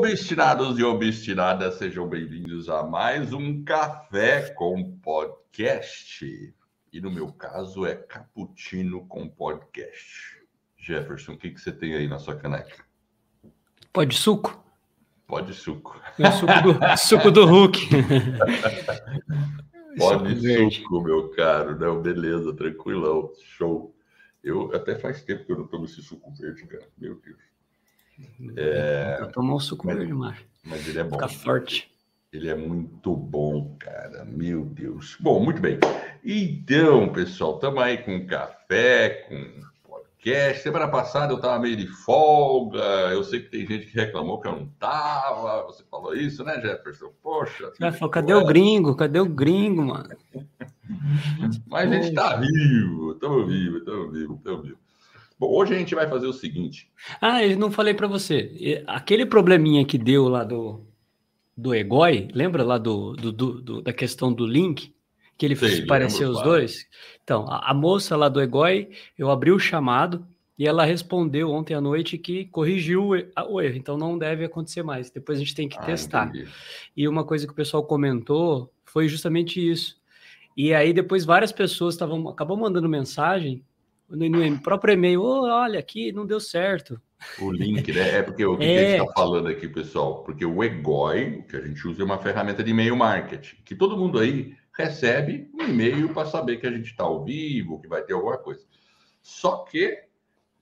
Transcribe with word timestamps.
Obstinados 0.00 0.78
e 0.78 0.82
obstinadas, 0.82 1.74
sejam 1.74 2.08
bem-vindos 2.08 2.70
a 2.70 2.82
mais 2.82 3.34
um 3.34 3.62
Café 3.62 4.48
com 4.54 4.96
Podcast. 4.96 6.54
E 6.90 7.00
no 7.02 7.10
meu 7.10 7.30
caso 7.30 7.84
é 7.84 7.96
Cappuccino 7.96 9.06
com 9.06 9.28
Podcast. 9.28 10.42
Jefferson, 10.78 11.32
o 11.32 11.36
que, 11.36 11.50
que 11.50 11.60
você 11.60 11.70
tem 11.70 11.94
aí 11.94 12.08
na 12.08 12.18
sua 12.18 12.34
caneca? 12.34 12.82
Pode 13.92 14.16
suco? 14.16 14.64
Pode 15.26 15.52
suco. 15.52 16.00
É 16.18 16.30
suco 16.30 16.52
do, 16.62 16.78
suco 16.96 17.30
do 17.30 17.44
Hulk. 17.44 17.88
Pode 19.98 20.34
suco, 20.40 20.70
suco, 20.70 21.02
meu 21.02 21.28
caro. 21.32 21.78
Não, 21.78 22.00
beleza, 22.00 22.56
tranquilão. 22.56 23.30
Show. 23.38 23.94
Eu 24.42 24.74
até 24.74 24.98
faz 24.98 25.22
tempo 25.22 25.44
que 25.44 25.52
eu 25.52 25.58
não 25.58 25.66
tomo 25.66 25.84
esse 25.84 26.02
suco 26.02 26.32
verde, 26.32 26.66
cara. 26.66 26.88
Meu 26.96 27.16
Deus. 27.16 27.49
É... 28.56 29.28
Tomar 29.32 29.54
um 29.54 29.60
suco 29.60 29.86
mas, 29.86 29.96
verde, 29.96 30.12
macho. 30.12 30.44
Mas 30.64 30.86
ele 30.88 30.98
é 30.98 31.04
bom. 31.04 31.16
Fica 31.16 31.28
forte. 31.28 31.90
Ele 32.32 32.48
é 32.48 32.54
muito 32.54 33.14
bom, 33.16 33.76
cara. 33.78 34.24
Meu 34.24 34.64
Deus. 34.64 35.16
Bom, 35.18 35.40
muito 35.40 35.60
bem. 35.60 35.78
Então, 36.24 37.12
pessoal, 37.12 37.56
estamos 37.56 37.82
aí 37.82 37.98
com 37.98 38.24
café, 38.26 39.26
com 39.28 39.60
podcast. 39.82 40.62
Semana 40.62 40.86
passada 40.86 41.32
eu 41.32 41.36
estava 41.36 41.58
meio 41.58 41.76
de 41.76 41.88
folga. 41.88 42.78
Eu 43.10 43.24
sei 43.24 43.40
que 43.40 43.48
tem 43.50 43.66
gente 43.66 43.86
que 43.86 43.98
reclamou 43.98 44.40
que 44.40 44.46
eu 44.46 44.52
não 44.52 44.64
estava. 44.64 45.64
Você 45.64 45.82
falou 45.90 46.14
isso, 46.14 46.44
né, 46.44 46.60
Jefferson? 46.60 47.10
Poxa. 47.22 47.70
Você 47.70 47.92
falou, 47.92 48.10
cadê 48.10 48.34
o 48.34 48.44
gringo? 48.44 48.94
Cadê 48.94 49.18
o 49.18 49.26
gringo, 49.26 49.82
mano? 49.82 50.10
Mas 51.66 51.90
a 51.90 51.94
gente 51.94 52.08
está 52.08 52.36
vivo. 52.36 53.12
Estamos 53.12 53.48
vivos, 53.48 53.78
estamos 53.80 54.12
vivos, 54.12 54.36
estamos 54.36 54.62
vivos. 54.62 54.89
Bom, 55.40 55.50
hoje 55.54 55.74
a 55.74 55.78
gente 55.78 55.94
vai 55.94 56.06
fazer 56.06 56.26
o 56.26 56.34
seguinte. 56.34 56.92
Ah, 57.18 57.42
eu 57.42 57.58
não 57.58 57.70
falei 57.70 57.94
para 57.94 58.06
você. 58.06 58.84
Aquele 58.86 59.24
probleminha 59.24 59.86
que 59.86 59.96
deu 59.96 60.28
lá 60.28 60.44
do, 60.44 60.84
do 61.56 61.74
Egoi, 61.74 62.28
lembra 62.34 62.62
lá 62.62 62.76
do, 62.76 63.14
do, 63.14 63.32
do 63.32 63.80
da 63.80 63.90
questão 63.90 64.30
do 64.30 64.46
link? 64.46 64.94
Que 65.38 65.46
ele 65.46 65.56
Sei, 65.56 65.86
pareceu 65.86 66.28
os 66.28 66.34
claro. 66.34 66.50
dois? 66.50 66.86
Então, 67.24 67.46
a, 67.48 67.70
a, 67.70 67.72
moça 67.72 68.14
lá 68.18 68.28
do 68.28 68.38
Egoi, 68.38 68.90
eu 69.16 69.30
abri 69.30 69.50
o 69.50 69.58
chamado 69.58 70.26
e 70.58 70.66
ela 70.66 70.84
respondeu 70.84 71.50
ontem 71.50 71.72
à 71.72 71.80
noite 71.80 72.18
que 72.18 72.44
corrigiu 72.44 73.12
o, 73.12 73.54
o 73.54 73.62
erro, 73.62 73.76
então 73.78 73.96
não 73.96 74.18
deve 74.18 74.44
acontecer 74.44 74.82
mais. 74.82 75.10
Depois 75.10 75.38
a 75.38 75.40
gente 75.40 75.54
tem 75.54 75.70
que 75.70 75.78
ah, 75.78 75.82
testar. 75.84 76.28
Entendi. 76.28 76.50
E 76.94 77.08
uma 77.08 77.24
coisa 77.24 77.46
que 77.46 77.52
o 77.54 77.56
pessoal 77.56 77.82
comentou 77.82 78.70
foi 78.84 79.08
justamente 79.08 79.58
isso. 79.58 79.98
E 80.54 80.74
aí 80.74 80.92
depois 80.92 81.24
várias 81.24 81.50
pessoas 81.50 81.94
estavam 81.94 82.28
acabou 82.28 82.58
mandando 82.58 82.86
mensagem 82.90 83.64
no, 84.10 84.28
no 84.28 84.62
próprio 84.62 84.94
e-mail, 84.94 85.22
oh, 85.22 85.42
olha 85.42 85.78
aqui, 85.78 86.12
não 86.12 86.26
deu 86.26 86.40
certo. 86.40 87.00
O 87.38 87.50
link, 87.50 87.92
né? 87.92 88.18
É 88.18 88.22
porque 88.22 88.44
o 88.44 88.56
que, 88.56 88.64
é... 88.66 88.76
a 88.76 88.90
gente 88.90 89.00
está 89.00 89.12
falando 89.12 89.48
aqui, 89.48 89.68
pessoal? 89.68 90.24
Porque 90.24 90.44
o 90.44 90.62
Egoi, 90.64 91.42
que 91.48 91.56
a 91.56 91.60
gente 91.60 91.86
usa, 91.86 92.02
é 92.02 92.04
uma 92.04 92.18
ferramenta 92.18 92.62
de 92.62 92.70
e-mail 92.70 92.96
marketing, 92.96 93.56
que 93.64 93.74
todo 93.74 93.96
mundo 93.96 94.18
aí 94.18 94.54
recebe 94.76 95.50
um 95.54 95.62
e-mail 95.64 96.12
para 96.12 96.26
saber 96.26 96.56
que 96.56 96.66
a 96.66 96.70
gente 96.70 96.90
está 96.90 97.04
ao 97.04 97.24
vivo, 97.24 97.80
que 97.80 97.88
vai 97.88 98.02
ter 98.02 98.14
alguma 98.14 98.38
coisa. 98.38 98.64
Só 99.20 99.64
que 99.64 99.98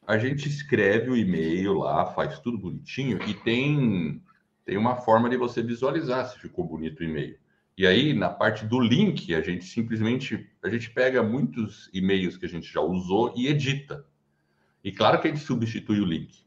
a 0.07 0.19
gente 0.19 0.49
escreve 0.49 1.11
o 1.11 1.17
e-mail 1.17 1.75
lá, 1.75 2.07
faz 2.07 2.39
tudo 2.41 2.59
bonitinho 2.59 3.19
e 3.27 3.35
tem, 3.35 4.23
tem 4.65 4.77
uma 4.77 4.97
forma 4.97 5.29
de 5.29 5.37
você 5.37 5.63
visualizar 5.63 6.27
se 6.27 6.39
ficou 6.39 6.65
bonito 6.65 7.01
o 7.01 7.05
e-mail. 7.05 7.39
E 7.79 7.87
aí, 7.87 8.13
na 8.13 8.29
parte 8.29 8.67
do 8.67 8.81
link, 8.81 9.33
a 9.33 9.41
gente 9.41 9.65
simplesmente 9.65 10.51
a 10.61 10.69
gente 10.69 10.91
pega 10.91 11.23
muitos 11.23 11.89
e-mails 11.95 12.37
que 12.37 12.45
a 12.45 12.49
gente 12.49 12.73
já 12.73 12.81
usou 12.81 13.33
e 13.37 13.47
edita. 13.47 14.05
E 14.83 14.91
claro 14.91 15.21
que 15.21 15.29
a 15.29 15.31
gente 15.31 15.45
substitui 15.45 16.01
o 16.01 16.05
link. 16.05 16.45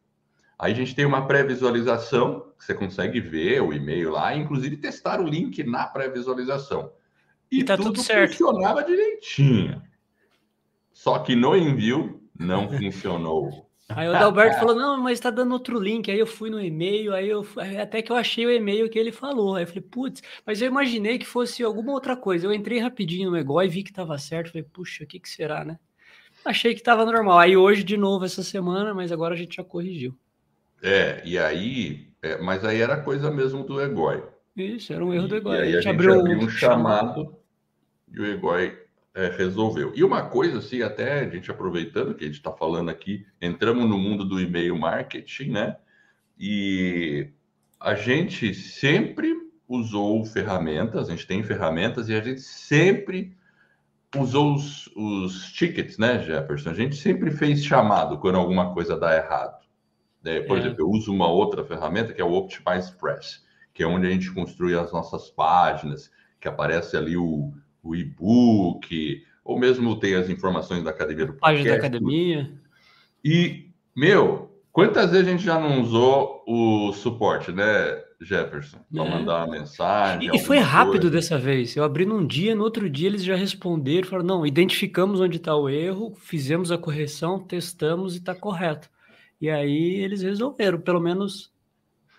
Aí 0.60 0.74
a 0.74 0.76
gente 0.76 0.94
tem 0.94 1.06
uma 1.06 1.26
pré-visualização, 1.26 2.52
que 2.58 2.66
você 2.66 2.74
consegue 2.74 3.22
ver 3.22 3.62
o 3.64 3.72
e-mail 3.72 4.12
lá, 4.12 4.36
inclusive 4.36 4.76
testar 4.76 5.22
o 5.22 5.26
link 5.26 5.64
na 5.64 5.88
pré-visualização. 5.88 6.92
E, 7.50 7.62
e 7.62 7.64
tá 7.64 7.78
tudo, 7.78 7.94
tudo 7.94 8.04
certo. 8.04 8.32
funcionava 8.36 8.84
direitinho. 8.84 9.82
Só 10.92 11.18
que 11.20 11.34
no 11.34 11.56
envio 11.56 12.22
não 12.38 12.68
funcionou. 12.68 13.71
Aí 13.90 14.08
o 14.08 14.16
Adalberto 14.16 14.60
falou: 14.60 14.76
não, 14.76 14.98
mas 14.98 15.14
está 15.14 15.30
dando 15.30 15.52
outro 15.52 15.80
link. 15.80 16.10
Aí 16.10 16.20
eu 16.20 16.28
fui 16.28 16.50
no 16.50 16.62
e-mail, 16.62 17.14
aí 17.14 17.30
eu 17.30 17.46
até 17.82 18.02
que 18.02 18.12
eu 18.12 18.16
achei 18.16 18.46
o 18.46 18.52
e-mail 18.52 18.90
que 18.90 18.98
ele 18.98 19.12
falou. 19.12 19.56
Aí 19.56 19.64
eu 19.64 19.68
falei, 19.68 19.82
putz, 19.82 20.22
mas 20.46 20.62
eu 20.62 20.68
imaginei 20.68 21.18
que 21.18 21.26
fosse 21.26 21.64
alguma 21.64 21.92
outra 21.92 22.16
coisa. 22.16 22.48
Eu 22.48 22.54
entrei 22.54 22.80
rapidinho 22.80 23.32
no 23.32 23.38
Egó 23.38 23.62
e 23.62 23.68
vi 23.68 23.84
que 23.84 23.90
estava 23.90 24.18
certo. 24.18 24.52
Falei, 24.52 24.64
puxa, 24.72 25.04
o 25.04 25.08
que, 25.08 25.20
que 25.20 25.30
será, 25.30 25.64
né? 25.66 25.78
Achei 26.44 26.74
que 26.74 26.80
estava 26.80 27.06
normal. 27.06 27.38
Aí 27.38 27.56
hoje, 27.56 27.84
de 27.84 27.98
novo, 27.98 28.26
essa 28.26 28.44
semana, 28.44 28.94
mas 28.94 29.12
agora 29.12 29.36
a 29.36 29.38
gente 29.38 29.58
já 29.58 29.64
corrigiu. 29.64 30.18
É, 30.82 31.22
e 31.24 31.38
aí, 31.38 32.08
é, 32.22 32.42
mas 32.42 32.66
aí 32.66 32.82
era 32.82 32.98
coisa 32.98 33.30
mesmo 33.30 33.64
do 33.64 33.80
Egoi. 33.80 34.24
Isso, 34.56 34.92
era 34.92 35.06
um 35.06 35.14
erro 35.14 35.28
do 35.28 35.36
Egoi. 35.36 35.56
E 35.56 35.60
aí 35.60 35.62
a 35.62 35.66
gente, 35.66 35.78
a 35.78 35.82
gente 35.82 35.90
abriu, 35.90 36.20
abriu 36.20 36.38
um 36.40 36.50
chamado, 36.50 37.24
chamado 37.24 37.38
e 38.12 38.20
o 38.20 38.26
Egoi 38.26 38.81
é, 39.14 39.28
resolveu. 39.30 39.92
E 39.96 40.04
uma 40.04 40.24
coisa, 40.24 40.60
assim, 40.60 40.82
até 40.82 41.20
a 41.20 41.30
gente 41.30 41.52
aproveitando 41.52 42.16
que 42.16 42.24
a 42.24 42.28
gente 42.28 42.38
está 42.38 42.52
falando 42.52 42.90
aqui, 42.90 43.26
entramos 43.42 43.90
no 43.90 43.98
mundo 43.98 44.24
do 44.24 44.40
e-mail 44.40 44.78
marketing, 44.78 45.52
né? 45.52 45.78
E 46.40 47.30
a 47.80 47.94
gente 47.94 48.54
sempre 48.54 49.36
usou 49.68 50.24
ferramentas, 50.26 51.08
a 51.08 51.12
gente 51.12 51.28
tem 51.28 51.44
ferramentas 51.44 52.10
e 52.10 52.16
a 52.16 52.22
gente 52.22 52.42
sempre 52.42 53.36
usou 54.18 54.56
os, 54.56 54.88
os 54.96 55.52
tickets, 55.52 55.98
né, 55.98 56.20
Jefferson? 56.20 56.70
A 56.70 56.74
gente 56.74 56.96
sempre 56.96 57.32
fez 57.32 57.64
chamado 57.64 58.18
quando 58.18 58.36
alguma 58.36 58.74
coisa 58.74 58.98
dá 58.98 59.16
errado. 59.16 59.62
Né? 60.24 60.42
Por 60.42 60.58
é. 60.58 60.62
exemplo, 60.62 60.82
eu 60.82 60.90
uso 60.90 61.14
uma 61.14 61.28
outra 61.28 61.64
ferramenta 61.64 62.14
que 62.14 62.22
é 62.22 62.26
o 62.26 62.34
Optimize 62.34 62.92
Press, 62.98 63.46
que 63.74 63.84
é 63.84 63.88
onde 63.88 64.08
a 64.08 64.10
gente 64.10 64.32
construi 64.32 64.76
as 64.76 64.92
nossas 64.92 65.30
páginas, 65.30 66.12
que 66.40 66.48
aparece 66.48 66.98
ali 66.98 67.16
o, 67.16 67.54
o 67.84 67.96
e-book, 67.96 69.24
ou 69.44 69.60
mesmo 69.60 70.00
tem 70.00 70.16
as 70.16 70.30
informações 70.30 70.84
da 70.84 70.92
academia 70.92 71.26
do 71.26 71.34
podcast. 71.34 71.58
Página 71.58 71.70
da 71.70 71.88
academia. 71.88 72.52
E, 73.24 73.70
meu, 73.96 74.52
quantas 74.72 75.12
vezes 75.12 75.28
a 75.28 75.32
gente 75.32 75.44
já 75.44 75.60
não 75.60 75.82
usou 75.82 76.44
o 76.48 76.94
suporte, 76.94 77.52
né, 77.52 78.02
Jefferson? 78.20 78.80
Para 78.94 79.06
é. 79.06 79.10
mandar 79.10 79.46
uma 79.46 79.60
mensagem. 79.60 80.30
E, 80.34 80.40
foi 80.40 80.60
rápido 80.60 81.02
coisa. 81.02 81.16
dessa 81.16 81.38
vez. 81.38 81.76
Eu 81.76 81.84
abri 81.84 82.06
num 82.06 82.26
dia, 82.26 82.56
no 82.56 82.64
outro 82.64 82.90
dia 82.90 83.08
eles 83.08 83.24
já 83.24 83.36
responderam, 83.36 84.08
falaram: 84.08 84.28
não, 84.28 84.46
identificamos 84.46 85.20
onde 85.20 85.38
está 85.38 85.56
o 85.56 85.70
erro, 85.70 86.16
fizemos 86.20 86.72
a 86.72 86.78
correção, 86.78 87.40
testamos 87.40 88.16
e 88.16 88.20
está 88.20 88.36
correto. 88.36 88.90
E 89.40 89.50
aí 89.50 89.96
eles 89.96 90.22
resolveram, 90.22 90.80
pelo 90.80 91.00
menos. 91.00 91.52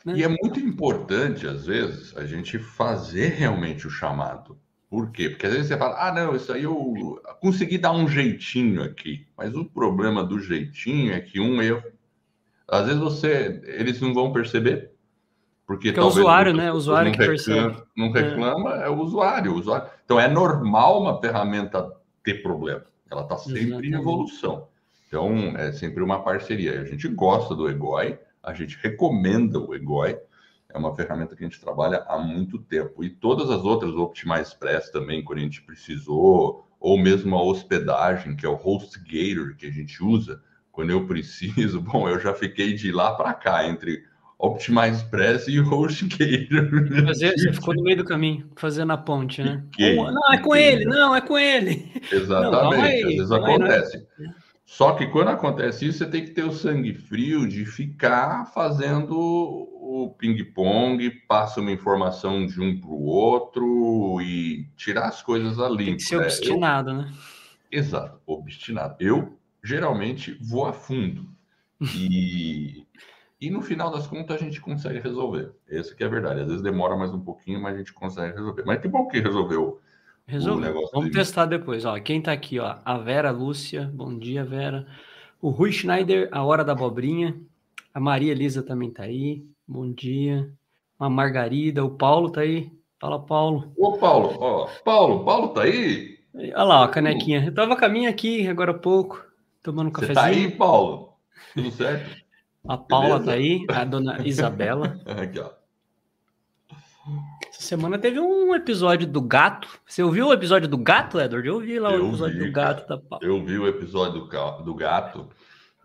Né? 0.05 0.17
E 0.17 0.23
é 0.25 0.29
muito 0.29 0.59
importante, 0.59 1.47
às 1.47 1.67
vezes, 1.67 2.17
a 2.17 2.27
gente 2.27 2.59
fazer 2.59 3.29
realmente 3.29 3.87
o 3.87 3.91
chamado. 3.91 4.59
Por 4.93 5.11
quê? 5.11 5.31
Porque 5.31 5.47
às 5.47 5.53
vezes 5.55 5.69
você 5.69 5.79
fala, 5.79 6.07
ah, 6.07 6.13
não, 6.13 6.37
isso 6.37 6.53
aí 6.53 6.65
eu 6.65 7.19
consegui 7.41 7.79
dar 7.79 7.93
um 7.93 8.07
jeitinho 8.07 8.83
aqui. 8.83 9.27
Mas 9.35 9.57
o 9.57 9.65
problema 9.65 10.23
do 10.23 10.39
jeitinho 10.39 11.15
é 11.15 11.19
que 11.19 11.41
um 11.41 11.63
erro, 11.63 11.83
às 12.69 12.85
vezes 12.85 13.01
você, 13.01 13.63
eles 13.65 14.03
não 14.03 14.13
vão 14.13 14.35
perceber. 14.35 14.91
Porque, 15.67 15.89
porque 15.89 15.99
é 15.99 16.03
o 16.03 16.09
usuário, 16.09 16.53
né? 16.53 16.71
O 16.71 16.75
usuário 16.75 17.11
que 17.11 17.17
reclama, 17.17 17.39
percebe. 17.39 17.83
Não 17.97 18.13
reclama, 18.13 18.83
é. 18.83 18.85
é 18.85 18.89
o, 18.91 19.01
usuário, 19.01 19.53
o 19.53 19.59
usuário. 19.59 19.89
Então 20.05 20.21
é 20.21 20.29
normal 20.29 21.01
uma 21.01 21.19
ferramenta 21.19 21.91
ter 22.23 22.43
problema. 22.43 22.85
Ela 23.11 23.23
está 23.23 23.39
sempre 23.39 23.63
Exatamente. 23.63 23.89
em 23.89 23.99
evolução. 23.99 24.69
Então 25.09 25.57
é 25.57 25.73
sempre 25.73 26.03
uma 26.03 26.23
parceria. 26.23 26.83
A 26.83 26.85
gente 26.85 27.09
gosta 27.09 27.55
do 27.55 27.67
Egoi, 27.67 28.19
a 28.43 28.53
gente 28.53 28.79
recomenda 28.83 29.59
o 29.59 29.75
Egoi 29.75 30.19
é 30.73 30.79
uma 30.79 30.95
ferramenta 30.95 31.37
que 31.37 31.45
a 31.45 31.49
gente 31.49 31.61
trabalha 31.61 32.05
há 32.09 32.19
muito 32.19 32.59
tempo. 32.59 33.05
E 33.05 33.11
todas 33.11 33.51
as 33.51 33.63
outras, 33.63 33.93
o 33.93 34.03
Optimize 34.03 34.43
Express 34.43 34.91
também, 34.91 35.23
quando 35.23 35.41
a 35.41 35.43
gente 35.43 35.63
precisou, 35.63 36.67
ou 36.81 36.99
mesmo 36.99 37.37
a 37.37 37.43
hospedagem, 37.43 38.35
que 38.35 38.45
é 38.45 38.49
o 38.49 38.57
HostGator 38.57 39.57
que 39.57 39.67
a 39.67 39.71
gente 39.71 40.03
usa, 40.03 40.41
quando 40.73 40.91
eu 40.91 41.07
preciso. 41.07 41.81
Bom, 41.83 42.09
eu 42.09 42.19
já 42.19 42.35
fiquei 42.35 42.73
de 42.75 42.91
lá 42.91 43.15
para 43.15 43.33
cá, 43.35 43.69
entre 43.69 44.03
Optimize 44.39 44.97
Express 44.97 45.47
e 45.47 45.61
HostGator. 45.63 47.05
Fazer, 47.07 47.39
você 47.39 47.53
ficou 47.53 47.75
no 47.75 47.83
meio 47.83 47.99
do 47.99 48.05
caminho, 48.05 48.51
fazendo 48.57 48.93
a 48.93 48.97
ponte, 48.97 49.43
né? 49.43 49.63
Fiquei, 49.71 49.97
não, 49.97 50.33
é 50.33 50.39
com 50.39 50.53
fiquei. 50.55 50.73
ele, 50.73 50.85
não, 50.87 51.15
é 51.15 51.21
com 51.21 51.39
ele. 51.39 51.93
Exatamente, 52.11 52.77
não, 52.77 52.83
aí, 52.83 53.03
às 53.03 53.15
vezes 53.15 53.31
acontece. 53.31 53.97
Aí, 54.19 54.29
Só 54.65 54.93
que 54.95 55.07
quando 55.07 55.29
acontece 55.29 55.87
isso, 55.87 55.99
você 55.99 56.07
tem 56.07 56.25
que 56.25 56.33
ter 56.33 56.45
o 56.45 56.53
sangue 56.53 56.95
frio 56.95 57.47
de 57.47 57.65
ficar 57.65 58.47
fazendo 58.47 59.69
o 59.93 60.11
ping-pong, 60.11 61.11
passa 61.29 61.61
uma 61.61 61.71
informação 61.71 62.47
de 62.47 62.61
um 62.61 62.81
para 62.81 62.91
o 62.91 63.05
outro 63.05 64.21
e 64.23 64.67
tirar 64.77 65.09
as 65.09 65.23
coisas 65.23 65.59
ali. 65.59 65.85
Tem 65.85 65.97
que 65.97 66.03
ser 66.03 66.19
né? 66.19 66.25
obstinado, 66.25 66.91
eu... 66.91 66.95
né? 66.95 67.13
Exato, 67.71 68.21
obstinado. 68.27 68.97
Eu 68.99 69.39
geralmente 69.63 70.37
vou 70.41 70.67
a 70.67 70.73
fundo 70.73 71.29
e, 71.95 72.87
e 73.41 73.51
no 73.51 73.61
final 73.61 73.91
das 73.91 74.07
contas 74.07 74.41
a 74.41 74.45
gente 74.45 74.61
consegue 74.61 74.99
resolver. 74.99 75.53
Essa 75.69 75.95
que 75.95 76.03
é 76.03 76.07
a 76.07 76.11
verdade. 76.11 76.41
Às 76.41 76.47
vezes 76.47 76.63
demora 76.63 76.97
mais 76.97 77.13
um 77.13 77.21
pouquinho, 77.21 77.61
mas 77.61 77.75
a 77.75 77.79
gente 77.79 77.93
consegue 77.93 78.35
resolver. 78.35 78.65
Mas 78.65 78.81
que 78.81 78.89
bom 78.89 79.07
que 79.09 79.21
resolveu. 79.21 79.81
Resolveu. 80.27 80.89
Vamos 80.93 81.11
testar 81.11 81.47
depois. 81.47 81.85
Ó, 81.85 81.99
quem 82.01 82.19
está 82.19 82.33
aqui, 82.33 82.59
ó, 82.59 82.77
a 82.85 82.97
Vera 82.99 83.31
Lúcia. 83.31 83.91
Bom 83.93 84.17
dia, 84.17 84.45
Vera. 84.45 84.87
O 85.41 85.51
Rui 85.51 85.73
Schneider, 85.73 86.29
a 86.31 86.45
hora 86.45 86.65
da 86.65 86.73
abobrinha. 86.73 87.37
A 87.93 88.01
Maria 88.01 88.33
Elisa 88.33 88.63
também 88.63 88.91
tá 88.91 89.03
aí. 89.03 89.45
Bom 89.67 89.93
dia. 89.93 90.53
A 90.99 91.09
Margarida, 91.09 91.85
o 91.85 91.91
Paulo 91.91 92.31
tá 92.31 92.41
aí. 92.41 92.71
Fala, 93.01 93.19
Paulo. 93.19 93.73
Ô, 93.77 93.97
Paulo, 93.97 94.37
ó, 94.41 94.69
Paulo, 94.85 95.25
Paulo 95.25 95.49
tá 95.49 95.63
aí? 95.63 96.19
Olha 96.35 96.63
lá, 96.63 96.85
a 96.85 96.89
canequinha. 96.89 97.45
Eu 97.45 97.55
tava 97.55 97.77
com 97.77 97.85
a 97.85 97.89
minha 97.89 98.11
aqui 98.11 98.47
agora 98.47 98.71
há 98.71 98.79
pouco, 98.79 99.25
tomando 99.63 99.89
um 99.89 99.91
cafezinho. 99.91 100.15
Você 100.15 100.21
tá 100.21 100.27
aí, 100.27 100.51
Paulo? 100.51 101.15
Tudo 101.55 101.71
certo? 101.71 102.23
A 102.69 102.79
Paula 102.79 103.19
Beleza? 103.19 103.25
tá 103.25 103.33
aí, 103.33 103.67
a 103.69 103.85
dona 103.85 104.25
Isabela. 104.25 105.01
aqui, 105.05 105.41
ó. 105.41 105.51
Essa 107.49 107.61
semana 107.61 107.99
teve 107.99 108.21
um 108.21 108.55
episódio 108.55 109.05
do 109.05 109.21
gato. 109.21 109.69
Você 109.85 110.01
ouviu 110.01 110.29
o 110.29 110.33
episódio 110.33 110.69
do 110.69 110.79
gato, 110.79 111.21
Edward? 111.21 111.49
Eu 111.49 111.55
ouvi 111.55 111.81
lá 111.81 111.91
o 111.91 112.07
episódio 112.07 112.39
vi, 112.39 112.47
do 112.47 112.53
gato 112.53 112.87
cara. 112.87 112.89
da 112.89 112.99
Paula. 112.99 113.27
Eu 113.27 113.45
vi 113.45 113.59
o 113.59 113.67
episódio 113.67 114.21
do, 114.21 114.63
do 114.63 114.75
gato 114.77 115.29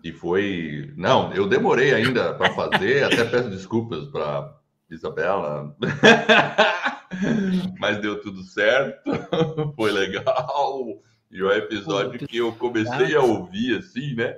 e 0.07 0.13
foi. 0.13 0.93
Não, 0.95 1.33
eu 1.33 1.47
demorei 1.47 1.93
ainda 1.93 2.33
para 2.33 2.53
fazer, 2.53 3.03
até 3.03 3.25
peço 3.25 3.49
desculpas 3.49 4.05
para 4.05 4.55
Isabela. 4.89 5.75
Mas 7.79 7.99
deu 7.99 8.21
tudo 8.21 8.41
certo, 8.43 9.11
foi 9.75 9.91
legal. 9.91 11.01
E 11.29 11.43
o 11.43 11.51
episódio 11.51 12.25
que 12.25 12.37
eu 12.37 12.53
comecei 12.53 13.15
a 13.15 13.21
ouvir 13.21 13.77
assim, 13.77 14.15
né? 14.15 14.37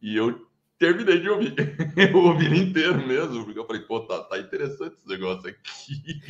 E 0.00 0.16
eu 0.16 0.46
terminei 0.78 1.20
de 1.20 1.28
ouvir. 1.28 1.54
Eu 1.96 2.16
ouvi 2.18 2.46
ele 2.46 2.58
inteiro 2.58 3.06
mesmo, 3.06 3.44
porque 3.44 3.58
eu 3.58 3.66
falei, 3.66 3.82
pô, 3.82 4.00
tá, 4.00 4.22
tá 4.24 4.38
interessante 4.38 4.96
esse 4.96 5.08
negócio 5.08 5.48
aqui. 5.48 6.20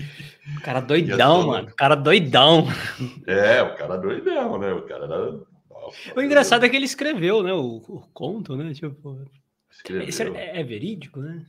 O 0.57 0.61
cara 0.61 0.81
doidão, 0.81 1.43
só... 1.43 1.47
mano. 1.49 1.69
O 1.69 1.75
cara 1.75 1.95
doidão. 1.95 2.69
É, 3.27 3.63
o 3.63 3.75
cara 3.75 3.97
doidão, 3.97 4.59
né? 4.59 4.73
O 4.73 4.83
cara 4.83 5.05
era. 5.07 5.41
O 6.17 6.23
engraçado 6.23 6.65
é 6.65 6.69
que 6.69 6.77
ele 6.77 6.85
escreveu, 6.85 7.43
né? 7.43 7.53
O, 7.53 7.77
o 7.77 8.01
conto, 8.13 8.57
né? 8.57 8.73
Tipo. 8.75 9.25
Escreveu. 9.71 10.37
É, 10.37 10.61
é, 10.61 10.63
verídico, 10.63 11.21
né? 11.21 11.45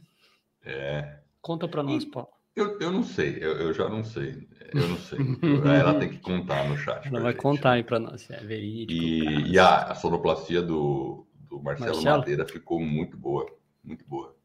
É. 0.63 1.19
Conta 1.41 1.67
pra 1.67 1.83
nós, 1.83 2.05
Paulo. 2.05 2.29
Eu, 2.55 2.79
eu 2.79 2.91
não 2.91 3.03
sei, 3.03 3.37
eu, 3.41 3.51
eu 3.59 3.73
já 3.73 3.89
não 3.89 4.03
sei. 4.03 4.47
Eu 4.73 4.87
não 4.87 4.97
sei. 4.97 5.19
Ela 5.79 5.99
tem 5.99 6.09
que 6.09 6.19
contar 6.19 6.67
no 6.67 6.77
chat. 6.77 7.05
Ela 7.07 7.19
vai 7.19 7.33
gente. 7.33 7.41
contar 7.41 7.71
aí 7.73 7.83
pra 7.83 7.99
nós, 7.99 8.29
é 8.29 8.37
verídico. 8.37 8.93
E, 8.93 9.51
e 9.51 9.59
a, 9.59 9.83
a 9.83 9.95
sonoplastia 9.95 10.61
do, 10.61 11.27
do 11.49 11.61
Marcelo, 11.61 11.95
Marcelo, 11.95 12.17
Madeira 12.17 12.45
ficou 12.45 12.79
muito 12.79 13.17
boa, 13.17 13.45
muito 13.83 14.05
boa. 14.07 14.35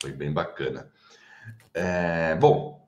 Foi 0.00 0.12
bem 0.12 0.30
bacana. 0.30 0.90
É, 1.72 2.34
bom, 2.36 2.86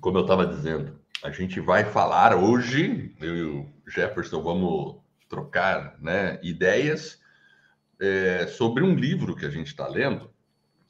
como 0.00 0.18
eu 0.18 0.22
estava 0.22 0.46
dizendo, 0.46 1.00
a 1.22 1.30
gente 1.30 1.58
vai 1.60 1.84
falar 1.84 2.36
hoje, 2.36 3.14
eu 3.20 3.36
e 3.36 3.42
o 3.42 3.66
Jefferson 3.86 4.42
vamos 4.42 5.01
trocar 5.32 5.96
né, 5.98 6.38
ideias 6.42 7.18
é, 7.98 8.46
sobre 8.48 8.84
um 8.84 8.94
livro 8.94 9.34
que 9.34 9.46
a 9.46 9.50
gente 9.50 9.68
está 9.68 9.88
lendo, 9.88 10.30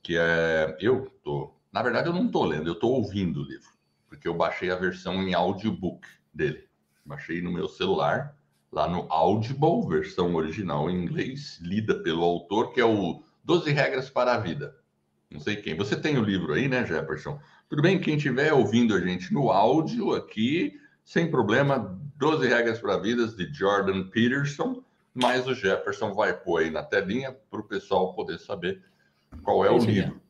que 0.02 0.16
é. 0.18 0.76
Eu 0.80 1.06
tô. 1.22 1.54
Na 1.72 1.80
verdade, 1.80 2.08
eu 2.08 2.12
não 2.12 2.26
estou 2.26 2.44
lendo, 2.44 2.66
eu 2.66 2.72
estou 2.72 2.92
ouvindo 2.92 3.40
o 3.40 3.44
livro, 3.44 3.70
porque 4.08 4.26
eu 4.26 4.34
baixei 4.34 4.72
a 4.72 4.76
versão 4.76 5.22
em 5.22 5.32
audiobook 5.32 6.06
dele. 6.34 6.64
Baixei 7.04 7.40
no 7.40 7.52
meu 7.52 7.68
celular 7.68 8.36
lá 8.72 8.88
no 8.88 9.06
Audible, 9.12 9.86
versão 9.88 10.34
original 10.34 10.90
em 10.90 11.04
inglês, 11.04 11.60
lida 11.60 12.02
pelo 12.02 12.24
autor, 12.24 12.72
que 12.72 12.80
é 12.80 12.84
o 12.84 13.22
12 13.44 13.70
Regras 13.70 14.10
para 14.10 14.34
a 14.34 14.38
Vida. 14.38 14.74
Não 15.30 15.38
sei 15.38 15.56
quem. 15.56 15.76
Você 15.76 15.94
tem 15.94 16.18
o 16.18 16.24
livro 16.24 16.52
aí, 16.52 16.68
né, 16.68 16.84
Jefferson? 16.84 17.38
Tudo 17.68 17.82
bem, 17.82 18.00
quem 18.00 18.16
estiver 18.16 18.52
ouvindo 18.52 18.94
a 18.94 19.00
gente 19.00 19.32
no 19.32 19.50
áudio 19.50 20.14
aqui, 20.14 20.80
sem 21.04 21.30
problema, 21.30 22.00
12 22.22 22.46
Regras 22.46 22.78
para 22.78 22.94
a 22.94 22.98
Vida 22.98 23.26
de 23.26 23.52
Jordan 23.52 24.04
Peterson, 24.04 24.80
mas 25.12 25.44
o 25.48 25.54
Jefferson 25.56 26.14
vai 26.14 26.32
pôr 26.32 26.58
aí 26.62 26.70
na 26.70 26.80
telinha 26.80 27.36
para 27.50 27.58
o 27.58 27.64
pessoal 27.64 28.14
poder 28.14 28.38
saber 28.38 28.80
qual 29.42 29.66
é 29.66 29.70
o 29.72 29.78
livro. 29.78 30.20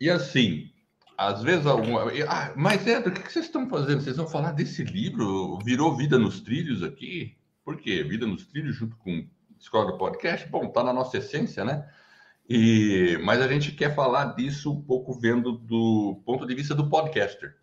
E 0.00 0.08
assim, 0.08 0.70
às 1.18 1.42
vezes 1.42 1.66
alguma. 1.66 2.10
Ah, 2.26 2.54
mas 2.56 2.86
Edro, 2.86 3.10
o 3.10 3.12
que 3.12 3.30
vocês 3.30 3.44
estão 3.44 3.68
fazendo? 3.68 4.00
Vocês 4.00 4.16
vão 4.16 4.26
falar 4.26 4.52
desse 4.52 4.82
livro? 4.82 5.58
Virou 5.58 5.94
Vida 5.94 6.18
nos 6.18 6.40
Trilhos 6.40 6.82
aqui? 6.82 7.36
Por 7.62 7.76
quê? 7.76 8.02
Vida 8.02 8.26
nos 8.26 8.46
Trilhos 8.46 8.74
junto 8.74 8.96
com 8.96 9.28
Escola 9.60 9.92
do 9.92 9.98
Podcast? 9.98 10.48
Bom, 10.48 10.70
tá 10.70 10.82
na 10.82 10.94
nossa 10.94 11.18
essência, 11.18 11.62
né? 11.62 11.86
E, 12.48 13.18
mas 13.22 13.42
a 13.42 13.48
gente 13.48 13.72
quer 13.72 13.94
falar 13.94 14.34
disso 14.34 14.72
um 14.72 14.80
pouco 14.80 15.12
vendo 15.12 15.52
do 15.52 16.22
ponto 16.24 16.46
de 16.46 16.54
vista 16.54 16.74
do 16.74 16.88
podcaster. 16.88 17.54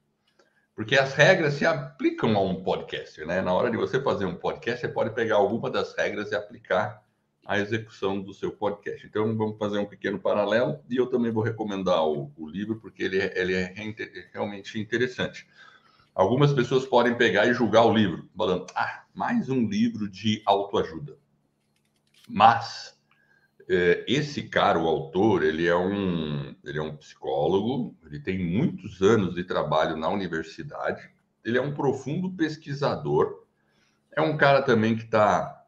Porque 0.75 0.97
as 0.97 1.13
regras 1.13 1.53
se 1.53 1.65
aplicam 1.65 2.35
a 2.35 2.41
um 2.41 2.61
podcaster, 2.61 3.25
né? 3.25 3.41
Na 3.41 3.53
hora 3.53 3.71
de 3.71 3.77
você 3.77 4.01
fazer 4.01 4.25
um 4.25 4.35
podcast, 4.35 4.81
você 4.81 4.89
pode 4.89 5.11
pegar 5.11 5.37
alguma 5.37 5.71
das 5.71 5.95
regras 5.95 6.31
e 6.31 6.35
aplicar 6.35 7.01
à 7.45 7.57
execução 7.57 8.21
do 8.21 8.33
seu 8.33 8.51
podcast. 8.51 9.07
Então, 9.07 9.37
vamos 9.37 9.57
fazer 9.57 9.77
um 9.77 9.85
pequeno 9.85 10.19
paralelo 10.19 10.83
e 10.89 10.97
eu 10.97 11.07
também 11.07 11.31
vou 11.31 11.43
recomendar 11.43 12.05
o, 12.05 12.29
o 12.35 12.49
livro, 12.49 12.75
porque 12.81 13.03
ele, 13.03 13.21
é, 13.21 13.39
ele 13.39 13.53
é 13.53 13.73
realmente 14.33 14.77
interessante. 14.77 15.47
Algumas 16.13 16.51
pessoas 16.51 16.85
podem 16.85 17.15
pegar 17.15 17.45
e 17.45 17.53
julgar 17.53 17.85
o 17.85 17.93
livro, 17.93 18.27
falando, 18.35 18.65
ah, 18.75 19.03
mais 19.13 19.49
um 19.49 19.67
livro 19.67 20.09
de 20.09 20.41
autoajuda. 20.45 21.17
Mas 22.27 22.94
esse 23.67 24.43
cara, 24.43 24.79
o 24.79 24.87
autor, 24.87 25.43
ele 25.43 25.65
é 25.65 25.75
um, 25.75 26.55
ele 26.63 26.77
é 26.77 26.81
um 26.81 26.95
psicólogo, 26.95 27.95
ele 28.05 28.19
tem 28.19 28.37
muitos 28.37 29.01
anos 29.01 29.33
de 29.33 29.43
trabalho 29.43 29.97
na 29.97 30.07
universidade, 30.09 31.09
ele 31.43 31.57
é 31.57 31.61
um 31.61 31.73
profundo 31.73 32.31
pesquisador, 32.31 33.43
é 34.15 34.21
um 34.21 34.37
cara 34.37 34.61
também 34.61 34.95
que 34.95 35.03
está, 35.03 35.65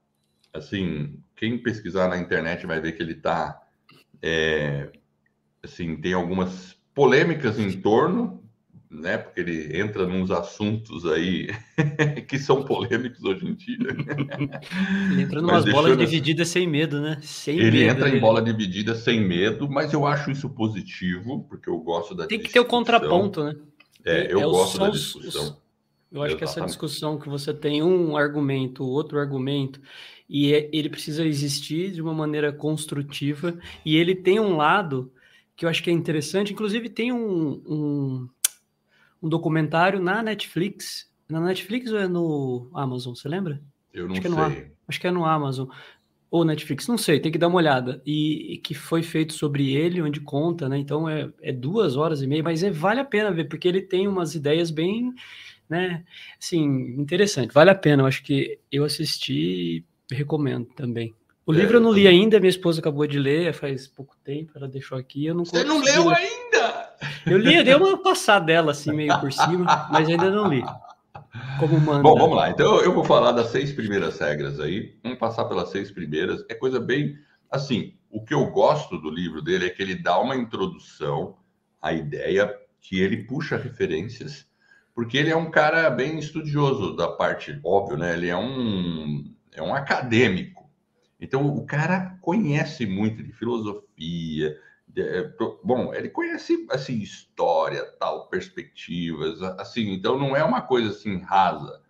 assim, 0.53 1.19
quem 1.35 1.57
pesquisar 1.57 2.07
na 2.07 2.17
internet 2.17 2.65
vai 2.65 2.79
ver 2.79 2.93
que 2.93 3.01
ele 3.01 3.13
está, 3.13 3.61
é, 4.21 4.91
assim, 5.63 5.95
tem 5.99 6.13
algumas 6.13 6.77
polêmicas 6.93 7.59
em 7.59 7.81
torno 7.81 8.36
né? 8.89 9.17
Porque 9.17 9.41
ele 9.41 9.77
entra 9.77 10.07
nos 10.07 10.31
assuntos 10.31 11.05
aí 11.05 11.47
que 12.27 12.39
são 12.39 12.63
polêmicos 12.63 13.23
hoje 13.23 13.45
em 13.45 13.53
dia. 13.53 13.77
Ele 15.11 15.21
entra 15.21 15.39
em 15.39 15.43
umas 15.43 15.65
bolas 15.65 15.97
divididas 15.97 16.47
sem 16.47 16.67
medo, 16.67 17.01
né? 17.01 17.17
Sem 17.21 17.59
ele 17.59 17.85
medo, 17.85 17.97
entra 17.97 18.09
em 18.09 18.19
bola 18.19 18.41
dividida 18.41 18.95
sem 18.95 19.19
medo, 19.19 19.69
mas 19.69 19.93
eu 19.93 20.05
acho 20.05 20.31
isso 20.31 20.49
positivo, 20.49 21.45
porque 21.49 21.69
eu 21.69 21.77
gosto 21.79 22.15
da 22.15 22.27
Tem 22.27 22.39
que 22.39 22.51
ter 22.51 22.59
o 22.59 22.65
contraponto, 22.65 23.43
né? 23.43 23.55
É, 24.05 24.31
eu 24.31 24.39
é, 24.39 24.43
gosto 24.43 24.79
da 24.79 24.89
discussão. 24.89 25.43
Os, 25.43 25.67
eu 26.09 26.23
acho 26.23 26.33
Exatamente. 26.33 26.37
que 26.37 26.43
essa 26.45 26.65
discussão 26.65 27.19
que 27.19 27.27
você 27.27 27.53
tem 27.53 27.83
um 27.83 28.15
argumento, 28.15 28.85
outro 28.85 29.19
argumento, 29.19 29.81
e 30.29 30.53
é, 30.53 30.69
ele 30.71 30.89
precisa 30.89 31.25
existir 31.25 31.91
de 31.91 32.01
uma 32.01 32.13
maneira 32.13 32.53
construtiva, 32.53 33.57
e 33.85 33.97
ele 33.97 34.15
tem 34.15 34.39
um 34.39 34.55
lado 34.55 35.11
que 35.57 35.65
eu 35.65 35.69
acho 35.69 35.83
que 35.83 35.89
é 35.89 35.93
interessante, 35.93 36.53
inclusive 36.53 36.87
tem 36.87 37.11
um, 37.11 37.61
um 37.65 38.29
um 39.21 39.29
documentário 39.29 39.99
na 39.99 40.21
Netflix. 40.21 41.09
Na 41.29 41.39
Netflix 41.41 41.91
ou 41.91 41.99
é 41.99 42.07
no 42.07 42.69
Amazon? 42.73 43.13
Você 43.13 43.27
lembra? 43.27 43.61
Eu 43.93 44.07
não 44.07 44.13
acho 44.13 44.21
sei. 44.21 44.31
É 44.31 44.35
no, 44.35 44.71
acho 44.87 45.01
que 45.01 45.07
é 45.07 45.11
no 45.11 45.25
Amazon. 45.25 45.67
Ou 46.29 46.43
Netflix, 46.43 46.87
não 46.87 46.97
sei, 46.97 47.21
tem 47.21 47.31
que 47.31 47.37
dar 47.37 47.47
uma 47.47 47.57
olhada. 47.57 48.01
E, 48.05 48.53
e 48.53 48.57
que 48.57 48.73
foi 48.73 49.01
feito 49.01 49.33
sobre 49.33 49.73
ele, 49.73 50.01
onde 50.01 50.19
conta, 50.19 50.67
né? 50.67 50.77
Então 50.77 51.07
é, 51.07 51.29
é 51.41 51.53
duas 51.53 51.95
horas 51.95 52.21
e 52.21 52.27
meia, 52.27 52.43
mas 52.43 52.63
é, 52.63 52.69
vale 52.69 52.99
a 52.99 53.05
pena 53.05 53.31
ver, 53.31 53.45
porque 53.45 53.67
ele 53.67 53.81
tem 53.81 54.07
umas 54.07 54.35
ideias 54.35 54.69
bem, 54.69 55.13
né? 55.69 56.03
Assim, 56.41 56.65
interessante, 56.99 57.53
vale 57.53 57.69
a 57.69 57.75
pena. 57.75 58.03
Eu 58.03 58.07
acho 58.07 58.23
que 58.23 58.59
eu 58.69 58.83
assisti 58.83 59.83
e 60.11 60.15
recomendo 60.15 60.65
também. 60.75 61.13
O 61.45 61.53
é, 61.53 61.57
livro 61.57 61.77
eu 61.77 61.81
não 61.81 61.93
li 61.93 62.05
ainda, 62.05 62.41
minha 62.41 62.49
esposa 62.49 62.81
acabou 62.81 63.07
de 63.07 63.17
ler 63.17 63.53
faz 63.53 63.87
pouco 63.87 64.17
tempo, 64.21 64.51
ela 64.55 64.67
deixou 64.67 64.97
aqui. 64.97 65.25
Eu 65.25 65.33
não 65.33 65.45
Você 65.45 65.63
não 65.63 65.81
leu 65.81 66.09
ainda? 66.09 66.46
Eu 67.29 67.37
li, 67.37 67.55
eu 67.55 67.63
dei 67.63 67.75
uma 67.75 68.01
passada 68.01 68.45
dela 68.45 68.71
assim, 68.71 68.91
meio 68.91 69.19
por 69.19 69.31
cima, 69.31 69.87
mas 69.91 70.07
ainda 70.07 70.29
não 70.29 70.47
li. 70.47 70.63
Como 71.59 71.79
manda. 71.79 72.01
Bom, 72.01 72.17
vamos 72.17 72.35
lá. 72.35 72.49
Então 72.49 72.79
eu 72.81 72.93
vou 72.93 73.03
falar 73.03 73.31
das 73.31 73.47
seis 73.47 73.71
primeiras 73.71 74.19
regras 74.19 74.59
aí. 74.59 74.95
Vamos 75.03 75.19
passar 75.19 75.45
pelas 75.45 75.69
seis 75.69 75.91
primeiras. 75.91 76.43
É 76.49 76.55
coisa 76.55 76.79
bem. 76.79 77.15
Assim, 77.49 77.93
o 78.09 78.23
que 78.23 78.33
eu 78.33 78.45
gosto 78.49 78.97
do 78.97 79.09
livro 79.09 79.41
dele 79.41 79.65
é 79.65 79.69
que 79.69 79.81
ele 79.81 79.95
dá 79.95 80.19
uma 80.19 80.35
introdução 80.35 81.37
à 81.81 81.93
ideia, 81.93 82.53
que 82.81 82.99
ele 82.99 83.23
puxa 83.25 83.57
referências, 83.57 84.45
porque 84.93 85.17
ele 85.17 85.29
é 85.29 85.35
um 85.35 85.51
cara 85.51 85.89
bem 85.89 86.17
estudioso 86.17 86.95
da 86.95 87.07
parte, 87.07 87.59
óbvio, 87.63 87.97
né? 87.97 88.13
Ele 88.13 88.27
é 88.27 88.37
um, 88.37 89.33
é 89.53 89.61
um 89.61 89.73
acadêmico. 89.73 90.67
Então 91.19 91.47
o 91.47 91.65
cara 91.65 92.17
conhece 92.21 92.85
muito 92.85 93.23
de 93.23 93.31
filosofia, 93.31 94.55
é, 94.97 95.31
bom, 95.63 95.93
ele 95.93 96.09
conhece 96.09 96.65
assim 96.71 96.99
história, 96.99 97.83
tal, 97.99 98.27
perspectivas, 98.27 99.41
assim, 99.59 99.93
então 99.93 100.17
não 100.17 100.35
é 100.35 100.43
uma 100.43 100.61
coisa 100.61 100.89
assim 100.89 101.19
rasa. 101.19 101.81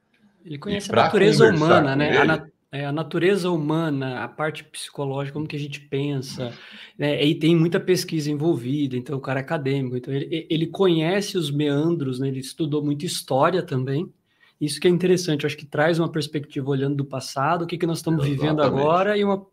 Ele 0.45 0.57
conhece 0.57 0.91
a 0.91 0.95
natureza 0.95 1.49
humana, 1.49 1.95
né? 1.95 2.17
A, 2.17 2.25
na, 2.25 2.47
é, 2.71 2.85
a, 2.85 2.91
natureza 2.91 3.49
humana, 3.49 4.23
a 4.23 4.27
parte 4.27 4.63
psicológica, 4.63 5.33
como 5.33 5.47
que 5.47 5.55
a 5.55 5.59
gente 5.59 5.81
pensa, 5.81 6.53
né? 6.97 7.23
E 7.23 7.35
tem 7.35 7.55
muita 7.55 7.79
pesquisa 7.79 8.31
envolvida, 8.31 8.95
então 8.95 9.17
o 9.17 9.21
cara 9.21 9.39
é 9.39 9.43
acadêmico, 9.43 9.97
então 9.97 10.13
ele, 10.13 10.47
ele 10.49 10.67
conhece 10.67 11.37
os 11.37 11.49
meandros, 11.49 12.19
né? 12.19 12.27
Ele 12.27 12.39
estudou 12.39 12.83
muito 12.83 13.05
história 13.05 13.61
também. 13.61 14.11
Isso 14.59 14.79
que 14.79 14.87
é 14.87 14.91
interessante, 14.91 15.43
eu 15.43 15.47
acho 15.47 15.57
que 15.57 15.65
traz 15.65 15.99
uma 15.99 16.11
perspectiva 16.11 16.69
olhando 16.69 16.95
do 16.95 17.05
passado, 17.05 17.63
o 17.63 17.67
que, 17.67 17.77
que 17.77 17.85
nós 17.85 17.99
estamos 17.99 18.25
Exatamente. 18.25 18.41
vivendo 18.41 18.63
agora 18.63 19.17
e 19.17 19.23
uma 19.23 19.45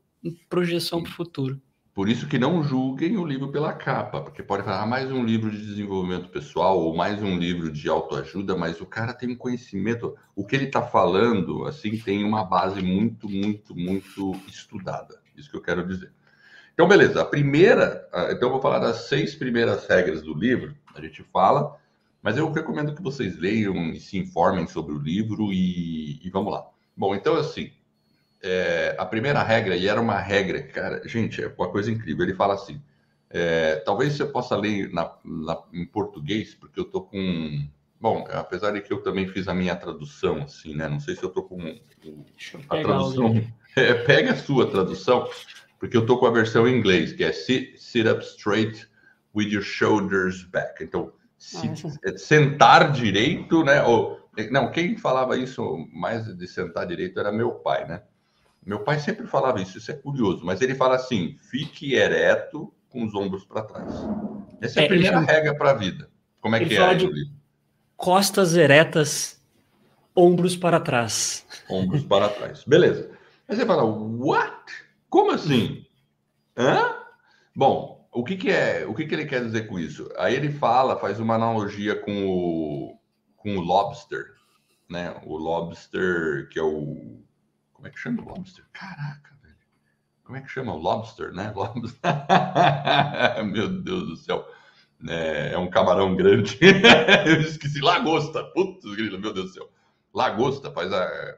projeção 0.48 1.02
para 1.02 1.10
o 1.10 1.14
futuro. 1.14 1.60
Por 1.94 2.08
isso 2.08 2.26
que 2.26 2.40
não 2.40 2.60
julguem 2.60 3.16
o 3.16 3.24
livro 3.24 3.52
pela 3.52 3.72
capa, 3.72 4.20
porque 4.20 4.42
pode 4.42 4.64
falar 4.64 4.82
ah, 4.82 4.86
mais 4.86 5.12
um 5.12 5.24
livro 5.24 5.48
de 5.48 5.64
desenvolvimento 5.64 6.28
pessoal 6.28 6.80
ou 6.80 6.96
mais 6.96 7.22
um 7.22 7.38
livro 7.38 7.70
de 7.70 7.88
autoajuda, 7.88 8.56
mas 8.56 8.80
o 8.80 8.86
cara 8.86 9.14
tem 9.14 9.30
um 9.30 9.36
conhecimento, 9.36 10.16
o 10.34 10.44
que 10.44 10.56
ele 10.56 10.64
está 10.64 10.82
falando, 10.82 11.64
assim, 11.64 11.96
tem 11.96 12.24
uma 12.24 12.42
base 12.42 12.82
muito, 12.82 13.28
muito, 13.28 13.76
muito 13.76 14.32
estudada. 14.48 15.20
Isso 15.36 15.48
que 15.48 15.56
eu 15.56 15.62
quero 15.62 15.86
dizer. 15.86 16.10
Então, 16.72 16.88
beleza. 16.88 17.22
A 17.22 17.24
primeira, 17.24 18.08
então 18.30 18.48
eu 18.48 18.50
vou 18.50 18.60
falar 18.60 18.80
das 18.80 19.08
seis 19.08 19.36
primeiras 19.36 19.86
regras 19.86 20.20
do 20.20 20.34
livro. 20.34 20.74
A 20.96 21.00
gente 21.00 21.22
fala, 21.22 21.78
mas 22.20 22.36
eu 22.36 22.50
recomendo 22.50 22.92
que 22.92 23.02
vocês 23.02 23.38
leiam 23.38 23.92
e 23.92 24.00
se 24.00 24.18
informem 24.18 24.66
sobre 24.66 24.92
o 24.96 24.98
livro 24.98 25.52
e, 25.52 26.20
e 26.26 26.28
vamos 26.28 26.52
lá. 26.52 26.66
Bom, 26.96 27.14
então 27.14 27.36
assim, 27.36 27.70
é, 28.44 28.94
a 28.98 29.06
primeira 29.06 29.42
regra, 29.42 29.74
e 29.74 29.88
era 29.88 29.98
uma 29.98 30.18
regra, 30.18 30.62
cara, 30.62 31.00
gente, 31.08 31.42
é 31.42 31.52
uma 31.56 31.68
coisa 31.70 31.90
incrível. 31.90 32.24
Ele 32.24 32.34
fala 32.34 32.54
assim: 32.54 32.80
é, 33.30 33.76
talvez 33.76 34.12
você 34.12 34.26
possa 34.26 34.54
ler 34.54 34.92
na, 34.92 35.10
na, 35.24 35.62
em 35.72 35.86
português, 35.86 36.54
porque 36.54 36.78
eu 36.78 36.84
tô 36.84 37.00
com. 37.00 37.66
Bom, 37.98 38.26
apesar 38.30 38.72
de 38.72 38.82
que 38.82 38.92
eu 38.92 39.02
também 39.02 39.26
fiz 39.26 39.48
a 39.48 39.54
minha 39.54 39.74
tradução, 39.74 40.42
assim, 40.42 40.76
né? 40.76 40.88
Não 40.88 41.00
sei 41.00 41.16
se 41.16 41.22
eu 41.22 41.30
tô 41.30 41.42
com 41.42 41.58
a 42.68 42.82
tradução. 42.82 43.42
É, 43.76 43.92
pega 43.92 44.32
a 44.32 44.36
sua 44.36 44.70
tradução, 44.70 45.28
porque 45.80 45.96
eu 45.96 46.06
tô 46.06 46.16
com 46.18 46.26
a 46.26 46.30
versão 46.30 46.68
em 46.68 46.78
inglês, 46.78 47.12
que 47.12 47.24
é 47.24 47.32
sit, 47.32 47.76
sit 47.76 48.06
up 48.06 48.22
straight 48.22 48.86
with 49.34 49.48
your 49.48 49.64
shoulders 49.64 50.44
back. 50.44 50.84
Então, 50.84 51.12
sit, 51.36 51.82
é 52.04 52.16
sentar 52.16 52.92
direito, 52.92 53.64
né? 53.64 53.82
Ou, 53.82 54.20
não, 54.50 54.70
quem 54.70 54.96
falava 54.96 55.36
isso 55.36 55.88
mais 55.92 56.24
de 56.36 56.46
sentar 56.46 56.86
direito 56.86 57.18
era 57.18 57.32
meu 57.32 57.50
pai, 57.52 57.88
né? 57.88 58.02
Meu 58.64 58.80
pai 58.80 58.98
sempre 58.98 59.26
falava 59.26 59.60
isso, 59.60 59.78
isso 59.78 59.90
é 59.90 59.94
curioso, 59.94 60.44
mas 60.44 60.60
ele 60.60 60.74
fala 60.74 60.96
assim: 60.96 61.36
fique 61.50 61.94
ereto 61.94 62.72
com 62.88 63.04
os 63.04 63.14
ombros 63.14 63.44
para 63.44 63.62
trás. 63.62 63.92
Essa 64.60 64.80
é 64.80 64.82
a 64.82 64.84
é, 64.84 64.88
primeira 64.88 65.18
ele... 65.18 65.26
regra 65.26 65.54
para 65.56 65.70
a 65.70 65.74
vida. 65.74 66.08
Como 66.40 66.56
é 66.56 66.60
ele 66.60 66.68
que 66.68 66.76
é? 66.76 66.94
De 66.94 67.30
costas 67.96 68.56
eretas, 68.56 69.40
ombros 70.14 70.56
para 70.56 70.80
trás. 70.80 71.46
Ombros 71.68 72.04
para 72.04 72.28
trás. 72.28 72.64
Beleza. 72.64 73.10
Aí 73.48 73.56
você 73.56 73.66
fala, 73.66 73.84
what? 73.84 74.72
Como 75.10 75.32
assim? 75.32 75.84
Hã? 76.56 76.96
Bom, 77.54 78.08
o 78.12 78.24
que, 78.24 78.36
que 78.36 78.50
é? 78.50 78.86
O 78.86 78.94
que, 78.94 79.06
que 79.06 79.14
ele 79.14 79.26
quer 79.26 79.44
dizer 79.44 79.66
com 79.66 79.78
isso? 79.78 80.10
Aí 80.16 80.34
ele 80.34 80.50
fala, 80.50 80.98
faz 80.98 81.18
uma 81.18 81.34
analogia 81.34 81.96
com 81.96 82.26
o, 82.26 82.98
com 83.36 83.56
o 83.56 83.60
lobster, 83.60 84.32
né? 84.88 85.14
O 85.24 85.36
lobster, 85.36 86.48
que 86.48 86.58
é 86.58 86.62
o 86.62 87.22
como 87.74 87.88
é 87.88 87.90
que 87.90 87.98
chama 87.98 88.22
o 88.22 88.24
lobster? 88.24 88.64
Caraca, 88.72 89.36
velho. 89.42 89.56
Como 90.24 90.38
é 90.38 90.40
que 90.40 90.48
chama 90.48 90.72
o 90.72 90.78
lobster, 90.78 91.32
né? 91.32 91.52
Lobster. 91.54 92.00
Meu 93.44 93.82
Deus 93.82 94.08
do 94.08 94.16
céu. 94.16 94.48
É, 95.06 95.52
é 95.52 95.58
um 95.58 95.68
camarão 95.68 96.16
grande. 96.16 96.58
Eu 97.26 97.40
esqueci. 97.42 97.80
Lagosta. 97.80 98.42
Putz, 98.42 98.84
grilo, 98.94 99.20
meu 99.20 99.34
Deus 99.34 99.48
do 99.48 99.52
céu. 99.52 99.70
Lagosta 100.14 100.70
faz 100.70 100.90
a. 100.92 101.36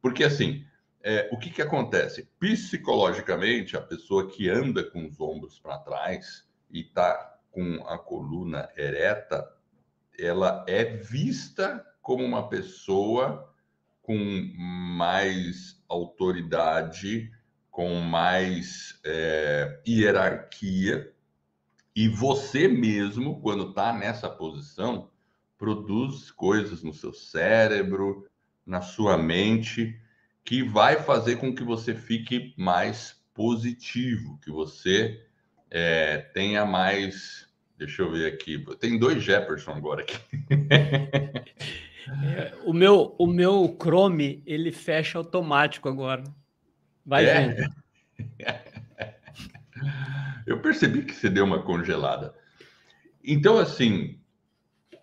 Porque 0.00 0.22
assim, 0.22 0.64
é, 1.02 1.28
o 1.32 1.38
que, 1.38 1.50
que 1.50 1.60
acontece? 1.62 2.28
Psicologicamente, 2.38 3.76
a 3.76 3.80
pessoa 3.80 4.30
que 4.30 4.48
anda 4.48 4.84
com 4.84 5.04
os 5.06 5.20
ombros 5.20 5.58
para 5.58 5.78
trás 5.78 6.46
e 6.70 6.82
está 6.82 7.38
com 7.50 7.82
a 7.86 7.98
coluna 7.98 8.68
ereta, 8.76 9.44
ela 10.18 10.64
é 10.68 10.84
vista 10.84 11.84
como 12.00 12.22
uma 12.22 12.48
pessoa 12.48 13.53
com 14.04 14.18
mais 14.56 15.82
autoridade, 15.88 17.32
com 17.70 18.00
mais 18.00 19.00
é, 19.02 19.80
hierarquia, 19.88 21.10
e 21.96 22.06
você 22.06 22.68
mesmo, 22.68 23.40
quando 23.40 23.70
está 23.70 23.94
nessa 23.94 24.28
posição, 24.28 25.10
produz 25.56 26.30
coisas 26.30 26.82
no 26.82 26.92
seu 26.92 27.14
cérebro, 27.14 28.28
na 28.66 28.82
sua 28.82 29.16
mente, 29.16 29.98
que 30.44 30.62
vai 30.62 31.02
fazer 31.02 31.36
com 31.36 31.54
que 31.54 31.64
você 31.64 31.94
fique 31.94 32.52
mais 32.58 33.18
positivo, 33.32 34.38
que 34.44 34.50
você 34.50 35.24
é, 35.70 36.18
tenha 36.34 36.66
mais. 36.66 37.48
Deixa 37.78 38.02
eu 38.02 38.12
ver 38.12 38.30
aqui. 38.32 38.62
Tem 38.78 38.98
dois 38.98 39.22
Jefferson 39.22 39.72
agora 39.72 40.02
aqui. 40.02 40.18
É, 42.08 42.54
o, 42.64 42.72
meu, 42.72 43.14
o 43.18 43.26
meu 43.26 43.76
Chrome, 43.80 44.42
ele 44.46 44.72
fecha 44.72 45.18
automático 45.18 45.88
agora. 45.88 46.24
Vai 47.04 47.26
é. 47.26 47.48
vendo. 47.48 47.74
Eu 50.46 50.60
percebi 50.60 51.04
que 51.04 51.14
você 51.14 51.30
deu 51.30 51.44
uma 51.44 51.62
congelada. 51.62 52.34
Então, 53.22 53.58
assim, 53.58 54.18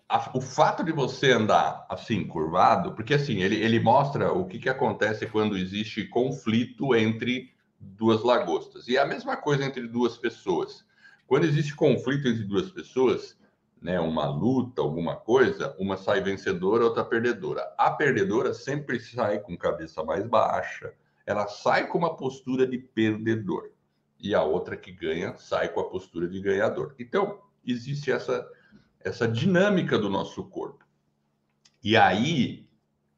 a, 0.08 0.30
o 0.36 0.40
fato 0.40 0.84
de 0.84 0.92
você 0.92 1.32
andar 1.32 1.84
assim, 1.88 2.24
curvado, 2.24 2.94
porque 2.94 3.14
assim, 3.14 3.42
ele, 3.42 3.56
ele 3.56 3.80
mostra 3.80 4.32
o 4.32 4.46
que, 4.46 4.58
que 4.58 4.68
acontece 4.68 5.26
quando 5.26 5.56
existe 5.56 6.04
conflito 6.04 6.94
entre 6.94 7.52
duas 7.80 8.22
lagostas. 8.22 8.86
E 8.86 8.96
é 8.96 9.00
a 9.00 9.06
mesma 9.06 9.36
coisa 9.36 9.64
entre 9.64 9.88
duas 9.88 10.16
pessoas. 10.16 10.84
Quando 11.26 11.44
existe 11.44 11.74
conflito 11.74 12.28
entre 12.28 12.44
duas 12.44 12.70
pessoas, 12.70 13.36
né, 13.82 13.98
uma 13.98 14.30
luta, 14.30 14.80
alguma 14.80 15.16
coisa, 15.16 15.74
uma 15.76 15.96
sai 15.96 16.20
vencedora, 16.22 16.84
outra 16.84 17.04
perdedora. 17.04 17.74
A 17.76 17.90
perdedora 17.90 18.54
sempre 18.54 19.00
sai 19.00 19.40
com 19.40 19.56
cabeça 19.56 20.04
mais 20.04 20.24
baixa, 20.24 20.94
ela 21.26 21.48
sai 21.48 21.88
com 21.88 21.98
uma 21.98 22.16
postura 22.16 22.66
de 22.66 22.78
perdedor. 22.78 23.70
E 24.20 24.36
a 24.36 24.42
outra 24.42 24.76
que 24.76 24.92
ganha 24.92 25.36
sai 25.36 25.68
com 25.68 25.80
a 25.80 25.90
postura 25.90 26.28
de 26.28 26.40
ganhador. 26.40 26.94
Então, 26.96 27.40
existe 27.66 28.12
essa, 28.12 28.48
essa 29.00 29.26
dinâmica 29.26 29.98
do 29.98 30.08
nosso 30.08 30.44
corpo. 30.44 30.84
E 31.82 31.96
aí 31.96 32.68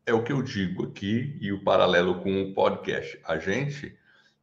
é 0.07 0.15
o 0.15 0.23
que 0.23 0.33
eu 0.33 0.43
digo 0.43 0.87
aqui 0.87 1.37
e 1.43 1.53
o 1.53 1.63
paralelo 1.63 2.23
com 2.23 2.43
o 2.43 2.55
podcast. 2.55 3.21
A 3.25 3.37
gente 3.37 3.95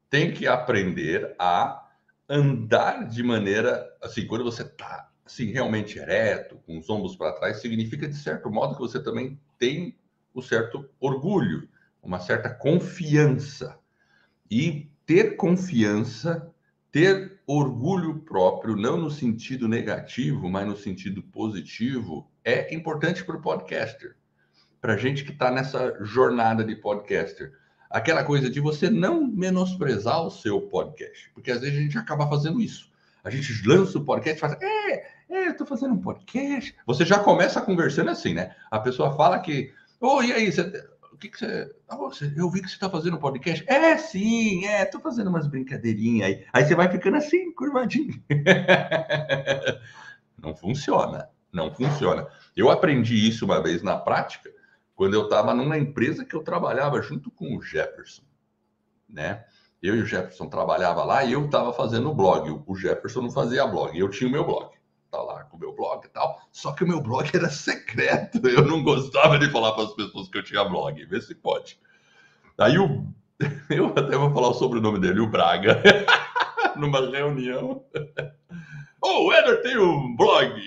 tem 0.08 0.32
que 0.32 0.48
aprender 0.48 1.36
a 1.40 1.90
andar 2.30 3.08
de 3.08 3.24
maneira 3.24 3.92
assim, 4.02 4.28
quando 4.28 4.44
você 4.44 4.62
está 4.62 5.11
assim, 5.26 5.52
realmente 5.52 5.98
ereto, 5.98 6.58
com 6.66 6.78
os 6.78 6.90
ombros 6.90 7.16
para 7.16 7.34
trás, 7.34 7.62
significa, 7.62 8.08
de 8.08 8.16
certo 8.16 8.50
modo, 8.50 8.76
que 8.76 8.82
você 8.82 9.02
também 9.02 9.40
tem 9.58 9.96
um 10.36 10.42
certo 10.42 10.90
orgulho, 11.00 11.68
uma 12.02 12.20
certa 12.20 12.50
confiança. 12.50 13.78
E 14.50 14.90
ter 15.06 15.36
confiança, 15.36 16.52
ter 16.92 17.40
orgulho 17.48 18.20
próprio, 18.20 18.76
não 18.76 18.98
no 18.98 19.12
sentido 19.12 19.68
negativo, 19.68 20.50
mas 20.50 20.68
no 20.68 20.76
sentido 20.76 21.22
positivo, 21.22 22.30
é 22.44 22.74
importante 22.74 23.24
para 23.24 23.38
o 23.38 23.42
podcaster. 23.42 24.16
Para 24.80 24.98
gente 24.98 25.24
que 25.24 25.32
está 25.32 25.52
nessa 25.52 25.98
jornada 26.02 26.64
de 26.64 26.76
podcaster. 26.76 27.54
Aquela 27.90 28.24
coisa 28.24 28.50
de 28.50 28.60
você 28.60 28.90
não 28.90 29.28
menosprezar 29.28 30.26
o 30.26 30.32
seu 30.32 30.62
podcast, 30.62 31.30
porque 31.34 31.52
às 31.52 31.62
vezes 31.62 31.78
a 31.78 31.82
gente 31.82 31.98
acaba 31.98 32.28
fazendo 32.28 32.62
isso. 32.62 32.91
A 33.24 33.30
gente 33.30 33.68
lança 33.68 33.98
o 33.98 34.06
podcast 34.06 34.38
e 34.38 34.40
fala, 34.40 34.58
é, 34.62 34.94
é, 35.30 35.48
eu 35.48 35.56
tô 35.56 35.66
fazendo 35.66 35.94
um 35.94 36.02
podcast. 36.02 36.76
Você 36.86 37.06
já 37.06 37.20
começa 37.20 37.62
conversando 37.62 38.10
assim, 38.10 38.34
né? 38.34 38.56
A 38.70 38.80
pessoa 38.80 39.16
fala 39.16 39.40
que, 39.40 39.72
ô, 40.00 40.18
oh, 40.18 40.24
e 40.24 40.34
aí, 40.34 40.52
você, 40.52 40.62
o 41.12 41.18
que, 41.18 41.30
que 41.30 41.38
você... 41.38 41.70
Você... 41.88 42.34
Eu 42.36 42.50
vi 42.50 42.62
que 42.62 42.70
você 42.70 42.80
tá 42.80 42.90
fazendo 42.90 43.18
um 43.18 43.20
podcast. 43.20 43.64
É, 43.68 43.96
sim, 43.98 44.66
é, 44.66 44.86
tô 44.86 45.00
fazendo 45.00 45.30
umas 45.30 45.48
brincadeirinhas 45.48 46.28
aí. 46.28 46.46
Aí 46.52 46.66
você 46.66 46.74
vai 46.74 46.92
ficando 46.92 47.18
assim, 47.18 47.54
curvadinho. 47.54 48.22
não 50.42 50.56
funciona, 50.56 51.30
não 51.54 51.72
funciona. 51.72 52.28
Eu 52.56 52.72
aprendi 52.72 53.28
isso 53.28 53.46
uma 53.46 53.62
vez 53.62 53.84
na 53.84 53.98
prática, 53.98 54.52
quando 54.96 55.14
eu 55.14 55.26
estava 55.26 55.54
numa 55.54 55.78
empresa 55.78 56.26
que 56.26 56.36
eu 56.36 56.44
trabalhava 56.44 57.02
junto 57.02 57.30
com 57.30 57.56
o 57.56 57.62
Jefferson, 57.62 58.24
né? 59.08 59.46
Eu 59.82 59.96
e 59.96 60.02
o 60.02 60.06
Jefferson 60.06 60.48
trabalhava 60.48 61.04
lá 61.04 61.24
e 61.24 61.34
eu 61.34 61.46
estava 61.46 61.74
fazendo 61.74 62.10
o 62.10 62.16
blog. 62.16 62.62
O 62.68 62.76
Jefferson 62.76 63.22
não 63.22 63.32
fazia 63.32 63.66
blog, 63.66 63.98
eu 63.98 64.10
tinha 64.10 64.30
o 64.30 64.32
meu 64.32 64.46
blog 64.46 64.72
tá 65.12 65.22
lá 65.22 65.44
com 65.44 65.58
o 65.58 65.60
meu 65.60 65.74
blog 65.74 66.06
e 66.06 66.10
tal. 66.10 66.40
Só 66.52 66.72
que 66.72 66.84
o 66.84 66.88
meu 66.88 67.02
blog 67.02 67.30
era 67.36 67.50
secreto. 67.50 68.40
Eu 68.48 68.66
não 68.66 68.82
gostava 68.82 69.38
de 69.38 69.52
falar 69.52 69.74
para 69.74 69.84
as 69.84 69.94
pessoas 69.94 70.30
que 70.30 70.38
eu 70.38 70.44
tinha 70.44 70.64
blog. 70.64 71.06
Vê 71.06 71.22
se 71.22 71.36
pode. 71.36 71.78
Aí 72.58 72.80
o. 72.80 73.06
Eu 73.70 73.88
até 73.88 74.16
vou 74.16 74.32
falar 74.32 74.54
sobre 74.54 74.78
o 74.78 74.82
nome 74.82 75.00
dele, 75.00 75.20
o 75.20 75.28
Braga. 75.28 75.82
Numa 76.78 77.00
reunião. 77.10 77.84
Ô, 79.04 79.08
oh, 79.08 79.28
o 79.30 79.58
tem 79.64 79.78
um 79.80 80.16
blog. 80.16 80.62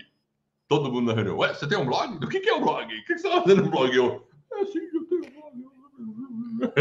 Todo 0.67 0.91
mundo 0.91 1.07
na 1.07 1.15
reunião. 1.15 1.39
Ué, 1.39 1.55
você 1.55 1.69
tem 1.69 1.79
um 1.79 1.87
blog? 1.87 2.19
Do 2.19 2.29
que, 2.29 2.41
que 2.41 2.49
é 2.49 2.53
o 2.53 2.57
um 2.57 2.63
blog? 2.63 2.93
O 2.93 3.05
que, 3.05 3.17
você 3.17 3.29
está 3.29 3.41
fazendo 3.41 3.63
no 3.63 3.71
blog? 3.71 3.95
Eu. 3.95 4.27
É 4.53 4.67
sim, 4.67 4.81
eu 4.93 5.07
tenho 5.07 5.25
um 5.25 5.31
blog. 5.31 6.73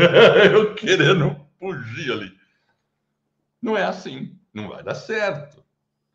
eu 0.51 0.73
querendo 0.73 1.42
fugir 1.63 2.11
ali. 2.11 2.37
Não 3.61 3.77
é 3.77 3.83
assim. 3.83 4.37
Não 4.53 4.69
vai 4.69 4.83
dar 4.83 4.95
certo 4.95 5.63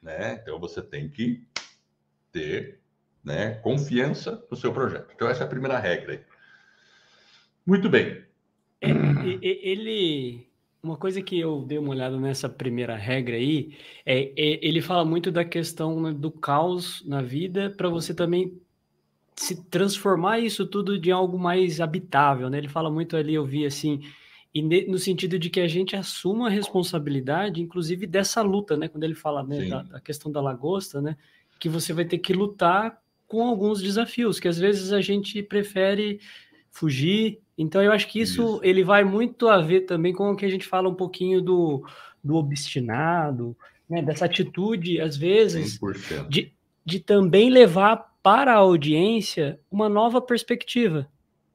né? 0.03 0.39
Então 0.43 0.59
você 0.59 0.81
tem 0.81 1.09
que 1.09 1.43
ter 2.33 2.81
né, 3.23 3.55
confiança 3.57 4.43
no 4.51 4.57
seu 4.57 4.73
projeto. 4.73 5.13
Então 5.15 5.29
essa 5.29 5.45
é 5.45 5.47
a 5.47 5.51
primeira 5.51 5.79
regra. 5.79 6.13
Aí. 6.13 6.21
Muito 7.67 7.89
bem. 7.89 8.23
Ele, 8.81 10.47
uma 10.83 10.97
coisa 10.97 11.21
que 11.21 11.39
eu 11.39 11.63
dei 11.63 11.79
uma 11.79 11.91
olhada 11.91 12.17
nessa 12.19 12.49
primeira 12.49 12.97
regra 12.97 13.37
aí, 13.37 13.77
é, 14.07 14.33
é 14.37 14.67
ele 14.67 14.81
fala 14.81 15.05
muito 15.05 15.31
da 15.31 15.45
questão 15.45 16.01
né, 16.01 16.13
do 16.13 16.31
caos 16.31 17.05
na 17.05 17.21
vida 17.21 17.71
para 17.77 17.89
você 17.89 18.15
também 18.15 18.61
se 19.35 19.65
transformar 19.65 20.39
isso 20.39 20.67
tudo 20.67 20.99
de 20.99 21.13
algo 21.13 21.39
mais 21.39 21.81
habitável, 21.81 22.51
né? 22.51 22.59
Ele 22.59 22.69
fala 22.69 22.91
muito 22.91 23.17
ali, 23.17 23.35
eu 23.35 23.45
vi 23.45 23.65
assim, 23.65 24.01
no 24.55 24.99
sentido 24.99 25.39
de 25.39 25.51
que 25.51 25.61
a 25.61 25.69
gente 25.69 25.95
assuma 25.95 26.47
a 26.47 26.51
responsabilidade, 26.51 27.61
inclusive 27.61 28.07
dessa 28.07 28.43
luta, 28.43 28.77
né? 28.77 28.89
Quando 28.89 29.05
ele 29.05 29.15
fala 29.15 29.43
né, 29.43 29.69
da, 29.69 29.83
da, 29.83 30.01
questão 30.01 30.33
da 30.33 30.41
lagosta, 30.41 31.01
né? 31.01 31.17
Que 31.61 31.69
você 31.69 31.93
vai 31.93 32.05
ter 32.05 32.19
que 32.19 32.33
lutar 32.33 33.01
com 33.27 33.43
alguns 33.43 33.83
desafios, 33.83 34.41
que 34.41 34.49
às 34.49 34.59
vezes 34.59 34.93
a 34.93 35.01
gente 35.01 35.43
prefere 35.43 36.21
fugir. 36.71 37.41
Então 37.57 37.83
eu 37.83 37.93
acho 37.93 38.09
que 38.09 38.21
isso, 38.21 38.43
isso. 38.43 38.61
ele 38.63 38.83
vai 38.83 39.05
muito 39.05 39.49
a 39.49 39.61
ver 39.61 39.83
também 39.83 40.13
com 40.13 40.31
o 40.31 40.37
que 40.37 40.47
a 40.47 40.51
gente 40.51 40.67
fala 40.67 40.89
um 40.89 40.95
pouquinho 40.95 41.43
do, 41.43 41.85
do 42.25 42.37
obstinado, 42.37 43.57
né? 43.89 44.03
Dessa 44.03 44.25
atitude, 44.25 45.01
às 45.01 45.17
vezes, 45.17 45.79
de, 46.29 46.53
de 46.85 47.01
também 47.01 47.51
levar 47.51 48.09
para 48.23 48.53
a 48.53 48.57
audiência 48.57 49.61
uma 49.71 49.89
nova 49.89 50.21
perspectiva, 50.21 51.09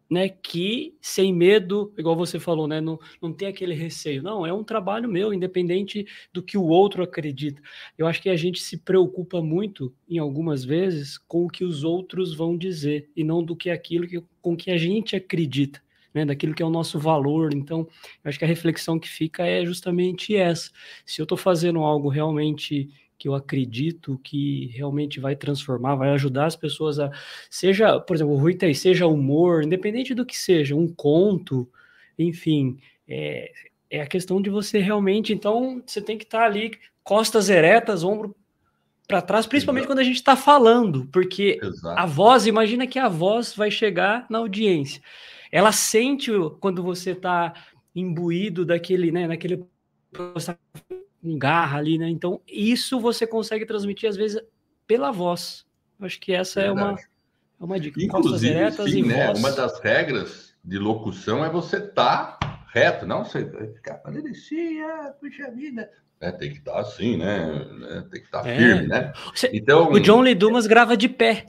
né? 0.10 0.29
Que 0.29 0.95
sem 1.01 1.33
medo, 1.33 1.93
igual 1.98 2.15
você 2.15 2.39
falou, 2.39 2.67
né? 2.67 2.79
Não, 2.79 3.00
não 3.22 3.33
tem 3.33 3.48
aquele 3.48 3.74
receio. 3.74 4.22
Não, 4.22 4.45
é 4.45 4.53
um 4.53 4.63
trabalho 4.63 5.10
meu, 5.10 5.33
independente 5.33 6.05
do 6.31 6.41
que 6.43 6.57
o 6.57 6.65
outro 6.65 7.03
acredita. 7.03 7.62
Eu 7.98 8.07
acho 8.07 8.22
que 8.22 8.29
a 8.29 8.36
gente 8.36 8.62
se 8.62 8.77
preocupa 8.77 9.41
muito, 9.41 9.93
em 10.07 10.17
algumas 10.17 10.63
vezes, 10.63 11.17
com 11.17 11.45
o 11.45 11.50
que 11.50 11.63
os 11.63 11.83
outros 11.83 12.36
vão 12.36 12.57
dizer, 12.57 13.10
e 13.15 13.24
não 13.24 13.43
do 13.43 13.55
que 13.55 13.69
aquilo 13.69 14.07
que, 14.07 14.24
com 14.41 14.55
que 14.55 14.72
a 14.72 14.77
gente 14.77 15.15
acredita. 15.15 15.81
Né, 16.13 16.24
daquilo 16.24 16.53
que 16.53 16.62
é 16.62 16.65
o 16.65 16.69
nosso 16.69 17.00
valor. 17.00 17.55
Então, 17.55 17.88
eu 18.24 18.29
acho 18.29 18.38
que 18.38 18.45
a 18.45 18.48
reflexão 18.48 19.00
que 19.00 19.10
fica 19.10 19.48
é 19.48 19.65
justamente 19.65 20.36
essa. 20.36 20.69
Se 21.03 21.19
eu 21.19 21.24
estou 21.24 21.36
fazendo 21.36 21.79
algo 21.79 22.07
realmente 22.07 22.88
que 23.17 23.27
eu 23.27 23.36
acredito 23.36 24.20
que 24.24 24.67
realmente 24.67 25.20
vai 25.20 25.36
transformar, 25.36 25.96
vai 25.96 26.10
ajudar 26.12 26.46
as 26.46 26.55
pessoas 26.55 27.00
a. 27.00 27.12
Seja, 27.50 28.00
por 28.00 28.15
exemplo, 28.15 28.34
o 28.34 28.38
Rui 28.38 28.55
tem, 28.55 28.74
seja 28.74 29.08
humor, 29.08 29.63
independente 29.63 30.13
do 30.13 30.25
que 30.25 30.38
seja, 30.38 30.75
um 30.75 30.88
conto, 30.88 31.70
enfim. 32.17 32.77
É, 33.08 33.51
é 33.89 34.01
a 34.01 34.08
questão 34.08 34.41
de 34.41 34.50
você 34.50 34.79
realmente. 34.79 35.34
Então, 35.34 35.82
você 35.86 36.01
tem 36.01 36.17
que 36.17 36.24
estar 36.24 36.39
tá 36.39 36.46
ali, 36.46 36.72
costas 37.03 37.50
eretas, 37.50 38.03
ombro 38.03 38.36
para 39.08 39.22
trás, 39.22 39.46
principalmente 39.46 39.84
Exato. 39.84 39.93
quando 39.93 40.00
a 40.00 40.03
gente 40.03 40.15
está 40.15 40.36
falando, 40.36 41.08
porque 41.12 41.60
Exato. 41.62 42.00
a 42.00 42.05
voz, 42.05 42.48
imagina 42.48 42.88
que 42.88 42.98
a 42.98 43.10
voz 43.10 43.53
vai 43.55 43.70
chegar 43.70 44.25
na 44.29 44.39
audiência. 44.39 45.01
Ela 45.51 45.72
sente 45.72 46.32
quando 46.60 46.82
você 46.82 47.12
está 47.12 47.53
imbuído 47.96 48.65
daquele, 48.65 49.12
né, 49.12 49.27
naquele 49.27 49.63
com 51.24 51.38
garra 51.38 51.77
ali, 51.77 51.98
né? 51.98 52.10
Então, 52.10 52.42
isso 52.46 53.00
você 53.00 53.25
consegue 53.25 53.65
transmitir, 53.65 54.10
às 54.10 54.18
vezes, 54.18 54.42
pela 54.86 55.10
voz. 55.10 55.65
Eu 55.98 56.06
acho 56.06 56.20
que 56.20 56.34
essa 56.34 56.60
é 56.60 56.70
uma, 56.70 56.92
é 56.92 57.63
uma 57.63 57.80
dica. 57.80 58.03
Inclusive, 58.03 58.71
sim, 58.71 59.04
né? 59.04 59.28
Voz. 59.28 59.39
Uma 59.39 59.52
das 59.54 59.80
regras 59.80 60.54
de 60.63 60.78
locução 60.78 61.43
é 61.43 61.50
você 61.50 61.78
estar 61.78 62.38
tá 62.38 62.65
reto, 62.74 63.06
não 63.06 63.24
você 63.24 63.45
ficar 63.74 64.00
falando 64.00 64.28
assim, 64.28 64.82
ah, 64.82 65.13
puxa 65.19 65.50
vida. 65.52 65.89
É, 66.19 66.32
tem 66.32 66.52
que 66.52 66.58
estar 66.58 66.74
tá 66.74 66.80
assim, 66.82 67.17
né? 67.17 67.67
É, 67.89 68.02
tem 68.02 68.19
que 68.19 68.26
estar 68.26 68.41
tá 68.41 68.50
é. 68.50 68.58
firme, 68.58 68.88
né? 68.88 69.13
Então, 69.54 69.91
o 69.91 70.00
John 70.00 70.21
Lee 70.21 70.36
Dumas 70.36 70.67
grava 70.67 70.97
de 70.97 71.08
pé. 71.08 71.45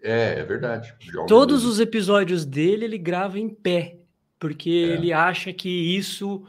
É, 0.00 0.40
é 0.40 0.44
verdade. 0.44 0.94
Todos 1.26 1.64
os 1.64 1.80
episódios 1.80 2.44
dele 2.44 2.84
ele 2.84 2.98
grava 2.98 3.38
em 3.38 3.48
pé, 3.48 3.96
porque 4.38 4.70
é. 4.70 4.94
ele 4.94 5.12
acha 5.12 5.52
que 5.52 5.68
isso 5.96 6.44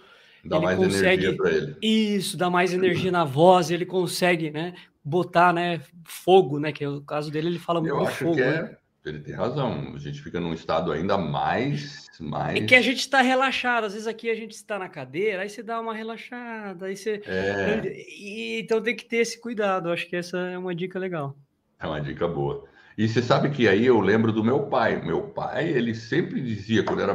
Dá 0.45 0.57
ele 0.57 0.65
mais 0.65 0.77
consegue, 0.77 1.25
energia 1.25 1.37
para 1.37 1.51
ele. 1.51 1.77
Isso, 1.81 2.37
dá 2.37 2.49
mais 2.49 2.73
energia 2.73 3.11
na 3.11 3.23
voz, 3.23 3.71
ele 3.71 3.85
consegue, 3.85 4.51
né, 4.51 4.73
botar, 5.03 5.53
né, 5.53 5.81
fogo, 6.03 6.59
né, 6.59 6.71
que 6.71 6.83
é 6.83 6.89
o 6.89 7.01
caso 7.01 7.31
dele, 7.31 7.47
ele 7.47 7.59
fala 7.59 7.79
muito 7.79 7.95
Eu 7.95 8.05
acho 8.05 8.25
fogo. 8.25 8.35
Que 8.35 8.41
é, 8.41 8.61
né? 8.63 8.77
Ele 9.05 9.19
tem 9.19 9.35
razão. 9.35 9.91
A 9.93 9.97
gente 9.97 10.21
fica 10.21 10.39
num 10.39 10.53
estado 10.53 10.91
ainda 10.91 11.17
mais, 11.17 12.07
mais. 12.21 12.61
É 12.61 12.65
que 12.65 12.73
a 12.73 12.81
gente 12.81 12.99
está 12.99 13.21
relaxado. 13.21 13.83
Às 13.83 13.93
vezes 13.93 14.07
aqui 14.07 14.29
a 14.29 14.35
gente 14.35 14.51
está 14.51 14.79
na 14.79 14.87
cadeira, 14.87 15.41
aí 15.41 15.49
você 15.49 15.61
dá 15.61 15.79
uma 15.79 15.93
relaxada, 15.93 16.85
aí 16.85 16.95
você. 16.95 17.21
É... 17.25 17.81
E, 18.17 18.61
então 18.61 18.81
tem 18.81 18.95
que 18.95 19.03
ter 19.03 19.17
esse 19.17 19.39
cuidado. 19.41 19.89
Acho 19.89 20.07
que 20.07 20.15
essa 20.15 20.37
é 20.37 20.57
uma 20.57 20.73
dica 20.73 20.97
legal. 20.97 21.37
É 21.81 21.85
uma 21.85 21.99
dica 21.99 22.27
boa. 22.29 22.63
E 22.97 23.09
você 23.09 23.21
sabe 23.21 23.49
que 23.49 23.67
aí 23.67 23.85
eu 23.85 23.99
lembro 23.99 24.31
do 24.31 24.43
meu 24.43 24.67
pai. 24.67 25.01
Meu 25.05 25.23
pai, 25.23 25.67
ele 25.67 25.93
sempre 25.93 26.39
dizia, 26.39 26.83
quando 26.83 27.01
era 27.01 27.13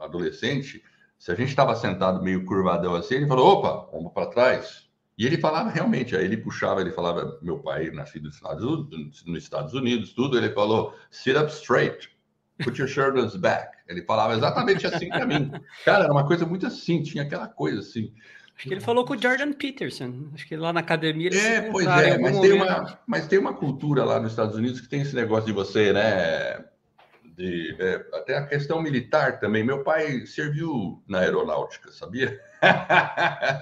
adolescente, 0.00 0.82
se 1.18 1.32
a 1.32 1.34
gente 1.34 1.48
estava 1.48 1.74
sentado 1.74 2.22
meio 2.22 2.44
curvadão 2.44 2.94
assim, 2.94 3.16
ele 3.16 3.26
falou: 3.26 3.58
opa, 3.58 3.90
vamos 3.92 4.12
para 4.12 4.30
trás. 4.30 4.86
E 5.18 5.26
ele 5.26 5.36
falava 5.36 5.68
realmente, 5.68 6.14
aí 6.14 6.24
ele 6.24 6.36
puxava, 6.36 6.80
ele 6.80 6.92
falava, 6.92 7.40
meu 7.42 7.58
pai, 7.58 7.90
nascido 7.90 8.26
nos 8.26 8.36
Estados 8.36 8.62
Unidos, 8.62 9.24
nos 9.26 9.42
Estados 9.42 9.74
Unidos 9.74 10.12
tudo, 10.12 10.38
ele 10.38 10.50
falou: 10.50 10.94
sit 11.10 11.36
up 11.36 11.50
straight, 11.50 12.08
put 12.62 12.78
your 12.78 12.88
shoulders 12.88 13.34
back. 13.34 13.76
Ele 13.88 14.02
falava 14.02 14.34
exatamente 14.34 14.86
assim 14.86 15.08
para 15.08 15.26
mim. 15.26 15.50
Cara, 15.84 16.04
era 16.04 16.12
uma 16.12 16.26
coisa 16.26 16.46
muito 16.46 16.66
assim, 16.66 17.02
tinha 17.02 17.24
aquela 17.24 17.48
coisa 17.48 17.80
assim. 17.80 18.12
Acho 18.56 18.66
que 18.66 18.74
ele 18.74 18.80
falou 18.80 19.04
com 19.04 19.14
o 19.14 19.20
Jordan 19.20 19.52
Peterson. 19.52 20.30
Acho 20.34 20.46
que 20.46 20.56
lá 20.56 20.72
na 20.72 20.80
academia 20.80 21.28
ele 21.28 21.38
É, 21.38 21.62
pois 21.70 21.86
é, 21.86 22.18
mas 22.18 22.38
tem, 22.40 22.52
uma, 22.52 22.98
mas 23.06 23.26
tem 23.28 23.38
uma 23.38 23.54
cultura 23.54 24.04
lá 24.04 24.18
nos 24.20 24.32
Estados 24.32 24.56
Unidos 24.56 24.80
que 24.80 24.88
tem 24.88 25.00
esse 25.00 25.14
negócio 25.14 25.46
de 25.46 25.52
você, 25.52 25.92
né? 25.92 26.64
De 27.38 27.76
é, 27.78 28.04
até 28.14 28.36
a 28.36 28.46
questão 28.46 28.82
militar 28.82 29.38
também. 29.38 29.62
Meu 29.62 29.84
pai 29.84 30.26
serviu 30.26 31.00
na 31.08 31.20
aeronáutica, 31.20 31.92
sabia? 31.92 32.38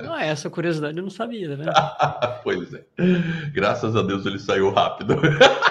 Não, 0.03 0.17
essa 0.17 0.49
curiosidade 0.49 0.97
eu 0.97 1.03
não 1.03 1.11
sabia, 1.11 1.55
né? 1.55 1.67
pois 2.43 2.73
é. 2.73 2.85
Graças 3.53 3.95
a 3.95 4.03
Deus 4.03 4.25
ele 4.25 4.39
saiu 4.39 4.71
rápido. 4.71 5.15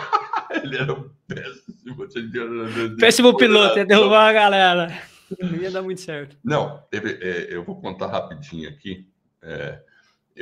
ele 0.63 0.77
era 0.77 0.93
um 0.93 1.09
péssimo. 1.27 2.95
Péssimo 2.99 3.35
piloto, 3.35 3.79
ia 3.79 3.85
derrubar 3.85 4.29
a 4.29 4.33
galera. 4.33 5.01
Não 5.41 5.55
ia 5.55 5.71
dar 5.71 5.81
muito 5.81 6.01
certo. 6.01 6.37
Não, 6.43 6.83
teve, 6.91 7.17
é, 7.19 7.55
eu 7.55 7.63
vou 7.63 7.81
contar 7.81 8.07
rapidinho 8.07 8.69
aqui. 8.69 9.09
É, 9.41 9.81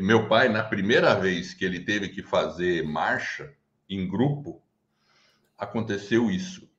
meu 0.02 0.28
pai, 0.28 0.50
na 0.50 0.64
primeira 0.64 1.16
vez 1.16 1.54
que 1.54 1.64
ele 1.64 1.80
teve 1.80 2.10
que 2.10 2.22
fazer 2.22 2.84
marcha 2.84 3.54
em 3.90 4.06
grupo, 4.06 4.62
aconteceu 5.58 6.30
isso 6.30 6.73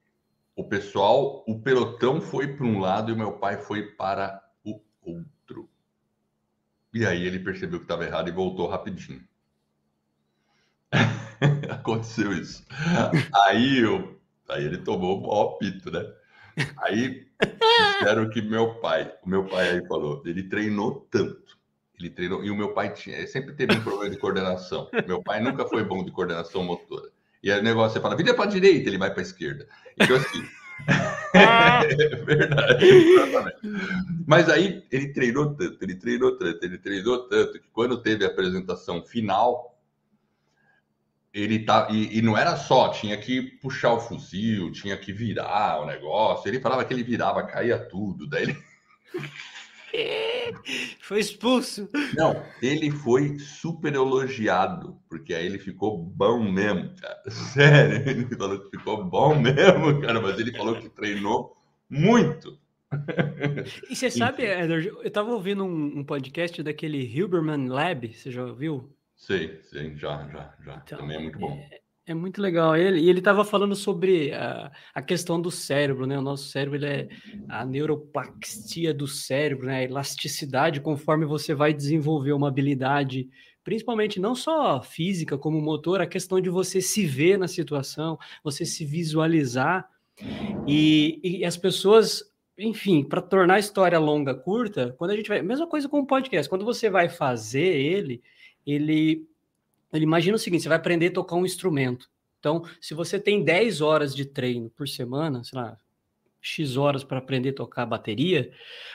o 0.56 0.64
pessoal, 0.64 1.44
o 1.46 1.58
pelotão 1.60 2.20
foi 2.20 2.56
para 2.56 2.64
um 2.64 2.78
lado 2.78 3.10
e 3.10 3.14
o 3.14 3.16
meu 3.16 3.32
pai 3.32 3.58
foi 3.58 3.82
para 3.82 4.42
o 4.64 4.80
outro. 5.02 5.68
E 6.92 7.04
aí 7.04 7.26
ele 7.26 7.40
percebeu 7.40 7.80
que 7.80 7.84
estava 7.84 8.04
errado 8.04 8.28
e 8.28 8.32
voltou 8.32 8.68
rapidinho. 8.68 9.22
Aconteceu 11.70 12.32
isso. 12.32 12.64
Aí, 13.46 13.78
eu, 13.78 14.20
aí 14.48 14.64
ele 14.64 14.78
tomou 14.78 15.24
o 15.24 15.58
pito, 15.58 15.90
né? 15.90 16.04
Aí 16.78 17.26
disseram 17.98 18.30
que 18.30 18.40
meu 18.40 18.76
pai, 18.76 19.12
o 19.24 19.28
meu 19.28 19.44
pai 19.44 19.70
aí 19.70 19.86
falou, 19.88 20.22
ele 20.24 20.44
treinou 20.44 21.06
tanto. 21.10 21.58
Ele 21.98 22.10
treinou, 22.10 22.44
e 22.44 22.50
o 22.50 22.56
meu 22.56 22.74
pai 22.74 22.92
tinha, 22.92 23.24
sempre 23.26 23.54
teve 23.54 23.74
um 23.74 23.82
problema 23.82 24.10
de 24.10 24.18
coordenação. 24.18 24.88
Meu 25.06 25.22
pai 25.22 25.40
nunca 25.40 25.66
foi 25.66 25.84
bom 25.84 26.04
de 26.04 26.12
coordenação 26.12 26.62
motora. 26.62 27.10
E 27.44 27.52
aí 27.52 27.60
o 27.60 27.62
negócio 27.62 27.92
você 27.92 28.00
fala, 28.00 28.16
vira 28.16 28.32
para 28.32 28.44
a 28.44 28.48
direita, 28.48 28.88
ele 28.88 28.96
vai 28.96 29.10
para 29.10 29.20
a 29.20 29.22
esquerda. 29.22 29.68
Então, 30.00 30.16
assim. 30.16 30.48
é 31.34 32.16
verdade, 32.16 32.86
exatamente. 32.86 33.56
Mas 34.26 34.48
aí 34.48 34.84
ele 34.90 35.12
treinou 35.12 35.54
tanto, 35.54 35.82
ele 35.82 35.96
treinou 35.96 36.38
tanto, 36.38 36.64
ele 36.64 36.78
treinou 36.78 37.28
tanto, 37.28 37.60
que 37.60 37.68
quando 37.70 38.00
teve 38.00 38.24
a 38.24 38.28
apresentação 38.28 39.04
final, 39.04 39.78
ele 41.34 41.58
tá. 41.64 41.88
E, 41.90 42.18
e, 42.18 42.22
não 42.22 42.38
era 42.38 42.56
só, 42.56 42.88
tinha 42.88 43.16
que 43.18 43.42
puxar 43.42 43.92
o 43.92 44.00
fuzil, 44.00 44.72
tinha 44.72 44.96
que 44.96 45.12
virar 45.12 45.82
o 45.82 45.86
negócio. 45.86 46.48
Ele 46.48 46.60
falava 46.60 46.84
que 46.84 46.94
ele 46.94 47.02
virava, 47.02 47.42
caía 47.42 47.78
tudo. 47.78 48.26
Daí 48.26 48.44
ele. 48.44 48.56
Foi 51.00 51.20
expulso. 51.20 51.88
Não, 52.16 52.42
ele 52.60 52.90
foi 52.90 53.38
super 53.38 53.94
elogiado, 53.94 54.98
porque 55.08 55.34
aí 55.34 55.46
ele 55.46 55.58
ficou 55.58 55.98
bom 55.98 56.50
mesmo, 56.50 56.94
cara. 56.96 57.22
Sério, 57.30 58.08
ele 58.08 58.36
falou 58.36 58.60
que 58.60 58.76
ficou 58.76 59.04
bom 59.04 59.34
mesmo, 59.38 60.00
cara, 60.00 60.20
mas 60.20 60.38
ele 60.38 60.56
falou 60.56 60.76
que 60.76 60.88
treinou 60.88 61.56
muito. 61.88 62.58
E 63.90 63.96
você 63.96 64.08
sabe, 64.08 64.44
Eder, 64.44 64.86
eu 64.86 65.02
estava 65.02 65.32
ouvindo 65.32 65.64
um, 65.64 65.98
um, 65.98 66.04
podcast 66.04 66.62
daquele 66.62 66.98
Hilberman 66.98 67.66
Lab, 67.68 68.12
você 68.12 68.30
já 68.30 68.44
ouviu? 68.44 68.94
Sei, 69.16 69.60
sim, 69.62 69.96
já, 69.96 70.28
já, 70.28 70.54
já. 70.64 70.82
Então, 70.84 70.98
Também 70.98 71.16
é 71.16 71.20
muito 71.20 71.38
bom. 71.38 71.56
É, 71.72 71.80
é 72.06 72.14
muito 72.14 72.40
legal. 72.40 72.76
Ele, 72.76 73.00
e 73.00 73.08
ele 73.08 73.18
estava 73.18 73.44
falando 73.44 73.74
sobre 73.74 74.32
a, 74.32 74.70
a 74.94 75.02
questão 75.02 75.40
do 75.40 75.50
cérebro, 75.50 76.06
né? 76.06 76.18
O 76.18 76.22
nosso 76.22 76.48
cérebro 76.48 76.76
ele 76.78 76.86
é 76.86 77.08
a 77.48 77.64
neuroplastia 77.64 78.92
do 78.92 79.06
cérebro, 79.06 79.66
né? 79.66 79.78
A 79.78 79.82
elasticidade 79.84 80.80
conforme 80.80 81.24
você 81.24 81.54
vai 81.54 81.72
desenvolver 81.72 82.32
uma 82.32 82.48
habilidade, 82.48 83.28
principalmente 83.62 84.20
não 84.20 84.34
só 84.34 84.82
física 84.82 85.38
como 85.38 85.60
motor, 85.60 86.00
a 86.00 86.06
questão 86.06 86.40
de 86.40 86.50
você 86.50 86.80
se 86.80 87.06
ver 87.06 87.38
na 87.38 87.48
situação, 87.48 88.18
você 88.42 88.64
se 88.64 88.84
visualizar. 88.84 89.88
E, 90.66 91.20
e 91.22 91.44
as 91.44 91.56
pessoas 91.56 92.22
enfim, 92.56 93.02
para 93.02 93.20
tornar 93.20 93.54
a 93.54 93.58
história 93.58 93.98
longa 93.98 94.32
curta, 94.32 94.94
quando 94.96 95.10
a 95.10 95.16
gente 95.16 95.28
vai. 95.28 95.42
Mesma 95.42 95.66
coisa 95.66 95.88
com 95.88 96.00
o 96.00 96.06
podcast, 96.06 96.48
quando 96.48 96.64
você 96.64 96.88
vai 96.88 97.08
fazer 97.08 97.74
ele, 97.74 98.22
ele, 98.64 99.26
ele 99.94 100.04
imagina 100.04 100.36
o 100.36 100.38
seguinte: 100.38 100.62
você 100.62 100.68
vai 100.68 100.78
aprender 100.78 101.08
a 101.08 101.12
tocar 101.12 101.36
um 101.36 101.46
instrumento. 101.46 102.10
Então, 102.38 102.62
se 102.80 102.92
você 102.92 103.18
tem 103.18 103.42
10 103.42 103.80
horas 103.80 104.14
de 104.14 104.26
treino 104.26 104.68
por 104.70 104.86
semana, 104.86 105.42
sei 105.44 105.58
lá, 105.58 105.78
X 106.42 106.76
horas 106.76 107.02
para 107.02 107.18
aprender 107.18 107.50
a 107.50 107.54
tocar 107.54 107.86
bateria, 107.86 108.52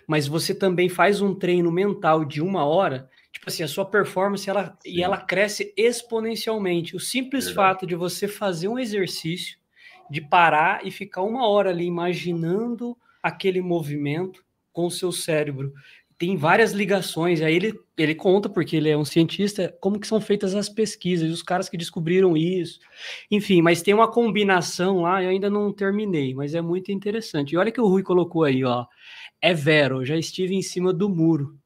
mas 0.07 0.27
você 0.27 0.53
também 0.53 0.87
faz 0.87 1.19
um 1.19 1.33
treino 1.33 1.71
mental 1.71 2.23
de 2.23 2.43
uma 2.43 2.63
hora, 2.63 3.09
tipo 3.31 3.49
assim, 3.49 3.63
a 3.63 3.67
sua 3.67 3.85
performance 3.85 4.47
ela, 4.47 4.77
e 4.85 5.01
ela 5.01 5.17
cresce 5.17 5.73
exponencialmente. 5.75 6.95
O 6.95 6.99
simples 6.99 7.45
Verdade. 7.45 7.55
fato 7.55 7.87
de 7.87 7.95
você 7.95 8.27
fazer 8.27 8.67
um 8.67 8.77
exercício, 8.77 9.57
de 10.11 10.21
parar 10.21 10.85
e 10.85 10.91
ficar 10.91 11.23
uma 11.23 11.47
hora 11.47 11.71
ali 11.71 11.85
imaginando 11.85 12.95
aquele 13.23 13.61
movimento 13.61 14.45
com 14.71 14.85
o 14.85 14.91
seu 14.91 15.11
cérebro 15.11 15.73
tem 16.19 16.35
várias 16.35 16.73
ligações, 16.73 17.41
aí 17.41 17.55
ele, 17.55 17.79
ele 17.97 18.13
conta, 18.13 18.49
porque 18.49 18.75
ele 18.75 18.89
é 18.89 18.97
um 18.97 19.05
cientista, 19.05 19.73
como 19.79 19.97
que 19.97 20.05
são 20.05 20.19
feitas 20.19 20.53
as 20.53 20.67
pesquisas, 20.67 21.31
os 21.31 21.41
caras 21.41 21.69
que 21.69 21.77
descobriram 21.77 22.35
isso, 22.35 22.77
enfim, 23.31 23.61
mas 23.61 23.81
tem 23.81 23.93
uma 23.93 24.11
combinação 24.11 25.03
lá, 25.03 25.23
eu 25.23 25.29
ainda 25.29 25.49
não 25.49 25.71
terminei, 25.71 26.35
mas 26.35 26.53
é 26.53 26.61
muito 26.61 26.91
interessante. 26.91 27.53
E 27.53 27.57
olha 27.57 27.71
que 27.71 27.79
o 27.79 27.87
Rui 27.87 28.03
colocou 28.03 28.43
aí, 28.43 28.65
ó, 28.65 28.85
é 29.41 29.53
vero, 29.53 30.03
já 30.03 30.17
estive 30.17 30.53
em 30.53 30.61
cima 30.61 30.91
do 30.91 31.07
muro, 31.07 31.57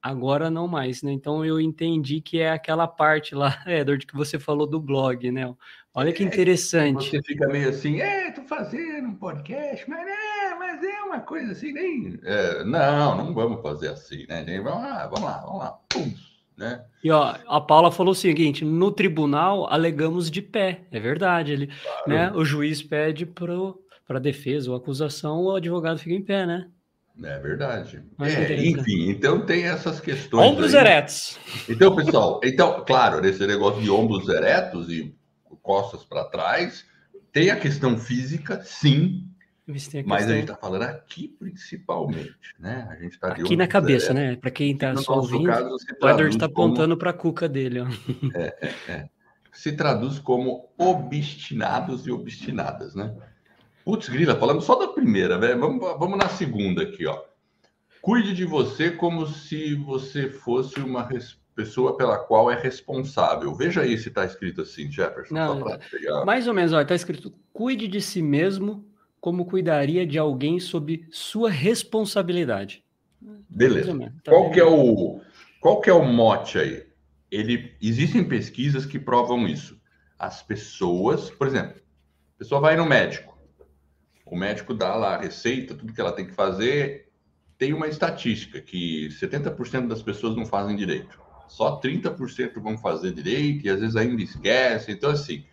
agora 0.00 0.50
não 0.50 0.66
mais, 0.66 1.02
né? 1.02 1.12
Então 1.12 1.44
eu 1.44 1.60
entendi 1.60 2.22
que 2.22 2.38
é 2.38 2.50
aquela 2.50 2.88
parte 2.88 3.34
lá, 3.34 3.62
Edward, 3.68 4.06
que 4.06 4.16
você 4.16 4.38
falou 4.38 4.66
do 4.66 4.80
blog, 4.80 5.30
né? 5.30 5.54
Olha 5.98 6.12
que 6.12 6.22
é, 6.22 6.26
interessante. 6.26 7.10
Você 7.10 7.20
fica 7.24 7.48
meio 7.48 7.70
assim, 7.70 8.00
é, 8.00 8.30
tô 8.30 8.42
fazendo 8.42 9.08
um 9.08 9.14
podcast, 9.16 9.84
mas 9.90 10.06
é, 10.06 10.54
mas 10.56 10.80
é 10.80 11.02
uma 11.02 11.18
coisa 11.18 11.50
assim, 11.50 11.72
nem. 11.72 12.20
É, 12.22 12.62
não, 12.62 13.16
não 13.16 13.34
vamos 13.34 13.60
fazer 13.60 13.88
assim, 13.88 14.24
né? 14.28 14.44
Vamos 14.62 14.80
lá, 14.80 15.08
vamos 15.08 15.22
lá, 15.22 15.38
vamos 15.44 15.58
lá. 15.58 15.78
Pum, 15.88 16.14
né? 16.56 16.84
E 17.02 17.10
ó, 17.10 17.34
a 17.48 17.60
Paula 17.60 17.90
falou 17.90 18.12
o 18.12 18.14
seguinte: 18.14 18.64
no 18.64 18.92
tribunal 18.92 19.66
alegamos 19.68 20.30
de 20.30 20.40
pé, 20.40 20.82
é 20.92 21.00
verdade. 21.00 21.50
Ele, 21.50 21.66
claro. 21.66 22.08
né, 22.08 22.32
o 22.32 22.44
juiz 22.44 22.80
pede 22.80 23.26
para 23.26 23.48
a 24.08 24.20
defesa 24.20 24.70
ou 24.70 24.76
acusação, 24.76 25.42
o 25.42 25.56
advogado 25.56 25.98
fica 25.98 26.14
em 26.14 26.22
pé, 26.22 26.46
né? 26.46 26.68
É 27.24 27.40
verdade. 27.40 28.04
É, 28.20 28.54
enfim, 28.64 29.10
então 29.10 29.44
tem 29.44 29.64
essas 29.64 29.98
questões. 29.98 30.48
Ombros 30.48 30.76
aí. 30.76 30.80
eretos. 30.80 31.36
Então, 31.68 31.96
pessoal, 31.96 32.40
então, 32.44 32.84
claro, 32.86 33.20
nesse 33.20 33.44
negócio 33.44 33.82
de 33.82 33.90
ombros 33.90 34.28
eretos 34.28 34.88
e 34.88 35.17
costas 35.56 36.04
para 36.04 36.24
trás, 36.24 36.86
tem 37.32 37.50
a 37.50 37.56
questão 37.56 37.98
física, 37.98 38.62
sim, 38.62 39.28
a 39.68 40.02
mas 40.06 40.26
a 40.26 40.32
gente 40.32 40.44
está 40.44 40.56
falando 40.56 40.84
aqui 40.84 41.28
principalmente, 41.38 42.54
né? 42.58 42.88
A 42.90 42.96
gente 42.96 43.12
está 43.12 43.28
aqui 43.28 43.54
na 43.54 43.68
cabeça, 43.68 44.12
eretos. 44.12 44.30
né? 44.30 44.36
Para 44.36 44.50
quem 44.50 44.72
está 44.72 44.96
só 44.96 45.16
ouvindo, 45.16 45.44
caso, 45.44 45.68
o 45.68 46.08
Edward 46.08 46.34
está 46.34 46.46
apontando 46.46 46.96
para 46.96 47.10
a 47.10 47.12
cuca 47.12 47.46
dele. 47.46 47.80
Ó. 47.80 47.86
É, 48.34 48.56
é, 48.62 48.92
é. 48.92 49.08
Se 49.52 49.72
traduz 49.72 50.18
como 50.18 50.70
obstinados 50.78 52.06
e 52.06 52.10
obstinadas, 52.10 52.94
né? 52.94 53.14
Putz, 53.84 54.08
grila, 54.08 54.36
falando 54.36 54.62
só 54.62 54.74
da 54.76 54.88
primeira, 54.88 55.38
velho. 55.38 55.60
Vamos, 55.60 55.80
vamos 55.98 56.18
na 56.18 56.28
segunda 56.28 56.82
aqui, 56.82 57.06
ó. 57.06 57.22
Cuide 58.00 58.32
de 58.34 58.46
você 58.46 58.90
como 58.90 59.26
se 59.26 59.74
você 59.74 60.30
fosse 60.30 60.80
uma 60.80 61.02
pessoa 61.58 61.96
pela 61.96 62.16
qual 62.16 62.48
é 62.48 62.54
responsável. 62.54 63.52
Veja 63.52 63.80
aí 63.80 63.98
se 63.98 64.10
está 64.10 64.24
escrito 64.24 64.62
assim, 64.62 64.88
Jefferson. 64.88 65.34
Não, 65.34 65.78
pegar... 65.90 66.24
Mais 66.24 66.46
ou 66.46 66.54
menos, 66.54 66.72
está 66.72 66.94
escrito: 66.94 67.34
cuide 67.52 67.88
de 67.88 68.00
si 68.00 68.22
mesmo 68.22 68.86
como 69.20 69.44
cuidaria 69.44 70.06
de 70.06 70.16
alguém 70.16 70.60
sob 70.60 71.04
sua 71.10 71.50
responsabilidade. 71.50 72.84
Beleza. 73.48 73.92
Tá 74.22 74.30
qual, 74.30 74.52
que 74.52 74.60
é 74.60 74.64
o, 74.64 75.20
qual 75.60 75.80
que 75.80 75.90
é 75.90 75.92
o 75.92 76.04
mote 76.04 76.58
aí? 76.60 76.86
Ele, 77.28 77.74
existem 77.82 78.22
pesquisas 78.22 78.86
que 78.86 78.98
provam 78.98 79.48
isso. 79.48 79.76
As 80.16 80.40
pessoas, 80.40 81.28
por 81.28 81.48
exemplo, 81.48 81.82
a 82.36 82.38
pessoa 82.38 82.60
vai 82.60 82.76
no 82.76 82.86
médico. 82.86 83.36
O 84.24 84.36
médico 84.36 84.72
dá 84.72 84.94
lá 84.94 85.16
a 85.16 85.20
receita, 85.20 85.74
tudo 85.74 85.92
que 85.92 86.00
ela 86.00 86.12
tem 86.12 86.26
que 86.26 86.32
fazer. 86.32 87.10
Tem 87.56 87.72
uma 87.72 87.88
estatística 87.88 88.60
que 88.60 89.08
70% 89.08 89.88
das 89.88 90.02
pessoas 90.02 90.36
não 90.36 90.46
fazem 90.46 90.76
direito. 90.76 91.27
Só 91.48 91.80
30% 91.80 92.60
vão 92.60 92.76
fazer 92.78 93.12
direito 93.12 93.66
e 93.66 93.70
às 93.70 93.80
vezes 93.80 93.96
ainda 93.96 94.22
esquecem. 94.22 94.94
Então, 94.94 95.10
assim, 95.10 95.44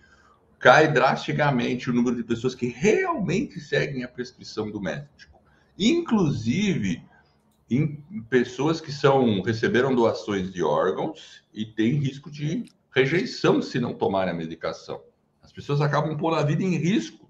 cai 0.59 0.91
drasticamente 0.91 1.89
o 1.89 1.93
número 1.93 2.15
de 2.15 2.23
pessoas 2.23 2.53
que 2.53 2.67
realmente 2.67 3.59
seguem 3.59 4.03
a 4.03 4.07
prescrição 4.07 4.69
do 4.69 4.81
médico. 4.81 5.39
Inclusive, 5.77 7.03
em 7.69 8.03
pessoas 8.29 8.79
que 8.79 8.91
são 8.91 9.41
receberam 9.41 9.95
doações 9.95 10.51
de 10.51 10.63
órgãos 10.63 11.43
e 11.53 11.65
têm 11.65 11.93
risco 11.93 12.29
de 12.29 12.65
rejeição 12.91 13.61
se 13.61 13.79
não 13.79 13.93
tomarem 13.93 14.33
a 14.33 14.37
medicação. 14.37 15.01
As 15.41 15.51
pessoas 15.51 15.81
acabam 15.81 16.15
pondo 16.17 16.35
a 16.35 16.43
vida 16.43 16.63
em 16.63 16.77
risco 16.77 17.29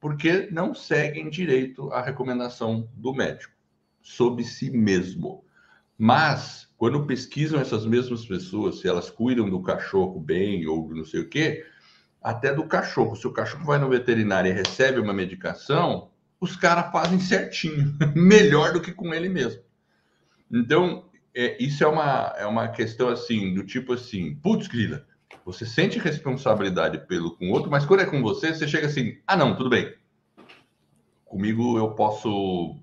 porque 0.00 0.48
não 0.52 0.74
seguem 0.74 1.28
direito 1.28 1.90
à 1.90 2.02
recomendação 2.02 2.88
do 2.94 3.12
médico 3.14 3.52
sobre 4.00 4.44
si 4.44 4.70
mesmo. 4.70 5.44
Mas, 5.98 6.65
quando 6.76 7.06
pesquisam 7.06 7.60
essas 7.60 7.86
mesmas 7.86 8.24
pessoas, 8.24 8.80
se 8.80 8.88
elas 8.88 9.10
cuidam 9.10 9.48
do 9.48 9.62
cachorro 9.62 10.20
bem 10.20 10.66
ou 10.66 10.94
não 10.94 11.04
sei 11.04 11.20
o 11.20 11.28
quê, 11.28 11.64
até 12.22 12.52
do 12.52 12.64
cachorro. 12.66 13.16
Se 13.16 13.26
o 13.26 13.32
cachorro 13.32 13.64
vai 13.64 13.78
no 13.78 13.88
veterinário 13.88 14.50
e 14.50 14.54
recebe 14.54 15.00
uma 15.00 15.12
medicação, 15.12 16.10
os 16.40 16.56
caras 16.56 16.92
fazem 16.92 17.18
certinho, 17.18 17.96
melhor 18.14 18.72
do 18.72 18.80
que 18.80 18.92
com 18.92 19.14
ele 19.14 19.28
mesmo. 19.28 19.62
Então, 20.52 21.08
é, 21.34 21.62
isso 21.62 21.82
é 21.82 21.86
uma, 21.86 22.34
é 22.36 22.46
uma 22.46 22.68
questão 22.68 23.08
assim, 23.08 23.54
do 23.54 23.64
tipo 23.64 23.92
assim, 23.92 24.34
putz, 24.36 24.68
grila, 24.68 25.06
você 25.44 25.64
sente 25.64 25.98
responsabilidade 25.98 27.06
pelo 27.06 27.36
com 27.36 27.48
o 27.48 27.52
outro, 27.52 27.70
mas 27.70 27.86
quando 27.86 28.00
é 28.00 28.06
com 28.06 28.20
você, 28.20 28.52
você 28.52 28.66
chega 28.66 28.86
assim: 28.86 29.18
ah, 29.26 29.36
não, 29.36 29.54
tudo 29.54 29.70
bem. 29.70 29.94
Comigo 31.24 31.78
eu 31.78 31.90
posso 31.92 32.80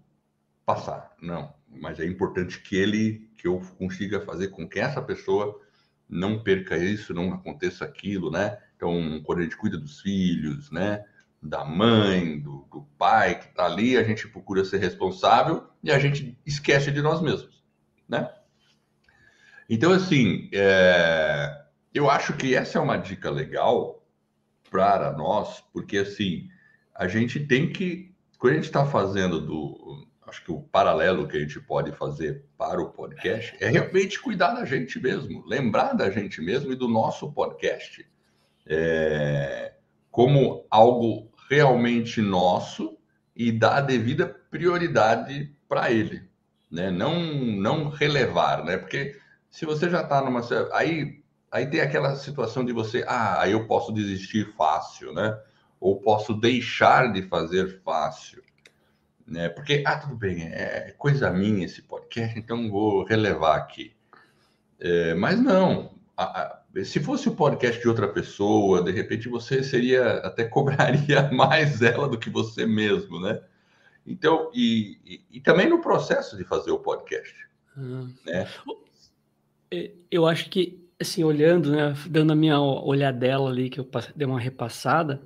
passar. 0.66 1.12
Não, 1.22 1.54
mas 1.70 2.00
é 2.00 2.06
importante 2.06 2.62
que 2.62 2.76
ele, 2.76 3.28
que 3.44 3.48
eu 3.50 3.60
consiga 3.78 4.22
fazer 4.22 4.48
com 4.48 4.66
que 4.66 4.80
essa 4.80 5.02
pessoa 5.02 5.60
não 6.08 6.42
perca 6.42 6.78
isso, 6.78 7.14
não 7.14 7.34
aconteça 7.34 7.84
aquilo, 7.84 8.32
né? 8.32 8.58
Então, 8.78 9.22
quando 9.26 9.40
a 9.40 9.42
gente 9.44 9.58
cuida 9.58 9.78
dos 9.78 10.00
filhos, 10.00 10.72
né? 10.72 11.04
Da 11.42 11.66
mãe, 11.66 12.40
do, 12.40 12.66
do 12.72 12.88
pai 12.98 13.38
que 13.38 13.54
tá 13.54 13.66
ali, 13.66 13.98
a 13.98 14.04
gente 14.04 14.30
procura 14.30 14.64
ser 14.64 14.78
responsável 14.78 15.68
e 15.84 15.92
a 15.92 16.00
gente 16.00 16.40
esquece 16.46 16.90
de 16.90 17.02
nós 17.02 17.22
mesmos, 17.22 17.62
né? 18.08 18.32
Então, 19.70 19.92
assim, 19.92 20.50
é 20.54 21.64
eu 21.94 22.10
acho 22.10 22.34
que 22.38 22.56
essa 22.56 22.80
é 22.80 22.82
uma 22.82 22.98
dica 22.98 23.30
legal 23.30 24.04
para 24.72 25.12
nós, 25.12 25.62
porque 25.72 25.98
assim, 25.98 26.50
a 26.96 27.08
gente 27.08 27.40
tem 27.42 27.72
que, 27.72 28.16
quando 28.40 28.54
a 28.54 28.56
gente 28.56 28.66
está 28.66 28.86
fazendo 28.86 29.40
do, 29.40 30.08
acho 30.28 30.44
que 30.44 30.52
o 30.52 30.62
paralelo 30.62 31.28
que 31.28 31.38
a 31.38 31.40
gente 31.40 31.60
pode 31.60 31.92
fazer 31.92 32.46
para 32.58 32.82
o 32.82 32.90
podcast 32.90 33.56
é 33.60 33.70
realmente 33.70 34.20
cuidar 34.20 34.54
da 34.54 34.66
gente 34.66 35.00
mesmo, 35.00 35.46
lembrar 35.46 35.94
da 35.94 36.10
gente 36.10 36.42
mesmo 36.42 36.72
e 36.72 36.76
do 36.76 36.88
nosso 36.88 37.32
podcast 37.32 38.06
é, 38.66 39.74
como 40.10 40.66
algo 40.70 41.32
realmente 41.50 42.22
nosso 42.22 42.98
e 43.36 43.52
dar 43.52 43.78
a 43.78 43.82
devida 43.82 44.28
prioridade 44.50 45.54
para 45.68 45.92
ele, 45.92 46.24
né? 46.72 46.92
Não, 46.92 47.20
não 47.24 47.90
relevar, 47.90 48.64
né? 48.64 48.78
Porque 48.78 49.18
se 49.50 49.66
você 49.66 49.90
já 49.90 50.02
está 50.02 50.22
numa 50.22 50.42
aí 50.72 51.24
Aí 51.54 51.68
tem 51.68 51.82
aquela 51.82 52.16
situação 52.16 52.66
de 52.66 52.74
você, 52.74 53.06
ah, 53.08 53.48
eu 53.48 53.68
posso 53.68 53.94
desistir 53.94 54.52
fácil, 54.58 55.14
né? 55.14 55.40
Ou 55.80 56.02
posso 56.02 56.34
deixar 56.34 57.14
de 57.14 57.22
fazer 57.22 57.80
fácil, 57.84 58.44
né? 59.26 59.50
Porque, 59.50 59.84
ah, 59.86 59.98
tudo 59.98 60.16
bem, 60.16 60.44
é 60.44 60.94
coisa 60.98 61.32
minha 61.32 61.66
esse 61.66 61.82
podcast, 61.82 62.38
então 62.40 62.70
vou 62.70 63.04
relevar 63.04 63.58
aqui. 63.58 63.94
É, 64.80 65.14
mas 65.14 65.40
não, 65.40 65.94
a, 66.18 66.24
a, 66.24 66.62
se 66.84 67.00
fosse 67.00 67.30
o 67.30 67.36
podcast 67.36 67.82
de 67.82 67.88
outra 67.88 68.08
pessoa, 68.08 68.84
de 68.84 68.92
repente 68.92 69.30
você 69.30 69.64
seria, 69.64 70.18
até 70.18 70.44
cobraria 70.46 71.32
mais 71.32 71.82
ela 71.82 72.08
do 72.08 72.18
que 72.18 72.30
você 72.30 72.66
mesmo, 72.66 73.20
né? 73.20 73.42
Então, 74.06 74.52
e, 74.54 74.98
e, 75.06 75.22
e 75.32 75.40
também 75.40 75.70
no 75.70 75.82
processo 75.82 76.36
de 76.36 76.44
fazer 76.44 76.72
o 76.72 76.80
podcast, 76.80 77.34
uhum. 77.78 78.14
né? 78.26 78.48
Eu 80.12 80.28
acho 80.28 80.50
que 80.50 80.84
assim, 81.04 81.24
olhando, 81.24 81.72
né, 81.72 81.94
dando 82.10 82.34
a 82.34 82.36
minha 82.36 82.60
olhadela 82.60 83.50
ali, 83.50 83.70
que 83.70 83.80
eu 83.80 83.88
dei 84.16 84.26
uma 84.26 84.40
repassada, 84.40 85.22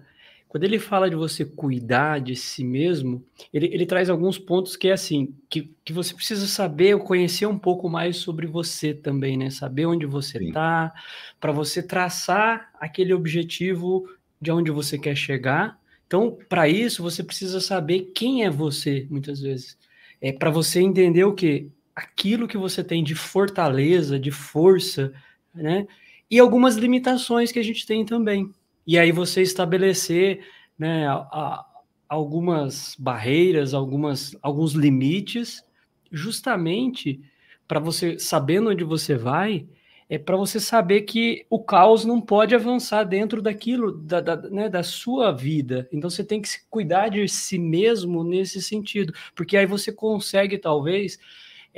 quando 0.47 0.63
ele 0.63 0.79
fala 0.79 1.09
de 1.09 1.15
você 1.15 1.43
cuidar 1.45 2.19
de 2.21 2.35
si 2.35 2.63
mesmo, 2.63 3.23
ele, 3.53 3.67
ele 3.67 3.85
traz 3.85 4.09
alguns 4.09 4.37
pontos 4.39 4.75
que 4.77 4.87
é 4.87 4.93
assim, 4.93 5.35
que, 5.49 5.75
que 5.83 5.91
você 5.93 6.13
precisa 6.13 6.47
saber, 6.47 6.97
conhecer 6.99 7.45
um 7.45 7.57
pouco 7.59 7.89
mais 7.89 8.17
sobre 8.17 8.47
você 8.47 8.93
também, 8.93 9.37
né? 9.37 9.49
Saber 9.49 9.85
onde 9.85 10.05
você 10.05 10.37
está, 10.39 10.93
para 11.39 11.51
você 11.51 11.83
traçar 11.83 12.69
aquele 12.79 13.13
objetivo 13.13 14.07
de 14.41 14.51
onde 14.51 14.71
você 14.71 14.97
quer 14.99 15.15
chegar 15.15 15.79
Então, 16.05 16.37
para 16.47 16.69
isso, 16.69 17.03
você 17.03 17.23
precisa 17.23 17.59
saber 17.59 18.11
quem 18.15 18.45
é 18.45 18.49
você, 18.49 19.05
muitas 19.09 19.41
vezes. 19.41 19.77
É 20.21 20.31
para 20.31 20.49
você 20.49 20.79
entender 20.79 21.23
o 21.25 21.33
que? 21.35 21.69
Aquilo 21.95 22.47
que 22.47 22.57
você 22.57 22.83
tem 22.83 23.03
de 23.03 23.15
fortaleza, 23.15 24.19
de 24.19 24.31
força, 24.31 25.11
né? 25.53 25.85
E 26.29 26.39
algumas 26.39 26.75
limitações 26.75 27.51
que 27.51 27.59
a 27.59 27.63
gente 27.63 27.85
tem 27.85 28.05
também. 28.05 28.51
E 28.87 28.97
aí 28.97 29.11
você 29.11 29.41
estabelecer 29.41 30.45
né, 30.79 31.07
a, 31.07 31.15
a, 31.15 31.65
algumas 32.07 32.95
barreiras, 32.97 33.73
algumas, 33.73 34.35
alguns 34.41 34.71
limites, 34.73 35.61
justamente 36.11 37.19
para 37.67 37.79
você, 37.81 38.17
sabendo 38.17 38.69
onde 38.69 38.85
você 38.85 39.15
vai, 39.15 39.67
é 40.09 40.17
para 40.17 40.37
você 40.37 40.57
saber 40.57 41.01
que 41.01 41.45
o 41.49 41.59
caos 41.61 42.05
não 42.05 42.21
pode 42.21 42.55
avançar 42.55 43.03
dentro 43.03 43.41
daquilo, 43.41 43.91
da, 43.91 44.21
da, 44.21 44.37
né, 44.37 44.69
da 44.69 44.81
sua 44.81 45.33
vida. 45.33 45.85
Então 45.91 46.09
você 46.09 46.23
tem 46.23 46.41
que 46.41 46.47
cuidar 46.69 47.09
de 47.09 47.27
si 47.27 47.59
mesmo 47.59 48.23
nesse 48.23 48.61
sentido, 48.61 49.13
porque 49.35 49.57
aí 49.57 49.65
você 49.65 49.91
consegue, 49.91 50.57
talvez, 50.57 51.19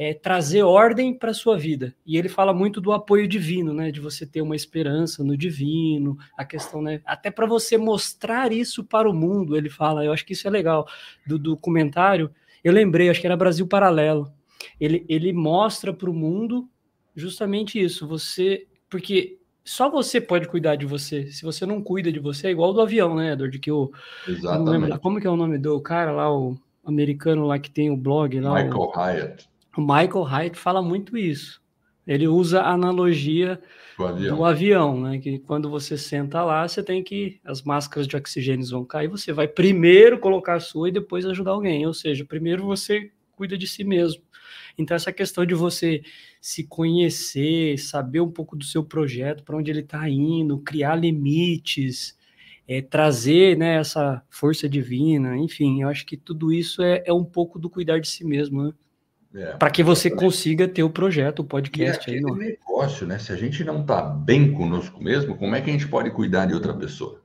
é, 0.02 0.14
trazer 0.14 0.64
ordem 0.64 1.14
para 1.14 1.32
a 1.32 1.34
sua 1.34 1.58
vida. 1.58 1.94
E 2.06 2.16
ele 2.16 2.30
fala 2.30 2.54
muito 2.54 2.80
do 2.80 2.94
apoio 2.94 3.28
divino, 3.28 3.74
né? 3.74 3.92
De 3.92 4.00
você 4.00 4.26
ter 4.26 4.42
uma 4.42 4.56
esperança 4.56 5.26
no 5.26 5.36
divino, 5.36 6.18
a 6.38 6.46
questão, 6.46 6.82
né? 6.82 7.02
Até 7.06 7.30
para 7.30 7.46
você 7.46 7.78
mostrar 7.78 8.54
isso 8.54 8.82
para 8.82 9.10
o 9.10 9.14
mundo, 9.14 9.58
ele 9.58 9.70
fala. 9.70 10.06
Eu 10.06 10.14
acho 10.14 10.26
que 10.26 10.32
isso 10.32 10.48
é 10.48 10.50
legal. 10.50 10.88
Do 11.28 11.38
documentário, 11.38 12.32
eu 12.64 12.72
lembrei, 12.72 13.10
acho 13.10 13.20
que 13.20 13.28
era 13.28 13.36
Brasil 13.36 13.68
Paralelo. 13.68 14.32
Ele, 14.80 15.06
ele 15.10 15.34
mostra 15.34 15.92
para 15.92 16.10
o 16.10 16.14
mundo 16.14 16.70
justamente 17.14 17.78
isso. 17.78 18.08
Você. 18.08 18.68
Porque 18.90 19.38
só 19.66 19.90
você 19.90 20.22
pode 20.22 20.48
cuidar 20.48 20.78
de 20.78 20.86
você. 20.86 21.30
Se 21.30 21.44
você 21.44 21.66
não 21.66 21.84
cuida 21.84 22.10
de 22.10 22.20
você, 22.20 22.48
é 22.48 22.52
igual 22.52 22.72
do 22.72 22.80
avião, 22.80 23.18
né, 23.18 23.34
Edward? 23.34 23.60
Que 23.60 23.70
o. 23.70 23.92
Exatamente. 24.26 24.98
como 25.00 25.20
que 25.20 25.28
é 25.28 25.30
o 25.30 25.36
nome 25.36 25.58
do 25.58 25.78
cara 25.82 26.14
lá, 26.14 26.34
o 26.34 26.58
americano 26.86 27.46
lá 27.46 27.60
que 27.60 27.70
tem 27.70 27.92
o 27.92 27.98
blog 27.98 28.40
lá? 28.40 28.64
Michael 28.64 28.80
o... 28.80 28.98
Hyatt. 28.98 29.50
O 29.80 29.82
Michael 29.82 30.26
Hyatt 30.26 30.58
fala 30.58 30.82
muito 30.82 31.18
isso. 31.18 31.62
Ele 32.06 32.28
usa 32.28 32.60
a 32.60 32.74
analogia 32.74 33.62
avião. 33.98 34.36
do 34.36 34.44
avião, 34.44 35.02
né? 35.02 35.20
Que 35.20 35.40
quando 35.40 35.70
você 35.70 35.98
senta 35.98 36.44
lá, 36.44 36.68
você 36.68 36.84
tem 36.84 37.02
que. 37.02 37.40
As 37.46 37.62
máscaras 37.62 38.06
de 38.06 38.18
oxigênio 38.18 38.66
vão 38.68 38.84
cair, 38.84 39.08
você 39.08 39.32
vai 39.32 39.48
primeiro 39.48 40.20
colocar 40.20 40.56
a 40.56 40.60
sua 40.60 40.90
e 40.90 40.92
depois 40.92 41.26
ajudar 41.26 41.52
alguém. 41.52 41.88
Ou 41.88 41.94
seja, 41.94 42.26
primeiro 42.26 42.66
você 42.66 43.10
cuida 43.32 43.58
de 43.58 43.66
si 43.66 43.86
mesmo. 43.86 44.22
Então, 44.78 44.96
essa 44.96 45.14
questão 45.14 45.46
de 45.46 45.56
você 45.56 46.02
se 46.42 46.66
conhecer, 46.66 47.78
saber 47.78 48.20
um 48.20 48.32
pouco 48.32 48.58
do 48.58 48.66
seu 48.66 48.84
projeto, 48.84 49.46
para 49.46 49.56
onde 49.56 49.72
ele 49.72 49.80
está 49.80 50.10
indo, 50.10 50.60
criar 50.60 50.96
limites, 50.96 52.18
é, 52.68 52.82
trazer 52.82 53.58
né, 53.58 53.76
essa 53.76 54.22
força 54.30 54.68
divina, 54.68 55.38
enfim, 55.38 55.84
eu 55.84 55.88
acho 55.88 56.06
que 56.06 56.18
tudo 56.18 56.52
isso 56.52 56.82
é, 56.82 57.02
é 57.06 57.14
um 57.14 57.24
pouco 57.24 57.58
do 57.58 57.70
cuidar 57.70 58.00
de 58.00 58.10
si 58.10 58.26
mesmo, 58.26 58.64
né? 58.64 58.74
É, 59.36 59.54
para 59.58 59.70
que 59.70 59.84
você 59.84 60.10
consiga 60.10 60.68
ter 60.68 60.82
o 60.82 60.90
projeto, 60.90 61.40
o 61.40 61.44
podcast 61.44 62.10
e 62.10 62.16
aí. 62.16 62.22
No... 62.22 62.36
negócio, 62.36 63.06
né? 63.06 63.20
Se 63.20 63.32
a 63.32 63.36
gente 63.36 63.64
não 63.64 63.82
está 63.82 64.02
bem 64.02 64.52
conosco 64.54 65.02
mesmo, 65.04 65.38
como 65.38 65.56
é 65.56 65.62
que 65.62 65.70
a 65.70 65.74
gente 65.74 65.88
pode 65.88 66.10
cuidar 66.12 66.48
de 66.48 66.54
outra 66.54 66.74
pessoa? 66.74 67.22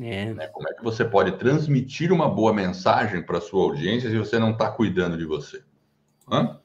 É. 0.00 0.32
Né? 0.32 0.46
Como 0.48 0.68
é 0.68 0.74
que 0.74 0.84
você 0.84 1.04
pode 1.04 1.32
transmitir 1.32 2.12
uma 2.12 2.28
boa 2.28 2.52
mensagem 2.52 3.22
para 3.22 3.40
sua 3.40 3.64
audiência 3.64 4.08
se 4.08 4.16
você 4.16 4.38
não 4.38 4.52
está 4.52 4.70
cuidando 4.70 5.18
de 5.18 5.24
você? 5.24 5.62
Hã? 6.30 6.60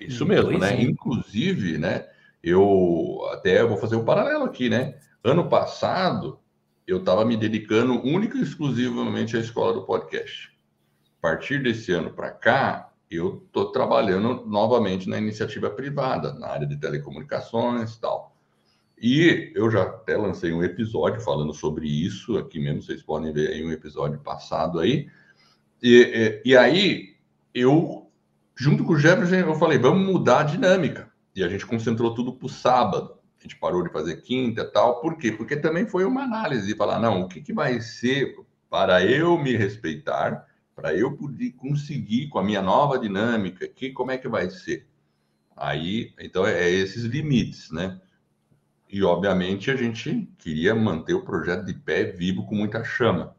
Isso 0.00 0.24
mesmo, 0.24 0.50
pois 0.50 0.60
né? 0.60 0.74
É. 0.74 0.82
Inclusive, 0.82 1.76
né? 1.76 2.06
Eu 2.42 3.20
até 3.32 3.62
vou 3.64 3.76
fazer 3.76 3.96
um 3.96 4.04
paralelo 4.04 4.44
aqui, 4.44 4.70
né? 4.70 4.94
Ano 5.22 5.48
passado 5.48 6.40
eu 6.86 7.00
estava 7.00 7.22
me 7.24 7.36
dedicando 7.36 8.00
única 8.02 8.38
e 8.38 8.42
exclusivamente 8.42 9.36
à 9.36 9.40
escola 9.40 9.74
do 9.74 9.84
podcast. 9.84 10.50
A 11.18 11.20
partir 11.20 11.62
desse 11.62 11.92
ano 11.92 12.10
para 12.10 12.30
cá, 12.30 12.87
eu 13.10 13.42
estou 13.46 13.72
trabalhando 13.72 14.44
novamente 14.46 15.08
na 15.08 15.18
iniciativa 15.18 15.70
privada, 15.70 16.34
na 16.34 16.48
área 16.48 16.66
de 16.66 16.76
telecomunicações 16.76 17.94
e 17.94 18.00
tal. 18.00 18.36
E 19.00 19.52
eu 19.54 19.70
já 19.70 19.82
até 19.82 20.16
lancei 20.16 20.52
um 20.52 20.62
episódio 20.62 21.20
falando 21.20 21.54
sobre 21.54 21.86
isso 21.86 22.36
aqui 22.36 22.58
mesmo, 22.58 22.82
vocês 22.82 23.02
podem 23.02 23.32
ver 23.32 23.50
aí 23.50 23.64
um 23.64 23.70
episódio 23.70 24.18
passado 24.18 24.80
aí. 24.80 25.08
E, 25.80 26.40
e, 26.44 26.50
e 26.50 26.56
aí, 26.56 27.14
eu, 27.54 28.10
junto 28.56 28.84
com 28.84 28.94
o 28.94 28.98
Jefferson, 28.98 29.36
eu 29.36 29.54
falei, 29.54 29.78
vamos 29.78 30.04
mudar 30.04 30.40
a 30.40 30.44
dinâmica. 30.44 31.10
E 31.34 31.44
a 31.44 31.48
gente 31.48 31.64
concentrou 31.64 32.12
tudo 32.12 32.32
para 32.32 32.46
o 32.46 32.50
sábado. 32.50 33.16
A 33.38 33.42
gente 33.42 33.56
parou 33.56 33.84
de 33.84 33.92
fazer 33.92 34.16
quinta 34.16 34.62
e 34.62 34.72
tal. 34.72 35.00
Por 35.00 35.16
quê? 35.16 35.30
Porque 35.30 35.56
também 35.56 35.86
foi 35.86 36.04
uma 36.04 36.24
análise 36.24 36.74
falar, 36.74 36.98
não, 36.98 37.22
o 37.22 37.28
que, 37.28 37.40
que 37.40 37.52
vai 37.52 37.80
ser 37.80 38.34
para 38.68 39.04
eu 39.04 39.38
me 39.38 39.56
respeitar 39.56 40.47
para 40.78 40.94
eu 40.94 41.10
poder 41.16 41.50
conseguir 41.54 42.28
com 42.28 42.38
a 42.38 42.44
minha 42.44 42.62
nova 42.62 43.00
dinâmica, 43.00 43.66
que 43.66 43.90
como 43.90 44.12
é 44.12 44.16
que 44.16 44.28
vai 44.28 44.48
ser? 44.48 44.86
Aí, 45.56 46.12
então 46.20 46.46
é, 46.46 46.52
é 46.52 46.70
esses 46.70 47.02
limites, 47.02 47.72
né? 47.72 48.00
E 48.88 49.02
obviamente 49.02 49.72
a 49.72 49.76
gente 49.76 50.30
queria 50.38 50.76
manter 50.76 51.14
o 51.14 51.24
projeto 51.24 51.64
de 51.64 51.74
pé 51.74 52.04
vivo 52.04 52.46
com 52.46 52.54
muita 52.54 52.84
chama. 52.84 53.34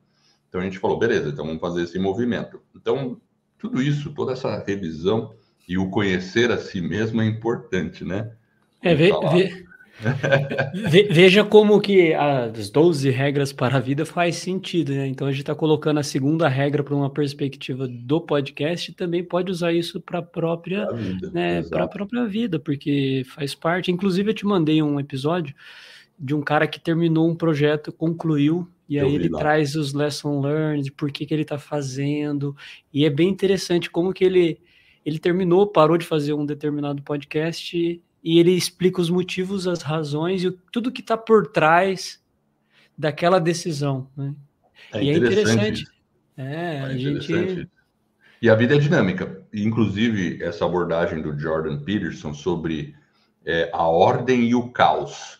Então 0.50 0.60
a 0.60 0.66
gente 0.66 0.80
falou, 0.80 1.00
beleza, 1.00 1.30
então 1.30 1.46
vamos 1.46 1.62
fazer 1.62 1.84
esse 1.84 1.98
movimento. 1.98 2.62
Então, 2.76 3.22
tudo 3.58 3.82
isso, 3.82 4.14
toda 4.14 4.34
essa 4.34 4.62
revisão 4.62 5.34
e 5.66 5.78
o 5.78 5.90
conhecer 5.90 6.52
a 6.52 6.58
si 6.58 6.82
mesmo 6.82 7.22
é 7.22 7.26
importante, 7.26 8.04
né? 8.04 8.34
É, 8.82 8.94
ver, 8.94 9.14
ver, 9.32 9.69
Veja 11.10 11.44
como 11.44 11.80
que 11.82 12.14
as 12.14 12.70
12 12.70 13.10
regras 13.10 13.52
para 13.52 13.78
a 13.78 13.80
vida 13.80 14.06
faz 14.06 14.38
sentido, 14.38 14.94
né? 14.94 15.08
Então 15.08 15.28
a 15.28 15.32
gente 15.32 15.42
está 15.42 15.56
colocando 15.56 16.00
a 16.00 16.04
segunda 16.04 16.48
regra 16.48 16.84
para 16.84 16.96
uma 16.96 17.10
perspectiva 17.10 17.88
do 17.88 18.22
podcast 18.22 18.92
e 18.92 18.94
também 18.94 19.24
pode 19.24 19.52
usar 19.52 19.74
isso 19.74 20.00
para 20.00 20.20
a 20.20 20.22
própria, 20.24 20.88
né, 21.34 21.64
para 21.64 21.84
a 21.84 21.88
própria 21.88 22.26
vida, 22.26 22.60
porque 22.60 23.24
faz 23.28 23.54
parte. 23.54 23.92
Inclusive, 23.92 24.30
eu 24.30 24.36
te 24.36 24.46
mandei 24.46 24.82
um 24.82 25.00
episódio 25.00 25.54
de 26.18 26.36
um 26.36 26.42
cara 26.42 26.68
que 26.68 26.80
terminou 26.80 27.30
um 27.30 27.36
projeto, 27.36 27.92
concluiu, 27.92 28.68
e 28.88 29.00
aí 29.00 29.16
ele 29.16 29.30
lá. 29.30 29.40
traz 29.40 29.76
os 29.76 29.94
lesson 29.94 30.42
learned, 30.42 30.92
por 30.92 31.12
que, 31.12 31.26
que 31.26 31.34
ele 31.34 31.44
está 31.44 31.58
fazendo, 31.58 32.56
e 32.94 33.06
é 33.06 33.10
bem 33.10 33.30
interessante 33.30 33.90
como 33.90 34.14
que 34.14 34.24
ele 34.24 34.60
ele 35.06 35.18
terminou, 35.18 35.66
parou 35.66 35.98
de 35.98 36.06
fazer 36.06 36.34
um 36.34 36.46
determinado 36.46 37.02
podcast 37.02 38.02
e 38.24 38.40
ele 38.40 38.52
explica 38.52 39.02
os 39.02 39.10
motivos, 39.10 39.68
as 39.68 39.82
razões 39.82 40.44
e 40.44 40.52
tudo 40.72 40.92
que 40.92 41.02
está 41.02 41.18
por 41.18 41.48
trás 41.48 42.22
daquela 42.98 43.40
decisão. 43.40 44.10
Né? 44.16 44.34
É 44.94 45.04
e 45.04 45.10
é 45.10 45.18
interessante. 45.18 45.86
É, 46.36 46.76
é 46.76 46.82
a 46.82 46.98
gente. 46.98 47.70
E 48.42 48.50
a 48.50 48.56
vida 48.56 48.76
é 48.76 48.80
dinâmica. 48.80 49.44
Inclusive, 49.54 50.42
essa 50.42 50.66
abordagem 50.66 51.22
do 51.22 51.38
Jordan 51.38 51.80
Peterson 51.80 52.34
sobre 52.34 52.96
é, 53.46 53.70
a 53.74 53.88
ordem 53.88 54.48
e 54.50 54.56
o 54.56 54.70
caos. 54.70 55.40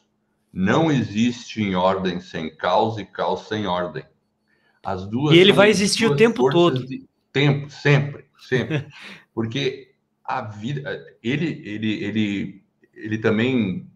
Não 0.52 0.92
existe 0.92 1.62
em 1.62 1.76
ordem 1.76 2.20
sem 2.20 2.54
caos 2.56 2.98
e 2.98 3.06
caos 3.06 3.48
sem 3.48 3.68
ordem. 3.68 4.04
As 4.84 5.06
duas. 5.06 5.36
E 5.36 5.40
ele 5.40 5.52
vai 5.52 5.70
existir 5.70 6.06
o 6.06 6.16
tempo 6.16 6.50
todo. 6.50 6.86
Tempo, 7.32 7.70
sempre, 7.70 8.26
sempre. 8.40 8.88
Porque 9.34 9.92
a 10.24 10.42
vida. 10.42 11.06
Ele, 11.22 11.62
ele, 11.66 12.04
ele 12.04 12.59
ele 13.00 13.18
também 13.18 13.90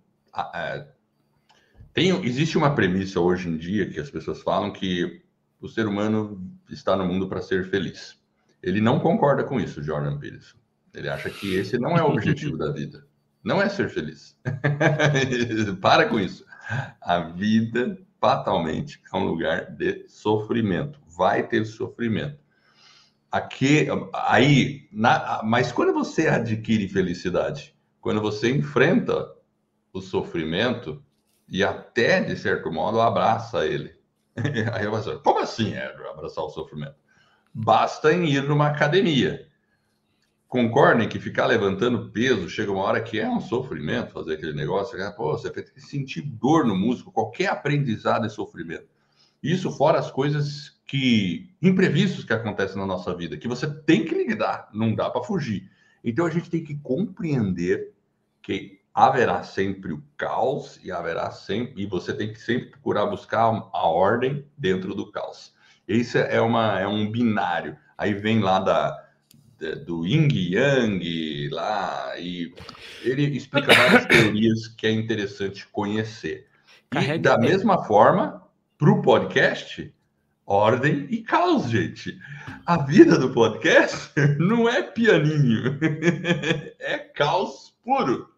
tem, 1.93 2.09
existe 2.25 2.57
uma 2.57 2.73
premissa 2.73 3.19
hoje 3.19 3.49
em 3.49 3.57
dia 3.57 3.89
que 3.89 3.99
as 3.99 4.09
pessoas 4.09 4.41
falam 4.41 4.71
que 4.71 5.21
o 5.61 5.67
ser 5.67 5.87
humano 5.87 6.41
está 6.69 6.95
no 6.95 7.05
mundo 7.05 7.27
para 7.27 7.41
ser 7.41 7.69
feliz. 7.69 8.17
Ele 8.61 8.81
não 8.81 8.99
concorda 8.99 9.43
com 9.43 9.59
isso, 9.59 9.83
Jordan 9.83 10.17
Peterson. 10.17 10.57
Ele 10.93 11.09
acha 11.09 11.29
que 11.29 11.55
esse 11.55 11.77
não 11.77 11.97
é 11.97 12.03
o 12.03 12.07
objetivo 12.07 12.57
da 12.57 12.71
vida. 12.71 13.05
Não 13.43 13.61
é 13.61 13.67
ser 13.67 13.89
feliz. 13.89 14.37
para 15.81 16.07
com 16.07 16.19
isso. 16.19 16.45
A 17.01 17.19
vida, 17.19 17.97
fatalmente, 18.19 19.01
é 19.11 19.17
um 19.17 19.25
lugar 19.25 19.71
de 19.71 20.05
sofrimento. 20.07 20.99
Vai 21.07 21.45
ter 21.47 21.65
sofrimento. 21.65 22.39
Aqui, 23.29 23.87
aí, 24.13 24.87
na, 24.91 25.41
mas 25.43 25.71
quando 25.71 25.93
você 25.93 26.27
adquire 26.27 26.87
felicidade, 26.87 27.75
quando 28.03 28.19
você 28.19 28.53
enfrenta 28.53 29.33
o 29.93 30.01
sofrimento 30.01 31.01
e 31.47 31.63
até, 31.63 32.19
de 32.21 32.35
certo 32.35 32.69
modo, 32.69 32.99
abraça 32.99 33.65
ele. 33.65 33.95
Aí 34.73 34.83
eu 34.83 34.91
falo, 34.91 35.21
como 35.21 35.39
assim, 35.39 35.73
Edro, 35.73 36.09
abraçar 36.09 36.43
o 36.43 36.49
sofrimento? 36.49 36.95
Basta 37.53 38.11
em 38.11 38.25
ir 38.25 38.43
numa 38.43 38.67
academia. 38.67 39.47
Concordem 40.49 41.07
que 41.07 41.17
ficar 41.17 41.45
levantando 41.45 42.11
peso 42.11 42.49
chega 42.49 42.73
uma 42.73 42.83
hora 42.83 43.01
que 43.01 43.21
é 43.21 43.29
um 43.29 43.39
sofrimento 43.39 44.11
fazer 44.11 44.33
aquele 44.33 44.53
negócio. 44.53 44.97
Pô, 45.15 45.31
você 45.37 45.49
tem 45.49 45.63
que 45.63 45.79
sentir 45.79 46.23
dor 46.23 46.65
no 46.65 46.75
músculo. 46.75 47.13
Qualquer 47.13 47.47
aprendizado 47.47 48.25
é 48.25 48.29
sofrimento. 48.29 48.87
Isso 49.41 49.71
fora 49.71 49.97
as 49.97 50.11
coisas 50.11 50.77
que 50.85 51.49
imprevistos 51.61 52.25
que 52.25 52.33
acontecem 52.33 52.77
na 52.77 52.85
nossa 52.85 53.15
vida, 53.15 53.37
que 53.37 53.47
você 53.47 53.65
tem 53.85 54.03
que 54.03 54.13
lidar, 54.13 54.69
não 54.73 54.93
dá 54.93 55.09
para 55.09 55.23
fugir. 55.23 55.71
Então 56.03 56.25
a 56.25 56.29
gente 56.29 56.49
tem 56.49 56.61
que 56.61 56.75
compreender 56.75 57.92
que 58.43 58.79
haverá 58.93 59.41
sempre 59.41 59.91
o 59.91 60.03
caos 60.15 60.79
e 60.83 60.91
haverá 60.91 61.31
sempre 61.31 61.81
e 61.81 61.87
você 61.87 62.13
tem 62.13 62.31
que 62.31 62.39
sempre 62.39 62.69
procurar 62.69 63.07
buscar 63.07 63.45
a 63.73 63.87
ordem 63.87 64.45
dentro 64.55 64.93
do 64.93 65.11
caos. 65.11 65.51
Isso 65.87 66.17
é 66.17 66.39
uma 66.39 66.79
é 66.79 66.87
um 66.87 67.09
binário. 67.09 67.75
Aí 67.97 68.13
vem 68.13 68.39
lá 68.39 68.59
da, 68.59 69.03
da 69.59 69.75
do 69.75 70.05
Yin 70.05 70.27
Yang 70.31 71.49
lá 71.49 72.13
e 72.19 72.53
ele 73.01 73.35
explica 73.35 73.73
várias 73.73 74.05
teorias 74.05 74.67
que 74.67 74.85
é 74.85 74.91
interessante 74.91 75.67
conhecer. 75.69 76.47
E 76.91 76.95
Carrega 76.95 77.31
da 77.31 77.37
mesma 77.37 77.83
forma, 77.85 78.43
para 78.77 78.91
o 78.91 79.01
podcast, 79.01 79.91
ordem 80.45 81.07
e 81.09 81.23
caos, 81.23 81.69
gente. 81.69 82.17
A 82.65 82.77
vida 82.77 83.17
do 83.17 83.31
podcast 83.31 84.11
não 84.37 84.69
é 84.69 84.83
pianinho, 84.83 85.79
é 86.79 86.97
caos 86.99 87.73
puro. 87.83 88.32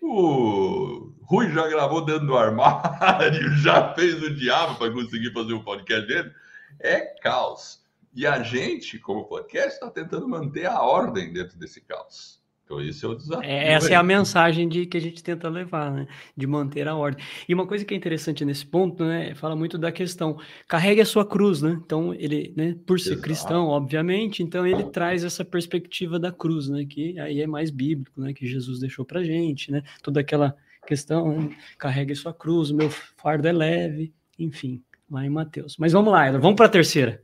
O 0.00 1.12
Rui 1.22 1.50
já 1.52 1.68
gravou 1.68 2.04
dentro 2.04 2.26
do 2.26 2.36
armário, 2.36 3.50
já 3.58 3.94
fez 3.94 4.22
o 4.22 4.34
diabo 4.34 4.76
para 4.76 4.92
conseguir 4.92 5.32
fazer 5.32 5.52
o 5.52 5.62
podcast 5.62 6.06
dele. 6.06 6.32
É 6.78 7.00
caos. 7.20 7.84
E 8.12 8.26
a 8.26 8.42
gente, 8.42 8.98
como 8.98 9.26
podcast, 9.26 9.74
está 9.74 9.90
tentando 9.90 10.28
manter 10.28 10.66
a 10.66 10.80
ordem 10.82 11.32
dentro 11.32 11.56
desse 11.58 11.80
caos. 11.80 12.39
Então, 12.70 12.80
esse 12.80 13.04
é 13.04 13.08
o 13.08 13.16
desafio. 13.16 13.50
É, 13.50 13.72
essa 13.72 13.92
é 13.92 13.96
a 13.96 14.02
mensagem 14.02 14.68
de 14.68 14.86
que 14.86 14.96
a 14.96 15.00
gente 15.00 15.24
tenta 15.24 15.48
levar, 15.48 15.90
né? 15.90 16.06
De 16.36 16.46
manter 16.46 16.86
a 16.86 16.94
ordem. 16.94 17.24
E 17.48 17.52
uma 17.52 17.66
coisa 17.66 17.84
que 17.84 17.92
é 17.92 17.96
interessante 17.96 18.44
nesse 18.44 18.64
ponto, 18.64 19.04
né? 19.04 19.34
Fala 19.34 19.56
muito 19.56 19.76
da 19.76 19.90
questão, 19.90 20.38
carregue 20.68 21.00
a 21.00 21.04
sua 21.04 21.26
cruz, 21.26 21.60
né? 21.60 21.80
Então, 21.84 22.14
ele, 22.14 22.54
né, 22.56 22.76
por 22.86 23.00
ser 23.00 23.14
Exato. 23.14 23.22
cristão, 23.22 23.66
obviamente, 23.66 24.44
então 24.44 24.64
ele 24.64 24.84
traz 24.84 25.24
essa 25.24 25.44
perspectiva 25.44 26.16
da 26.16 26.30
cruz, 26.30 26.68
né? 26.68 26.86
Que 26.88 27.18
aí 27.18 27.40
é 27.40 27.46
mais 27.46 27.70
bíblico, 27.70 28.20
né? 28.20 28.32
Que 28.32 28.46
Jesus 28.46 28.78
deixou 28.78 29.04
pra 29.04 29.24
gente, 29.24 29.72
né? 29.72 29.82
Toda 30.00 30.20
aquela 30.20 30.54
questão, 30.86 31.40
né? 31.40 31.56
carregue 31.76 32.12
a 32.12 32.16
sua 32.16 32.32
cruz, 32.32 32.70
o 32.70 32.76
meu 32.76 32.88
fardo 32.88 33.48
é 33.48 33.52
leve, 33.52 34.14
enfim, 34.38 34.80
lá 35.10 35.26
em 35.26 35.30
Mateus. 35.30 35.76
Mas 35.76 35.90
vamos 35.90 36.12
lá, 36.12 36.30
vamos 36.38 36.54
para 36.54 36.66
a 36.66 36.70
terceira. 36.70 37.20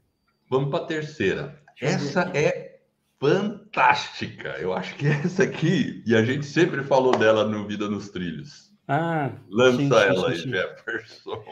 Vamos 0.51 0.71
para 0.71 0.81
a 0.81 0.87
terceira. 0.87 1.63
Essa 1.81 2.33
é 2.35 2.76
fantástica. 3.19 4.57
Eu 4.59 4.73
acho 4.73 4.95
que 4.97 5.07
essa 5.07 5.43
aqui, 5.43 6.03
e 6.07 6.15
a 6.15 6.25
gente 6.25 6.47
sempre 6.47 6.83
falou 6.83 7.17
dela 7.17 7.47
no 7.47 7.67
Vida 7.67 7.89
nos 7.89 8.09
Trilhos. 8.11 8.67
Ah, 8.89 9.33
lança 9.51 9.79
sim, 9.79 9.91
ela 9.93 10.29
aí, 10.29 10.37
Jefferson. 10.37 11.43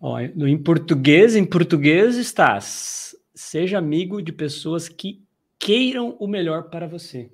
Ó, 0.00 0.20
em 0.20 0.58
português, 0.58 1.34
em 1.34 1.44
português 1.44 2.16
estás. 2.16 3.16
Seja 3.34 3.78
amigo 3.78 4.22
de 4.22 4.32
pessoas 4.32 4.88
que 4.88 5.24
queiram 5.58 6.16
o 6.20 6.28
melhor 6.28 6.64
para 6.64 6.86
você. 6.86 7.32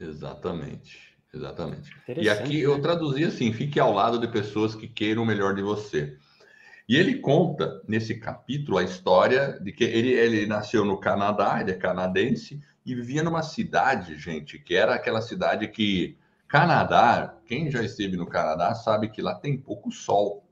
Exatamente, 0.00 0.98
exatamente. 1.34 1.90
E 2.08 2.28
aqui 2.30 2.60
eu 2.60 2.76
né? 2.76 2.82
traduzi 2.82 3.24
assim: 3.24 3.52
fique 3.52 3.78
ao 3.78 3.92
lado 3.92 4.18
de 4.18 4.28
pessoas 4.28 4.74
que 4.74 4.88
queiram 4.88 5.22
o 5.22 5.26
melhor 5.26 5.54
de 5.54 5.60
você. 5.60 6.16
E 6.88 6.96
ele 6.96 7.16
conta 7.16 7.82
nesse 7.86 8.14
capítulo 8.14 8.78
a 8.78 8.82
história 8.82 9.58
de 9.60 9.72
que 9.72 9.84
ele, 9.84 10.12
ele 10.12 10.46
nasceu 10.46 10.84
no 10.84 10.98
Canadá, 10.98 11.60
ele 11.60 11.72
é 11.72 11.74
canadense, 11.74 12.60
e 12.86 12.94
vivia 12.94 13.24
numa 13.24 13.42
cidade, 13.42 14.16
gente, 14.16 14.60
que 14.60 14.76
era 14.76 14.94
aquela 14.94 15.20
cidade 15.20 15.66
que. 15.66 16.16
Canadá, 16.48 17.34
quem 17.44 17.68
já 17.68 17.82
esteve 17.82 18.16
no 18.16 18.24
Canadá 18.24 18.72
sabe 18.76 19.08
que 19.08 19.20
lá 19.20 19.34
tem 19.34 19.58
pouco 19.58 19.90
sol. 19.90 20.46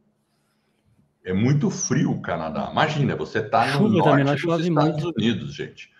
É 1.24 1.32
muito 1.32 1.70
frio 1.70 2.10
o 2.10 2.20
Canadá. 2.20 2.68
Imagina, 2.72 3.14
você 3.14 3.38
está 3.38 3.64
no 3.78 3.88
Chuva 3.88 4.18
norte 4.18 4.44
dos 4.44 4.66
Estados 4.66 5.04
muito. 5.04 5.16
Unidos, 5.16 5.54
gente. 5.54 5.92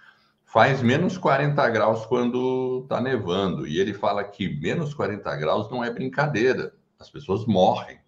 Faz 0.44 0.82
menos 0.82 1.16
40 1.16 1.70
graus 1.70 2.04
quando 2.06 2.80
está 2.82 3.00
nevando. 3.00 3.68
E 3.68 3.78
ele 3.78 3.94
fala 3.94 4.24
que 4.24 4.48
menos 4.60 4.92
40 4.92 5.36
graus 5.36 5.70
não 5.70 5.84
é 5.84 5.92
brincadeira. 5.92 6.74
As 6.98 7.08
pessoas 7.08 7.46
morrem. 7.46 8.00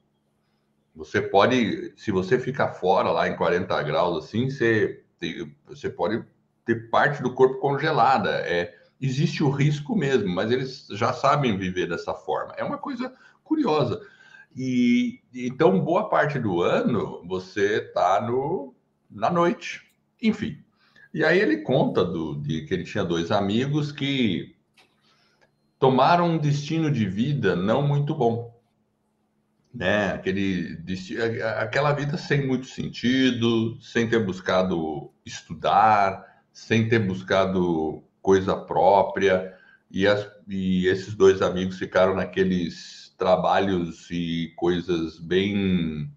Você 0.92 1.22
pode, 1.22 1.92
se 1.96 2.10
você 2.10 2.36
ficar 2.36 2.72
fora 2.72 3.12
lá 3.12 3.28
em 3.28 3.36
40 3.36 3.80
graus 3.84 4.24
assim, 4.24 4.50
você, 4.50 5.04
você 5.68 5.88
pode 5.88 6.24
ter 6.66 6.90
parte 6.90 7.22
do 7.22 7.32
corpo 7.32 7.58
congelada. 7.60 8.30
É, 8.40 8.74
existe 9.00 9.42
o 9.42 9.48
risco 9.48 9.96
mesmo, 9.96 10.28
mas 10.28 10.50
eles 10.50 10.86
já 10.90 11.14
sabem 11.14 11.56
viver 11.56 11.88
dessa 11.88 12.12
forma. 12.12 12.52
É 12.58 12.64
uma 12.64 12.76
coisa 12.76 13.14
curiosa. 13.42 14.02
E 14.54 15.20
então 15.34 15.80
boa 15.80 16.08
parte 16.08 16.38
do 16.38 16.60
ano 16.60 17.22
você 17.26 17.76
está 17.76 18.20
no 18.20 18.74
na 19.10 19.30
noite, 19.30 19.82
enfim. 20.20 20.58
E 21.14 21.24
aí 21.24 21.38
ele 21.38 21.58
conta 21.58 22.04
do, 22.04 22.34
de 22.34 22.64
que 22.64 22.74
ele 22.74 22.84
tinha 22.84 23.04
dois 23.04 23.30
amigos 23.30 23.92
que 23.92 24.56
tomaram 25.78 26.30
um 26.30 26.38
destino 26.38 26.90
de 26.90 27.06
vida 27.06 27.54
não 27.54 27.86
muito 27.86 28.14
bom, 28.14 28.54
né? 29.72 30.12
Aquele 30.14 30.78
aquela 31.58 31.92
vida 31.92 32.16
sem 32.16 32.46
muito 32.46 32.66
sentido, 32.66 33.78
sem 33.80 34.08
ter 34.08 34.24
buscado 34.24 35.12
estudar, 35.24 36.35
sem 36.56 36.88
ter 36.88 37.00
buscado 37.00 38.02
coisa 38.22 38.56
própria, 38.56 39.54
e, 39.90 40.06
as, 40.06 40.26
e 40.48 40.86
esses 40.86 41.12
dois 41.12 41.42
amigos 41.42 41.78
ficaram 41.78 42.14
naqueles 42.14 43.14
trabalhos 43.18 44.10
e 44.10 44.54
coisas 44.56 45.18
bem 45.18 46.10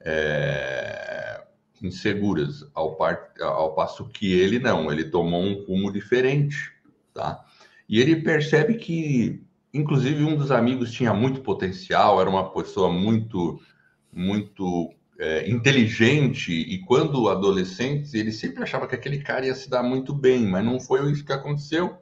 é, 0.00 1.42
inseguras, 1.82 2.66
ao, 2.72 2.96
par, 2.96 3.34
ao 3.38 3.74
passo 3.74 4.08
que 4.08 4.32
ele 4.32 4.58
não, 4.58 4.90
ele 4.90 5.10
tomou 5.10 5.42
um 5.42 5.62
rumo 5.66 5.92
diferente, 5.92 6.72
tá? 7.12 7.44
E 7.86 8.00
ele 8.00 8.16
percebe 8.22 8.76
que, 8.76 9.44
inclusive, 9.74 10.24
um 10.24 10.36
dos 10.36 10.50
amigos 10.50 10.90
tinha 10.90 11.12
muito 11.12 11.42
potencial, 11.42 12.18
era 12.18 12.30
uma 12.30 12.50
pessoa 12.50 12.90
muito, 12.90 13.60
muito 14.10 14.90
é, 15.18 15.48
inteligente 15.48 16.52
e 16.52 16.78
quando 16.80 17.28
adolescente 17.28 18.16
ele 18.16 18.32
sempre 18.32 18.62
achava 18.62 18.86
que 18.86 18.94
aquele 18.94 19.18
cara 19.20 19.46
ia 19.46 19.54
se 19.54 19.68
dar 19.68 19.82
muito 19.82 20.14
bem, 20.14 20.46
mas 20.46 20.64
não 20.64 20.78
foi 20.78 21.10
isso 21.10 21.24
que 21.24 21.32
aconteceu 21.32 21.98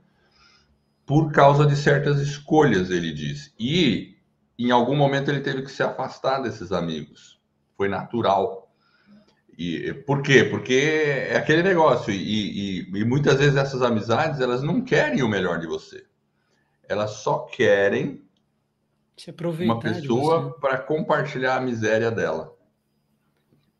por 1.07 1.33
causa 1.33 1.66
de 1.66 1.77
certas 1.77 2.18
escolhas, 2.20 2.90
ele 2.90 3.12
diz. 3.12 3.55
E 3.59 4.16
em 4.59 4.70
algum 4.70 4.96
momento 4.96 5.31
ele 5.31 5.40
teve 5.40 5.62
que 5.62 5.70
se 5.70 5.83
afastar 5.83 6.40
desses 6.40 6.72
amigos. 6.72 7.40
Foi 7.77 7.88
natural. 7.88 8.72
E 9.57 9.92
por 10.07 10.22
quê? 10.22 10.44
Porque 10.44 10.74
é 11.29 11.37
aquele 11.37 11.62
negócio 11.62 12.12
e, 12.12 12.81
e, 12.81 12.98
e 13.00 13.05
muitas 13.05 13.38
vezes 13.38 13.57
essas 13.57 13.83
amizades 13.83 14.40
elas 14.40 14.62
não 14.62 14.81
querem 14.81 15.22
o 15.22 15.29
melhor 15.29 15.61
de 15.61 15.66
você. 15.66 16.05
Elas 16.88 17.11
só 17.18 17.40
querem 17.40 18.22
uma 19.64 19.79
pessoa 19.79 20.59
para 20.59 20.79
compartilhar 20.79 21.57
a 21.57 21.61
miséria 21.61 22.11
dela. 22.11 22.54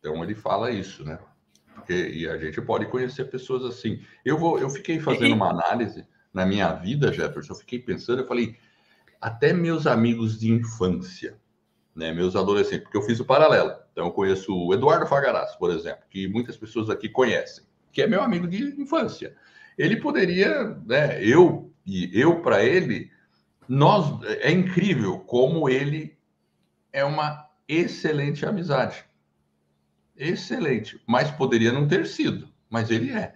Então 0.05 0.23
ele 0.23 0.35
fala 0.35 0.71
isso, 0.71 1.03
né? 1.03 1.19
Porque, 1.75 1.95
e 1.95 2.29
a 2.29 2.37
gente 2.37 2.61
pode 2.61 2.85
conhecer 2.89 3.25
pessoas 3.25 3.65
assim. 3.65 4.03
Eu 4.23 4.37
vou, 4.37 4.59
eu 4.59 4.69
fiquei 4.69 5.01
fazendo 5.01 5.35
uma 5.35 5.49
análise 5.49 6.07
na 6.31 6.45
minha 6.45 6.71
vida, 6.75 7.11
Jefferson. 7.11 7.55
Eu 7.55 7.59
fiquei 7.59 7.79
pensando, 7.79 8.21
eu 8.21 8.27
falei, 8.27 8.55
até 9.19 9.55
meus 9.55 9.87
amigos 9.87 10.39
de 10.39 10.53
infância, 10.53 11.39
né, 11.97 12.13
meus 12.13 12.37
adolescentes, 12.37 12.83
porque 12.83 12.99
eu 12.99 13.03
fiz 13.03 13.19
o 13.19 13.25
paralelo. 13.25 13.73
Então 13.93 14.05
eu 14.05 14.13
conheço 14.13 14.55
o 14.55 14.75
Eduardo 14.75 15.07
Fagaraz, 15.07 15.57
por 15.57 15.71
exemplo, 15.71 16.05
que 16.11 16.29
muitas 16.29 16.55
pessoas 16.55 16.91
aqui 16.91 17.09
conhecem, 17.09 17.65
que 17.91 18.03
é 18.03 18.07
meu 18.07 18.23
amigo 18.23 18.47
de 18.47 18.79
infância. 18.79 19.35
Ele 19.79 19.97
poderia, 19.97 20.65
né, 20.85 21.25
eu 21.25 21.73
e 21.87 22.11
eu 22.13 22.43
para 22.43 22.63
ele, 22.63 23.11
nós 23.67 24.23
é 24.23 24.51
incrível 24.51 25.21
como 25.21 25.67
ele 25.67 26.15
é 26.93 27.03
uma 27.03 27.49
excelente 27.67 28.45
amizade 28.45 29.03
excelente, 30.17 31.01
mas 31.07 31.31
poderia 31.31 31.73
não 31.73 31.87
ter 31.87 32.07
sido, 32.07 32.49
mas 32.69 32.91
ele 32.91 33.11
é. 33.11 33.35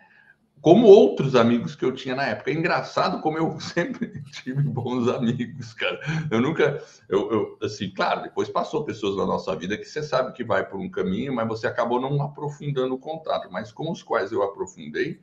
Como 0.60 0.86
outros 0.86 1.36
amigos 1.36 1.76
que 1.76 1.84
eu 1.84 1.92
tinha 1.92 2.16
na 2.16 2.24
época. 2.24 2.50
É 2.50 2.54
engraçado 2.54 3.20
como 3.20 3.38
eu 3.38 3.58
sempre 3.60 4.22
tive 4.24 4.62
bons 4.62 5.08
amigos, 5.08 5.72
cara. 5.72 6.00
Eu 6.30 6.40
nunca, 6.40 6.82
eu, 7.08 7.30
eu, 7.30 7.58
assim, 7.62 7.90
claro, 7.90 8.22
depois 8.22 8.48
passou 8.48 8.84
pessoas 8.84 9.16
na 9.16 9.24
nossa 9.24 9.54
vida 9.54 9.78
que 9.78 9.84
você 9.84 10.02
sabe 10.02 10.32
que 10.32 10.42
vai 10.42 10.66
por 10.66 10.80
um 10.80 10.90
caminho, 10.90 11.32
mas 11.32 11.46
você 11.46 11.66
acabou 11.66 12.00
não 12.00 12.20
aprofundando 12.22 12.94
o 12.94 12.98
contato. 12.98 13.48
Mas 13.50 13.70
com 13.70 13.90
os 13.90 14.02
quais 14.02 14.32
eu 14.32 14.42
aprofundei, 14.42 15.20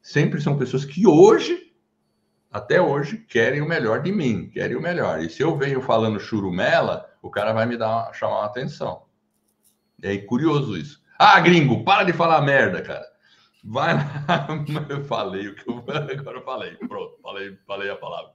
sempre 0.00 0.40
são 0.40 0.56
pessoas 0.56 0.84
que 0.84 1.06
hoje, 1.06 1.72
até 2.50 2.80
hoje, 2.80 3.18
querem 3.18 3.60
o 3.60 3.68
melhor 3.68 4.00
de 4.02 4.12
mim, 4.12 4.48
querem 4.48 4.76
o 4.76 4.82
melhor. 4.82 5.20
E 5.20 5.28
se 5.28 5.42
eu 5.42 5.56
venho 5.58 5.82
falando 5.82 6.18
churumela, 6.18 7.06
o 7.20 7.30
cara 7.30 7.52
vai 7.52 7.66
me 7.66 7.76
dar 7.76 8.12
chamar 8.14 8.38
uma 8.38 8.46
atenção. 8.46 9.03
É 10.02 10.16
curioso 10.18 10.76
isso. 10.76 11.02
Ah, 11.18 11.40
gringo, 11.40 11.84
para 11.84 12.04
de 12.04 12.12
falar 12.12 12.42
merda, 12.42 12.82
cara. 12.82 13.06
Vai 13.62 13.94
lá. 13.94 14.46
Eu 14.90 15.04
falei 15.04 15.48
o 15.48 15.54
que 15.54 15.68
eu 15.68 15.78
agora 15.88 16.38
eu 16.38 16.44
falei. 16.44 16.76
Pronto, 16.76 17.18
falei, 17.22 17.56
falei 17.66 17.90
a 17.90 17.96
palavra. 17.96 18.32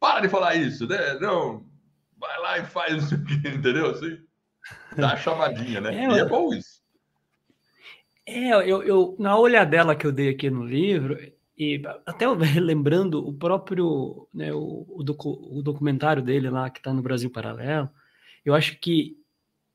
Para 0.00 0.20
de 0.20 0.28
falar 0.28 0.54
isso, 0.54 0.86
né? 0.86 1.14
Não. 1.20 1.64
Vai 2.18 2.38
lá 2.40 2.58
e 2.58 2.64
faz 2.64 3.04
isso 3.04 3.14
aqui, 3.14 3.34
entendeu? 3.48 3.90
Assim, 3.90 4.18
dá 4.96 5.12
a 5.12 5.16
chamadinha, 5.16 5.80
né? 5.80 5.94
É, 5.94 6.08
e 6.08 6.18
é 6.20 6.24
bom 6.24 6.54
isso. 6.54 6.80
É, 8.24 8.50
eu, 8.50 8.82
eu, 8.82 9.16
na 9.18 9.36
olhadela 9.36 9.96
que 9.96 10.06
eu 10.06 10.12
dei 10.12 10.30
aqui 10.30 10.48
no 10.48 10.64
livro, 10.64 11.18
e 11.58 11.82
até 12.06 12.26
lembrando 12.28 13.26
o 13.26 13.32
próprio 13.32 14.26
né, 14.32 14.52
o, 14.52 14.86
o, 14.88 15.02
docu, 15.02 15.30
o 15.50 15.62
documentário 15.62 16.22
dele 16.22 16.48
lá 16.48 16.70
que 16.70 16.78
está 16.78 16.92
no 16.92 17.02
Brasil 17.02 17.30
Paralelo, 17.30 17.90
eu 18.44 18.54
acho 18.54 18.78
que 18.78 19.16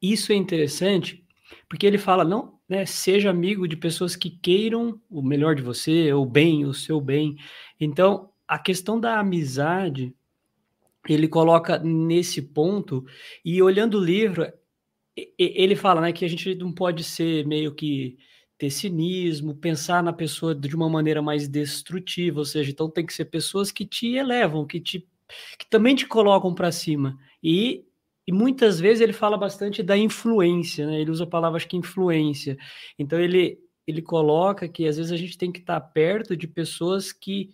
isso 0.02 0.32
é 0.32 0.36
interessante 0.36 1.24
porque 1.70 1.86
ele 1.86 1.98
fala 1.98 2.24
não, 2.24 2.60
né, 2.68 2.86
seja 2.86 3.30
amigo 3.30 3.68
de 3.68 3.78
pessoas 3.78 4.16
que 4.16 4.30
queiram 4.30 5.02
o 5.10 5.22
melhor 5.22 5.56
de 5.56 5.62
você, 5.62 6.12
o 6.14 6.26
bem, 6.26 6.66
o 6.66 6.74
seu 6.74 7.00
bem. 7.00 7.38
Então 7.80 8.30
a 8.48 8.60
questão 8.60 9.00
da 9.00 9.20
amizade 9.20 10.14
ele 11.08 11.28
coloca 11.28 11.80
nesse 11.80 12.42
ponto 12.42 13.06
e 13.44 13.62
olhando 13.62 13.98
o 13.98 14.04
livro 14.04 14.46
ele 15.38 15.76
fala 15.76 16.02
né, 16.02 16.12
que 16.12 16.24
a 16.24 16.28
gente 16.28 16.54
não 16.56 16.72
pode 16.72 17.04
ser 17.04 17.46
meio 17.48 17.74
que 17.74 18.18
ter 18.58 18.70
cinismo, 18.70 19.56
pensar 19.56 20.04
na 20.04 20.14
pessoa 20.14 20.54
de 20.54 20.76
uma 20.76 20.90
maneira 20.90 21.22
mais 21.22 21.48
destrutiva, 21.48 22.40
ou 22.40 22.46
seja, 22.46 22.72
então 22.72 22.90
tem 22.90 23.06
que 23.06 23.14
ser 23.14 23.26
pessoas 23.26 23.72
que 23.72 23.86
te 23.86 24.16
elevam, 24.16 24.66
que 24.66 24.80
te 24.80 25.08
que 25.60 25.70
também 25.70 25.94
te 25.94 26.06
colocam 26.08 26.56
para 26.56 26.72
cima. 26.72 27.20
E, 27.44 27.86
e 28.28 28.32
muitas 28.34 28.80
vezes 28.80 29.02
ele 29.02 29.14
fala 29.14 29.38
bastante 29.38 29.82
da 29.82 29.98
influência, 29.98 30.86
né? 30.86 31.00
Ele 31.00 31.12
usa 31.12 31.24
a 31.24 31.28
palavra 31.28 31.58
acho 31.58 31.68
que 31.68 31.78
influência. 31.78 32.58
Então 33.00 33.20
ele 33.20 33.58
ele 33.88 34.02
coloca 34.02 34.68
que 34.68 34.86
às 34.86 34.98
vezes 34.98 35.14
a 35.14 35.16
gente 35.16 35.38
tem 35.38 35.50
que 35.50 35.60
estar 35.60 35.80
perto 35.80 36.36
de 36.36 36.46
pessoas 36.46 37.14
que 37.14 37.52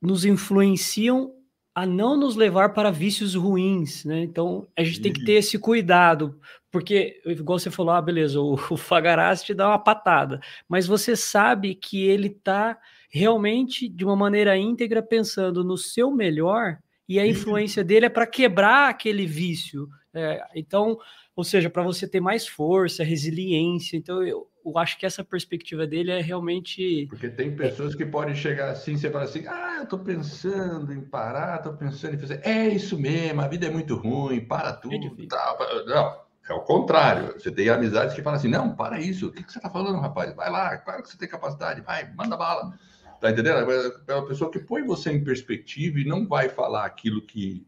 nos 0.00 0.24
influenciam 0.24 1.34
a 1.74 1.84
não 1.84 2.16
nos 2.16 2.34
levar 2.34 2.72
para 2.72 2.90
vícios 2.90 3.34
ruins, 3.34 4.06
né? 4.06 4.22
Então 4.22 4.66
a 4.74 4.82
gente 4.82 5.02
tem 5.02 5.12
que 5.12 5.24
ter 5.24 5.32
esse 5.32 5.58
cuidado, 5.58 6.40
porque, 6.70 7.20
igual 7.26 7.58
você 7.58 7.70
falou, 7.70 7.92
ah, 7.92 8.00
beleza, 8.00 8.40
o, 8.40 8.54
o 8.54 8.76
Fagaraz 8.76 9.42
te 9.42 9.52
dá 9.52 9.68
uma 9.68 9.78
patada, 9.78 10.40
mas 10.68 10.86
você 10.86 11.14
sabe 11.14 11.74
que 11.74 12.04
ele 12.04 12.28
está 12.28 12.78
realmente 13.10 13.88
de 13.88 14.04
uma 14.04 14.16
maneira 14.16 14.56
íntegra 14.56 15.02
pensando 15.02 15.62
no 15.62 15.76
seu 15.76 16.10
melhor 16.10 16.78
e 17.08 17.18
a 17.18 17.26
influência 17.26 17.84
dele 17.84 18.06
é 18.06 18.10
para 18.10 18.26
quebrar 18.26 18.88
aquele 18.88 19.26
vício. 19.26 19.88
É, 20.12 20.42
então, 20.54 20.98
ou 21.36 21.44
seja, 21.44 21.68
para 21.68 21.82
você 21.82 22.06
ter 22.06 22.20
mais 22.20 22.46
força, 22.46 23.02
resiliência. 23.02 23.96
Então, 23.96 24.22
eu, 24.22 24.48
eu 24.64 24.78
acho 24.78 24.98
que 24.98 25.04
essa 25.04 25.22
perspectiva 25.22 25.86
dele 25.86 26.12
é 26.12 26.20
realmente. 26.20 27.06
Porque 27.08 27.28
tem 27.28 27.54
pessoas 27.54 27.94
que 27.94 28.06
podem 28.06 28.34
chegar 28.34 28.70
assim, 28.70 28.96
você 28.96 29.10
fala 29.10 29.24
assim: 29.24 29.46
ah, 29.46 29.76
eu 29.78 29.84
estou 29.84 29.98
pensando 29.98 30.92
em 30.92 31.02
parar, 31.02 31.56
estou 31.56 31.74
pensando 31.74 32.14
em 32.14 32.18
fazer. 32.18 32.40
É 32.44 32.68
isso 32.68 32.98
mesmo, 32.98 33.40
a 33.40 33.48
vida 33.48 33.66
é 33.66 33.70
muito 33.70 33.96
ruim, 33.96 34.40
para 34.40 34.70
é 34.70 34.72
tudo. 34.72 35.22
É 35.22 35.26
tá. 35.26 35.56
Não, 35.86 36.24
é 36.48 36.54
o 36.54 36.60
contrário. 36.60 37.34
Você 37.34 37.50
tem 37.50 37.68
amizades 37.68 38.14
que 38.14 38.22
falam 38.22 38.38
assim: 38.38 38.48
não, 38.48 38.74
para 38.74 39.00
isso, 39.00 39.26
o 39.26 39.32
que, 39.32 39.42
que 39.42 39.52
você 39.52 39.58
está 39.58 39.68
falando, 39.68 40.00
rapaz? 40.00 40.34
Vai 40.34 40.50
lá, 40.50 40.76
claro 40.78 41.02
que 41.02 41.10
você 41.10 41.18
tem 41.18 41.28
capacidade, 41.28 41.80
vai, 41.80 42.10
manda 42.14 42.36
bala. 42.36 42.72
Tá 43.20 43.30
entendendo? 43.30 43.70
É 44.06 44.14
uma 44.14 44.26
pessoa 44.26 44.50
que 44.50 44.58
põe 44.58 44.82
você 44.82 45.10
em 45.12 45.24
perspectiva 45.24 45.98
e 45.98 46.04
não 46.04 46.26
vai 46.26 46.48
falar 46.48 46.84
aquilo 46.84 47.22
que, 47.22 47.66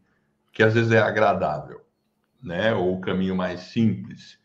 que 0.51 0.63
às 0.63 0.73
vezes 0.73 0.91
é 0.91 0.99
agradável, 0.99 1.81
né? 2.41 2.73
Ou 2.73 2.97
o 2.97 3.01
caminho 3.01 3.35
mais 3.35 3.61
simples. 3.61 4.39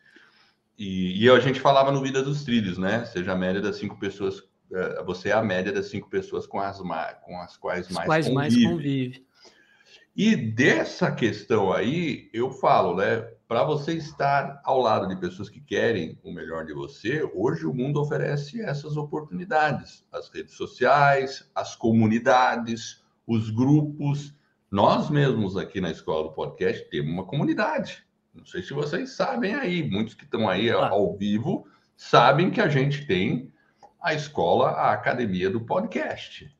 E, 0.77 1.23
e, 1.23 1.29
a 1.29 1.39
gente 1.39 1.59
falava 1.59 1.91
no 1.91 2.01
Vida 2.01 2.23
dos 2.23 2.43
Trilhos, 2.43 2.77
né? 2.77 3.05
Seja 3.05 3.33
a 3.33 3.37
média 3.37 3.61
das 3.61 3.75
cinco 3.75 3.99
pessoas, 3.99 4.43
é, 4.71 5.03
você 5.03 5.29
é 5.29 5.33
a 5.33 5.43
média 5.43 5.71
das 5.71 5.87
cinco 5.87 6.09
pessoas 6.09 6.47
com 6.47 6.59
as, 6.59 6.79
com 6.79 7.39
as 7.39 7.55
quais 7.57 7.89
mais 7.89 8.07
quais 8.07 8.27
convive. 8.27 8.35
mais 8.35 8.55
convive. 8.55 9.25
E 10.15 10.35
dessa 10.35 11.11
questão 11.11 11.71
aí, 11.71 12.29
eu 12.33 12.51
falo, 12.51 12.95
né? 12.95 13.27
Para 13.47 13.63
você 13.63 13.93
estar 13.93 14.61
ao 14.63 14.79
lado 14.79 15.07
de 15.07 15.15
pessoas 15.15 15.49
que 15.49 15.59
querem 15.59 16.17
o 16.23 16.31
melhor 16.31 16.65
de 16.65 16.73
você, 16.73 17.23
hoje 17.33 17.65
o 17.65 17.73
mundo 17.73 18.01
oferece 18.01 18.61
essas 18.61 18.97
oportunidades. 18.97 20.05
As 20.11 20.29
redes 20.29 20.55
sociais, 20.55 21.49
as 21.53 21.75
comunidades, 21.75 23.03
os 23.27 23.49
grupos. 23.49 24.33
Nós 24.71 25.09
mesmos 25.09 25.55
aqui 25.57 25.79
na 25.79 25.91
Escola 25.91 26.29
do 26.29 26.33
Podcast 26.33 26.89
temos 26.89 27.11
uma 27.11 27.25
comunidade 27.25 28.03
não 28.33 28.45
sei 28.45 28.63
se 28.63 28.73
vocês 28.73 29.11
sabem 29.11 29.53
aí, 29.53 29.87
muitos 29.87 30.15
que 30.15 30.23
estão 30.23 30.49
aí 30.49 30.69
ah. 30.71 30.87
ao 30.87 31.15
vivo 31.15 31.67
sabem 31.95 32.49
que 32.49 32.59
a 32.59 32.67
gente 32.67 33.05
tem 33.05 33.53
a 34.01 34.13
escola, 34.13 34.69
a 34.69 34.91
academia 34.91 35.49
do 35.49 35.61
podcast. 35.61 36.51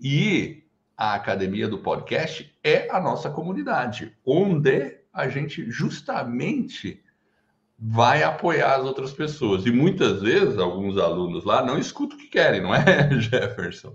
E 0.00 0.64
a 0.96 1.14
academia 1.14 1.68
do 1.68 1.78
podcast 1.78 2.56
é 2.64 2.90
a 2.90 2.98
nossa 2.98 3.30
comunidade, 3.30 4.16
onde 4.24 4.99
a 5.12 5.28
gente 5.28 5.70
justamente 5.70 7.02
vai 7.78 8.22
apoiar 8.22 8.76
as 8.76 8.84
outras 8.84 9.12
pessoas. 9.12 9.64
E 9.64 9.70
muitas 9.70 10.20
vezes 10.20 10.58
alguns 10.58 10.98
alunos 10.98 11.44
lá 11.44 11.64
não 11.64 11.78
escutam 11.78 12.16
o 12.16 12.20
que 12.20 12.28
querem, 12.28 12.60
não 12.60 12.74
é, 12.74 13.10
Jefferson? 13.18 13.94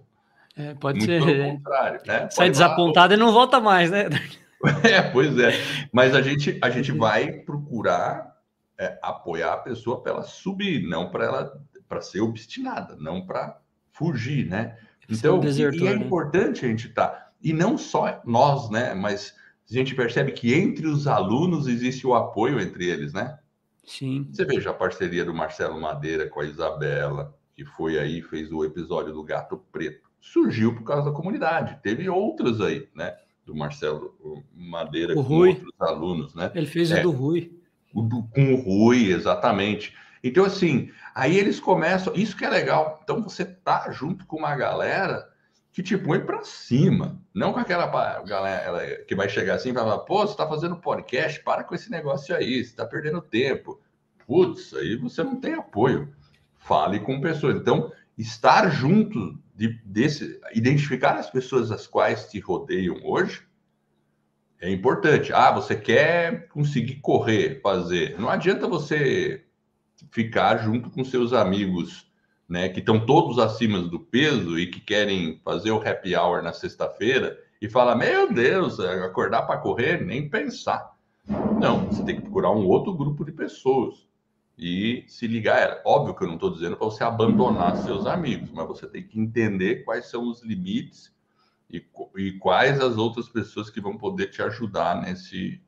É, 0.57 0.74
pode 0.74 0.99
Muito 0.99 1.11
ser. 1.11 1.24
Pelo 1.24 1.57
contrário, 1.57 2.01
né? 2.05 2.30
Sai 2.32 2.49
desapontado 2.49 3.13
e 3.13 3.18
não 3.18 3.32
volta 3.32 3.59
mais, 3.59 3.91
né? 3.91 4.05
É, 4.84 4.99
pois 4.99 5.38
é. 5.38 5.51
Mas 5.91 6.16
a 6.16 6.24
gente, 6.24 6.57
a 6.59 6.72
gente 6.72 6.91
vai 6.91 7.32
procurar 7.32 8.36
é, 8.80 8.97
apoiar 8.99 9.53
a 9.53 9.57
pessoa 9.57 10.01
para 10.01 10.13
ela 10.13 10.24
subir, 10.24 10.82
não 10.88 11.11
para 11.11 11.26
ela 11.26 11.61
para 11.88 12.01
ser 12.01 12.22
obstinada, 12.22 12.95
não 12.99 13.28
para 13.28 13.59
fugir, 13.91 14.47
né? 14.47 14.76
Então, 15.07 15.39
desertor, 15.39 15.82
e, 15.82 15.88
é 15.88 15.95
né? 15.95 16.03
importante 16.03 16.66
a 16.66 16.68
gente 16.68 16.88
estar. 16.88 17.07
Tá, 17.07 17.32
e 17.43 17.53
não 17.53 17.78
só 17.78 18.22
nós, 18.26 18.72
né? 18.72 18.95
Mas 18.95 19.36
a 19.70 19.74
gente 19.74 19.95
percebe 19.95 20.32
que 20.32 20.53
entre 20.53 20.88
os 20.88 21.07
alunos 21.07 21.68
existe 21.68 22.05
o 22.05 22.13
apoio 22.13 22.59
entre 22.59 22.86
eles, 22.86 23.13
né? 23.13 23.39
Sim. 23.84 24.28
Você 24.32 24.45
veja 24.45 24.72
a 24.72 24.74
parceria 24.74 25.24
do 25.24 25.34
Marcelo 25.34 25.80
Madeira 25.80 26.28
com 26.30 26.39
a 26.39 26.45
Isabela, 26.45 27.36
que 27.53 27.66
foi 27.66 27.97
aí, 27.97 28.22
fez 28.22 28.51
o 28.51 28.63
episódio 28.63 29.13
do 29.13 29.24
Gato 29.24 29.57
Preto. 29.72 30.09
Surgiu 30.20 30.74
por 30.76 30.84
causa 30.84 31.09
da 31.09 31.16
comunidade. 31.16 31.80
Teve 31.82 32.09
outras 32.09 32.59
aí, 32.61 32.88
né? 32.95 33.16
do 33.45 33.55
Marcelo 33.55 34.16
Madeira 34.53 35.13
o 35.13 35.18
com 35.18 35.22
Rui. 35.22 35.49
outros 35.49 35.74
alunos, 35.80 36.34
né? 36.34 36.51
Ele 36.55 36.66
fez 36.66 36.91
é, 36.91 36.99
o 36.99 37.03
do 37.03 37.11
Rui. 37.11 37.59
O 37.93 38.01
do, 38.01 38.24
com 38.24 38.53
o 38.53 38.57
Rui, 38.57 39.11
exatamente. 39.11 39.95
Então, 40.24 40.43
assim, 40.43 40.89
aí 41.13 41.38
eles 41.38 41.59
começam. 41.59 42.13
Isso 42.16 42.36
que 42.36 42.43
é 42.43 42.49
legal. 42.49 42.99
Então, 43.03 43.22
você 43.22 43.45
tá 43.45 43.91
junto 43.91 44.26
com 44.26 44.38
uma 44.38 44.55
galera 44.55 45.30
que 45.76 45.84
te 45.84 45.97
põe 45.97 46.21
para 46.21 46.41
cima. 46.45 47.21
Não 47.34 47.51
com 47.51 47.59
aquela 47.59 47.86
galera 48.21 49.03
que 49.05 49.13
vai 49.13 49.28
chegar 49.28 49.55
assim 49.55 49.69
e 49.69 49.73
vai 49.73 49.84
falar: 49.84 49.99
pô, 49.99 50.26
você 50.26 50.36
tá 50.36 50.47
fazendo 50.47 50.78
podcast, 50.78 51.43
para 51.43 51.65
com 51.65 51.76
esse 51.76 51.91
negócio 51.91 52.34
aí, 52.34 52.63
você 52.63 52.73
tá 52.73 52.86
perdendo 52.86 53.21
tempo. 53.21 53.82
Putz, 54.26 54.73
aí 54.73 54.95
você 54.95 55.21
não 55.21 55.36
tem 55.36 55.53
apoio. 55.53 56.15
Fale 56.55 57.01
com 57.01 57.19
pessoas. 57.19 57.57
Então, 57.57 57.91
estar 58.17 58.69
junto 58.69 59.38
de, 59.53 59.78
desse, 59.84 60.39
identificar 60.53 61.17
as 61.17 61.30
pessoas 61.30 61.69
as 61.69 61.86
quais 61.86 62.30
te 62.30 62.39
rodeiam 62.39 63.01
hoje 63.03 63.45
é 64.61 64.71
importante. 64.71 65.34
Ah, 65.34 65.51
você 65.51 65.76
quer 65.76 66.47
conseguir 66.47 67.01
correr, 67.01 67.59
fazer. 67.61 68.17
Não 68.17 68.30
adianta 68.30 68.65
você 68.65 69.43
ficar 70.09 70.57
junto 70.59 70.89
com 70.89 71.03
seus 71.03 71.34
amigos, 71.34 72.05
né, 72.48 72.70
que 72.70 72.80
estão 72.80 73.04
todos 73.06 73.39
acima 73.39 73.82
do 73.82 74.00
peso 74.00 74.58
e 74.60 74.68
que 74.68 74.80
querem 74.80 75.39
fazer 75.43 75.72
o 75.72 75.82
happy 75.82 76.16
hour 76.16 76.41
na 76.43 76.54
sexta-feira 76.54 77.38
e 77.62 77.70
falar: 77.70 77.96
Meu 77.96 78.32
Deus, 78.32 78.80
acordar 78.80 79.43
para 79.43 79.60
correr, 79.60 80.04
nem 80.04 80.30
pensar. 80.30 80.96
Não, 81.60 81.88
você 81.88 82.04
tem 82.04 82.16
que 82.16 82.22
procurar 82.22 82.52
um 82.52 82.68
outro 82.68 82.93
grupo 82.93 83.26
de 83.26 83.32
pessoas 83.32 84.06
e 84.58 85.04
se 85.08 85.28
ligar 85.28 85.60
ela. 85.60 85.82
Óbvio 85.86 86.16
que 86.16 86.24
eu 86.24 86.28
não 86.28 86.36
estou 86.36 86.52
dizendo 86.52 86.78
para 86.78 86.86
você 86.86 87.04
abandonar 87.04 87.78
seus 87.78 88.06
amigos, 88.06 88.52
mas 88.52 88.68
você 88.68 88.88
tem 88.88 89.04
que 89.04 89.20
entender 89.20 89.84
quais 89.84 90.10
são 90.10 90.30
os 90.30 90.43
limites 90.43 91.14
e, 91.70 91.84
e 92.18 92.34
quais 92.34 92.80
as 92.80 92.98
outras 92.98 93.28
pessoas 93.28 93.70
que 93.70 93.82
vão 93.82 93.98
poder 93.98 94.28
te 94.28 94.41
ajudar 94.41 95.02
nesse, 95.02 95.60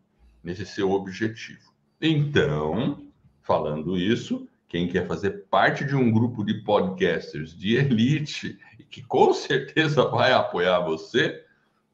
nesse 0.43 0.65
seu 0.65 0.91
objetivo. 0.91 1.73
Então, 1.99 3.07
falando 3.41 3.97
isso, 3.97 4.47
quem 4.67 4.87
quer 4.87 5.07
fazer 5.07 5.45
parte 5.49 5.85
de 5.85 5.95
um 5.95 6.11
grupo 6.11 6.43
de 6.43 6.55
podcasters 6.63 7.55
de 7.57 7.75
elite 7.77 8.59
e 8.77 8.83
que 8.83 9.01
com 9.01 9.33
certeza 9.33 10.05
vai 10.05 10.33
apoiar 10.33 10.79
você 10.79 11.43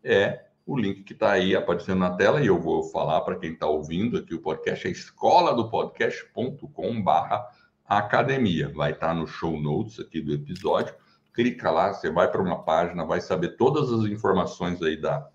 é 0.04 0.46
o 0.66 0.78
link 0.78 1.04
que 1.04 1.14
está 1.14 1.32
aí 1.32 1.56
aparecendo 1.56 2.00
na 2.00 2.12
tela 2.12 2.42
e 2.42 2.48
eu 2.48 2.60
vou 2.60 2.84
falar 2.84 3.22
para 3.22 3.36
quem 3.36 3.54
está 3.54 3.68
ouvindo 3.68 4.18
aqui 4.18 4.34
o 4.34 4.42
podcast, 4.42 4.88
é 4.88 4.92
escola 4.92 5.54
do 5.54 5.70
podcast.com 5.70 7.02
barra 7.02 7.46
academia. 7.86 8.70
Vai 8.70 8.92
estar 8.92 9.10
tá 9.10 9.14
no 9.14 9.28
show 9.28 9.60
notes 9.60 10.00
aqui 10.00 10.22
do 10.22 10.34
episódio. 10.34 10.96
Clica 11.34 11.70
lá, 11.70 11.94
você 11.94 12.10
vai 12.10 12.32
para 12.32 12.42
uma 12.42 12.64
página, 12.64 13.06
vai 13.06 13.20
saber 13.20 13.58
todas 13.58 13.92
as 13.92 14.06
informações 14.06 14.82
aí 14.82 14.96
da 14.96 15.28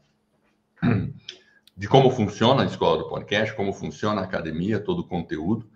de 1.76 1.88
como 1.88 2.10
funciona 2.10 2.62
a 2.62 2.66
escola 2.66 2.98
do 2.98 3.08
podcast, 3.08 3.54
como 3.54 3.72
funciona 3.72 4.20
a 4.20 4.24
academia, 4.24 4.80
todo 4.80 5.00
o 5.00 5.06
conteúdo. 5.06 5.68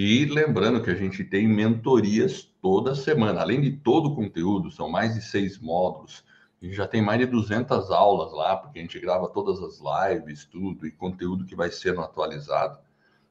E 0.00 0.24
lembrando 0.26 0.80
que 0.80 0.90
a 0.90 0.94
gente 0.94 1.24
tem 1.24 1.48
mentorias 1.48 2.44
toda 2.62 2.94
semana, 2.94 3.40
além 3.40 3.60
de 3.60 3.72
todo 3.72 4.10
o 4.10 4.14
conteúdo, 4.14 4.70
são 4.70 4.88
mais 4.88 5.14
de 5.14 5.20
seis 5.20 5.58
módulos 5.58 6.24
a 6.60 6.64
gente 6.64 6.76
já 6.76 6.88
tem 6.88 7.00
mais 7.00 7.20
de 7.20 7.26
200 7.26 7.90
aulas 7.90 8.32
lá, 8.32 8.56
porque 8.56 8.80
a 8.80 8.82
gente 8.82 8.98
grava 8.98 9.28
todas 9.28 9.62
as 9.62 9.78
lives, 9.78 10.44
tudo, 10.44 10.86
e 10.86 10.90
conteúdo 10.90 11.44
que 11.44 11.54
vai 11.54 11.70
sendo 11.70 12.00
atualizado. 12.00 12.78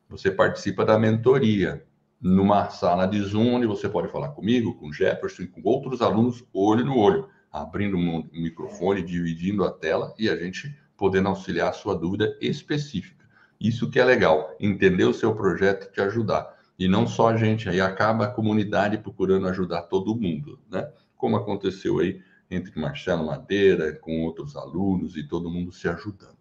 Você 0.09 0.31
participa 0.31 0.85
da 0.85 0.97
mentoria 0.97 1.85
numa 2.21 2.69
sala 2.69 3.05
de 3.05 3.21
Zoom, 3.21 3.55
onde 3.55 3.67
você 3.67 3.89
pode 3.89 4.07
falar 4.07 4.29
comigo, 4.29 4.75
com 4.75 4.93
Jefferson 4.93 5.43
e 5.43 5.47
com 5.47 5.61
outros 5.65 6.01
alunos, 6.01 6.43
olho 6.53 6.85
no 6.85 6.97
olho. 6.97 7.29
abrindo 7.51 7.97
um 7.97 8.29
microfone, 8.31 9.01
dividindo 9.01 9.63
a 9.63 9.71
tela 9.71 10.13
e 10.17 10.29
a 10.29 10.35
gente 10.35 10.73
podendo 10.95 11.27
auxiliar 11.27 11.69
a 11.69 11.73
sua 11.73 11.95
dúvida 11.95 12.37
específica. 12.39 13.25
Isso 13.59 13.89
que 13.89 13.99
é 13.99 14.05
legal, 14.05 14.55
entender 14.59 15.05
o 15.05 15.13
seu 15.13 15.33
projeto 15.35 15.87
e 15.87 15.91
te 15.91 15.99
ajudar. 15.99 16.56
E 16.77 16.87
não 16.87 17.07
só 17.07 17.29
a 17.29 17.37
gente, 17.37 17.67
aí 17.67 17.81
acaba 17.81 18.25
a 18.25 18.31
comunidade 18.31 18.97
procurando 18.97 19.47
ajudar 19.47 19.83
todo 19.83 20.15
mundo, 20.15 20.59
né? 20.69 20.87
Como 21.15 21.35
aconteceu 21.35 21.99
aí 21.99 22.21
entre 22.49 22.79
Marcelo 22.79 23.25
Madeira, 23.25 23.93
com 23.93 24.23
outros 24.23 24.55
alunos 24.55 25.17
e 25.17 25.23
todo 25.23 25.49
mundo 25.49 25.71
se 25.71 25.87
ajudando. 25.89 26.37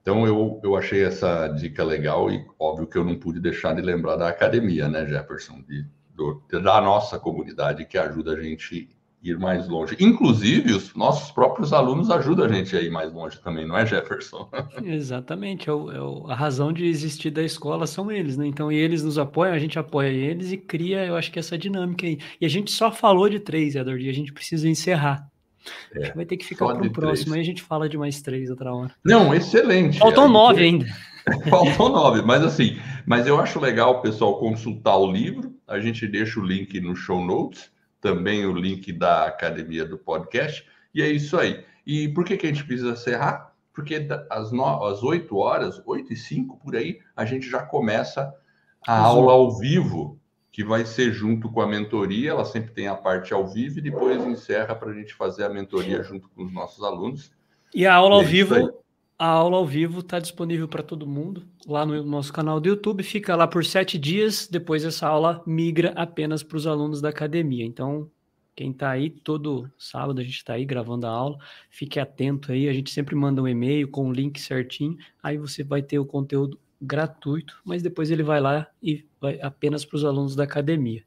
Então 0.00 0.26
eu, 0.26 0.60
eu 0.62 0.76
achei 0.76 1.04
essa 1.04 1.48
dica 1.48 1.84
legal 1.84 2.30
e 2.30 2.46
óbvio 2.58 2.86
que 2.86 2.96
eu 2.96 3.04
não 3.04 3.18
pude 3.18 3.40
deixar 3.40 3.74
de 3.74 3.82
lembrar 3.82 4.16
da 4.16 4.28
academia, 4.28 4.88
né, 4.88 5.04
Jefferson? 5.04 5.62
De, 5.62 5.84
do, 6.14 6.42
da 6.48 6.80
nossa 6.80 7.18
comunidade 7.18 7.84
que 7.84 7.98
ajuda 7.98 8.32
a 8.32 8.42
gente 8.42 8.88
ir 9.30 9.38
mais 9.38 9.68
longe. 9.68 9.96
Inclusive, 9.98 10.72
os 10.72 10.94
nossos 10.94 11.30
próprios 11.30 11.72
alunos 11.72 12.10
ajudam 12.10 12.46
a 12.46 12.48
gente 12.52 12.76
a 12.76 12.80
ir 12.80 12.90
mais 12.90 13.12
longe 13.12 13.38
também, 13.40 13.66
não 13.66 13.76
é, 13.76 13.84
Jefferson? 13.84 14.48
Exatamente. 14.82 15.68
É 15.68 15.72
o, 15.72 15.90
é 15.90 16.00
o, 16.00 16.26
a 16.28 16.34
razão 16.34 16.72
de 16.72 16.86
existir 16.86 17.30
da 17.30 17.42
escola 17.42 17.86
são 17.86 18.10
eles, 18.10 18.36
né? 18.36 18.46
Então, 18.46 18.70
e 18.70 18.76
eles 18.76 19.02
nos 19.02 19.18
apoiam, 19.18 19.54
a 19.54 19.58
gente 19.58 19.78
apoia 19.78 20.08
eles 20.08 20.52
e 20.52 20.56
cria, 20.56 21.04
eu 21.04 21.16
acho 21.16 21.30
que 21.30 21.38
essa 21.38 21.56
dinâmica 21.56 22.06
aí. 22.06 22.18
E 22.40 22.46
a 22.46 22.48
gente 22.48 22.70
só 22.70 22.90
falou 22.90 23.28
de 23.28 23.40
três, 23.40 23.74
Edward, 23.74 24.04
e 24.04 24.08
a 24.08 24.14
gente 24.14 24.32
precisa 24.32 24.68
encerrar. 24.68 25.28
É, 25.94 26.12
vai 26.12 26.24
ter 26.24 26.36
que 26.36 26.44
ficar 26.44 26.66
para 26.66 26.86
o 26.86 26.92
próximo, 26.92 27.34
aí 27.34 27.40
a 27.40 27.44
gente 27.44 27.62
fala 27.62 27.88
de 27.88 27.98
mais 27.98 28.22
três 28.22 28.50
outra 28.50 28.72
hora. 28.72 28.92
Não, 29.04 29.34
excelente. 29.34 29.98
Faltam 29.98 30.28
nove 30.28 30.62
ainda. 30.62 30.86
Faltam 31.50 31.88
nove, 31.88 32.22
mas 32.22 32.44
assim, 32.44 32.78
mas 33.04 33.26
eu 33.26 33.40
acho 33.40 33.58
legal 33.58 33.94
o 33.94 34.00
pessoal 34.00 34.38
consultar 34.38 34.96
o 34.96 35.10
livro. 35.10 35.54
A 35.66 35.80
gente 35.80 36.06
deixa 36.06 36.38
o 36.38 36.44
link 36.44 36.80
no 36.80 36.94
show 36.94 37.24
notes 37.24 37.68
também 38.06 38.46
o 38.46 38.52
link 38.52 38.92
da 38.92 39.26
academia 39.26 39.84
do 39.84 39.98
podcast. 39.98 40.64
E 40.94 41.02
é 41.02 41.08
isso 41.08 41.36
aí. 41.36 41.64
E 41.84 42.08
por 42.10 42.24
que, 42.24 42.36
que 42.36 42.46
a 42.46 42.48
gente 42.48 42.64
precisa 42.64 42.90
encerrar? 42.90 43.52
Porque 43.74 44.06
às, 44.30 44.52
no... 44.52 44.64
às 44.84 45.02
8 45.02 45.36
horas, 45.36 45.82
8 45.84 46.12
e 46.12 46.16
5 46.16 46.56
por 46.58 46.76
aí, 46.76 47.00
a 47.16 47.24
gente 47.24 47.50
já 47.50 47.64
começa 47.64 48.32
a 48.86 48.96
aula 48.96 49.32
ao 49.32 49.58
vivo, 49.58 50.20
que 50.52 50.62
vai 50.62 50.86
ser 50.86 51.12
junto 51.12 51.50
com 51.50 51.60
a 51.60 51.66
mentoria. 51.66 52.30
Ela 52.30 52.44
sempre 52.44 52.70
tem 52.70 52.86
a 52.86 52.94
parte 52.94 53.34
ao 53.34 53.44
vivo 53.44 53.80
e 53.80 53.82
depois 53.82 54.24
encerra 54.24 54.76
para 54.76 54.90
a 54.90 54.94
gente 54.94 55.12
fazer 55.12 55.42
a 55.42 55.48
mentoria 55.48 56.04
junto 56.04 56.28
com 56.28 56.44
os 56.44 56.52
nossos 56.52 56.84
alunos. 56.84 57.32
E 57.74 57.84
a 57.84 57.94
aula 57.94 58.14
ao 58.14 58.22
é 58.22 58.24
vivo 58.24 58.54
a 59.18 59.26
aula 59.26 59.56
ao 59.56 59.66
vivo 59.66 60.00
está 60.00 60.18
disponível 60.18 60.68
para 60.68 60.82
todo 60.82 61.06
mundo 61.06 61.46
lá 61.66 61.86
no 61.86 62.04
nosso 62.04 62.32
canal 62.32 62.60
do 62.60 62.68
YouTube. 62.68 63.02
Fica 63.02 63.34
lá 63.34 63.46
por 63.46 63.64
sete 63.64 63.98
dias. 63.98 64.46
Depois 64.46 64.84
essa 64.84 65.06
aula 65.06 65.42
migra 65.46 65.92
apenas 65.96 66.42
para 66.42 66.56
os 66.56 66.66
alunos 66.66 67.00
da 67.00 67.08
academia. 67.08 67.64
Então, 67.64 68.10
quem 68.54 68.70
está 68.70 68.90
aí, 68.90 69.08
todo 69.08 69.70
sábado 69.78 70.20
a 70.20 70.24
gente 70.24 70.36
está 70.36 70.54
aí 70.54 70.64
gravando 70.64 71.06
a 71.06 71.10
aula. 71.10 71.38
Fique 71.70 71.98
atento 71.98 72.52
aí. 72.52 72.68
A 72.68 72.72
gente 72.72 72.90
sempre 72.90 73.14
manda 73.14 73.42
um 73.42 73.48
e-mail 73.48 73.88
com 73.88 74.08
o 74.08 74.12
link 74.12 74.38
certinho. 74.38 74.96
Aí 75.22 75.38
você 75.38 75.64
vai 75.64 75.82
ter 75.82 75.98
o 75.98 76.04
conteúdo 76.04 76.58
gratuito, 76.80 77.58
mas 77.64 77.82
depois 77.82 78.10
ele 78.10 78.22
vai 78.22 78.40
lá 78.40 78.66
e 78.82 79.06
vai 79.18 79.40
apenas 79.40 79.84
para 79.84 79.96
os 79.96 80.04
alunos 80.04 80.36
da 80.36 80.44
academia. 80.44 81.02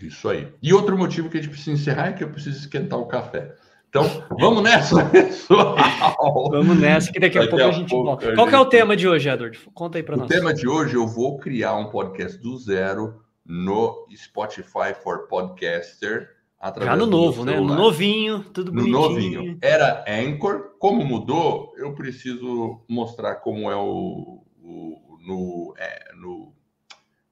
Isso 0.00 0.28
aí. 0.28 0.48
E 0.62 0.72
outro 0.72 0.96
motivo 0.96 1.28
que 1.28 1.38
a 1.38 1.40
gente 1.40 1.50
precisa 1.50 1.72
encerrar 1.72 2.08
é 2.08 2.12
que 2.12 2.24
eu 2.24 2.30
preciso 2.30 2.58
esquentar 2.58 2.98
o 2.98 3.06
café. 3.06 3.54
Então, 3.96 4.26
vamos 4.38 4.62
nessa, 4.62 5.02
pessoal. 5.08 6.50
Vamos 6.50 6.78
nessa, 6.78 7.10
que 7.10 7.18
daqui 7.18 7.38
a 7.38 7.42
daqui 7.42 7.50
pouco 7.50 7.64
a, 7.64 7.68
a 7.68 7.72
gente 7.72 7.90
volta. 7.90 8.34
Qual 8.34 8.46
gente... 8.46 8.54
é 8.54 8.58
o 8.58 8.66
tema 8.66 8.94
de 8.94 9.08
hoje, 9.08 9.28
Edward? 9.28 9.58
Conta 9.72 9.96
aí 9.96 10.02
para 10.02 10.18
nós. 10.18 10.26
O 10.26 10.28
tema 10.28 10.52
de 10.52 10.68
hoje, 10.68 10.94
eu 10.94 11.06
vou 11.06 11.38
criar 11.38 11.74
um 11.76 11.88
podcast 11.88 12.36
do 12.38 12.58
zero 12.58 13.22
no 13.42 14.06
Spotify 14.14 14.94
for 15.02 15.26
Podcaster. 15.28 16.36
Já 16.82 16.94
no 16.96 17.06
novo, 17.06 17.44
né? 17.44 17.58
No 17.58 17.74
novinho, 17.74 18.44
tudo 18.52 18.70
no 18.70 18.82
bonitinho. 18.82 19.40
novinho. 19.40 19.58
Era 19.62 20.04
Anchor. 20.06 20.72
Como 20.78 21.04
mudou, 21.04 21.72
eu 21.76 21.94
preciso 21.94 22.82
mostrar 22.88 23.36
como 23.36 23.70
é 23.70 23.76
o, 23.76 24.42
o 24.62 25.18
no, 25.26 25.74
é, 25.78 26.12
no 26.16 26.52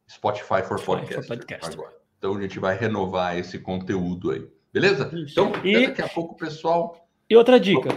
Spotify 0.09 0.63
for 0.63 0.79
Spotify 0.79 0.85
Podcaster, 0.85 1.25
for 1.25 1.37
Podcaster 1.37 1.73
agora. 1.73 1.95
Então 2.19 2.37
a 2.37 2.41
gente 2.41 2.59
vai 2.59 2.77
renovar 2.77 3.37
esse 3.37 3.59
conteúdo 3.59 4.31
aí. 4.31 4.54
Beleza? 4.75 5.09
Então, 5.15 5.53
e... 5.63 5.87
daqui 5.87 6.03
a 6.03 6.09
pouco, 6.09 6.37
pessoal. 6.37 7.07
E 7.31 7.37
outra 7.37 7.61
dica: 7.61 7.89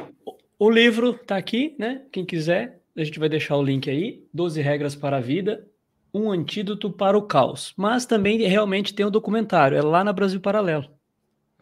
o 0.59 0.69
livro 0.69 1.09
está 1.09 1.35
aqui, 1.35 1.75
né? 1.79 2.03
Quem 2.11 2.23
quiser, 2.23 2.79
a 2.95 3.03
gente 3.03 3.17
vai 3.17 3.27
deixar 3.27 3.57
o 3.57 3.63
link 3.63 3.89
aí. 3.89 4.23
12 4.31 4.61
regras 4.61 4.95
para 4.95 5.17
a 5.17 5.19
vida, 5.19 5.65
um 6.13 6.29
antídoto 6.29 6.91
para 6.91 7.17
o 7.17 7.23
caos. 7.23 7.73
Mas 7.75 8.05
também 8.05 8.37
realmente 8.47 8.93
tem 8.93 9.03
um 9.03 9.09
documentário, 9.09 9.75
é 9.75 9.81
lá 9.81 10.03
na 10.03 10.13
Brasil 10.13 10.39
Paralelo. 10.39 10.87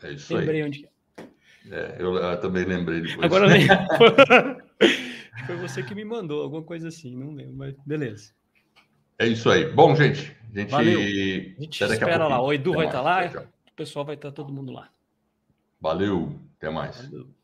É 0.03 0.11
isso 0.11 0.35
Lembrei 0.35 0.61
aí. 0.61 0.67
onde 0.67 0.89
é. 1.15 1.75
é 1.75 1.95
eu, 1.97 2.15
eu, 2.15 2.41
também 2.41 2.65
lembrei 2.65 2.99
depois. 2.99 3.23
Agora 3.23 3.45
lembro. 3.45 3.77
foi 5.47 5.55
você 5.55 5.81
que 5.81 5.95
me 5.95 6.03
mandou, 6.03 6.43
alguma 6.43 6.61
coisa 6.61 6.89
assim, 6.89 7.15
não 7.15 7.33
lembro, 7.33 7.55
mas 7.55 7.73
beleza. 7.85 8.33
É 9.17 9.25
isso 9.27 9.49
aí. 9.49 9.71
Bom, 9.71 9.95
gente, 9.95 10.35
a 10.53 10.59
gente, 10.59 10.71
Valeu. 10.71 10.99
A 10.99 11.61
gente 11.61 11.81
espera 11.81 12.27
lá. 12.27 12.41
O 12.41 12.51
Edu 12.51 12.73
vai 12.73 12.87
estar 12.87 12.97
tá 12.97 13.01
lá, 13.01 13.47
o 13.71 13.75
pessoal 13.77 14.03
vai 14.03 14.15
estar 14.15 14.29
tá 14.29 14.35
todo 14.35 14.51
mundo 14.51 14.73
lá. 14.73 14.89
Valeu, 15.79 16.37
até 16.57 16.69
mais. 16.69 17.05
Valeu. 17.05 17.34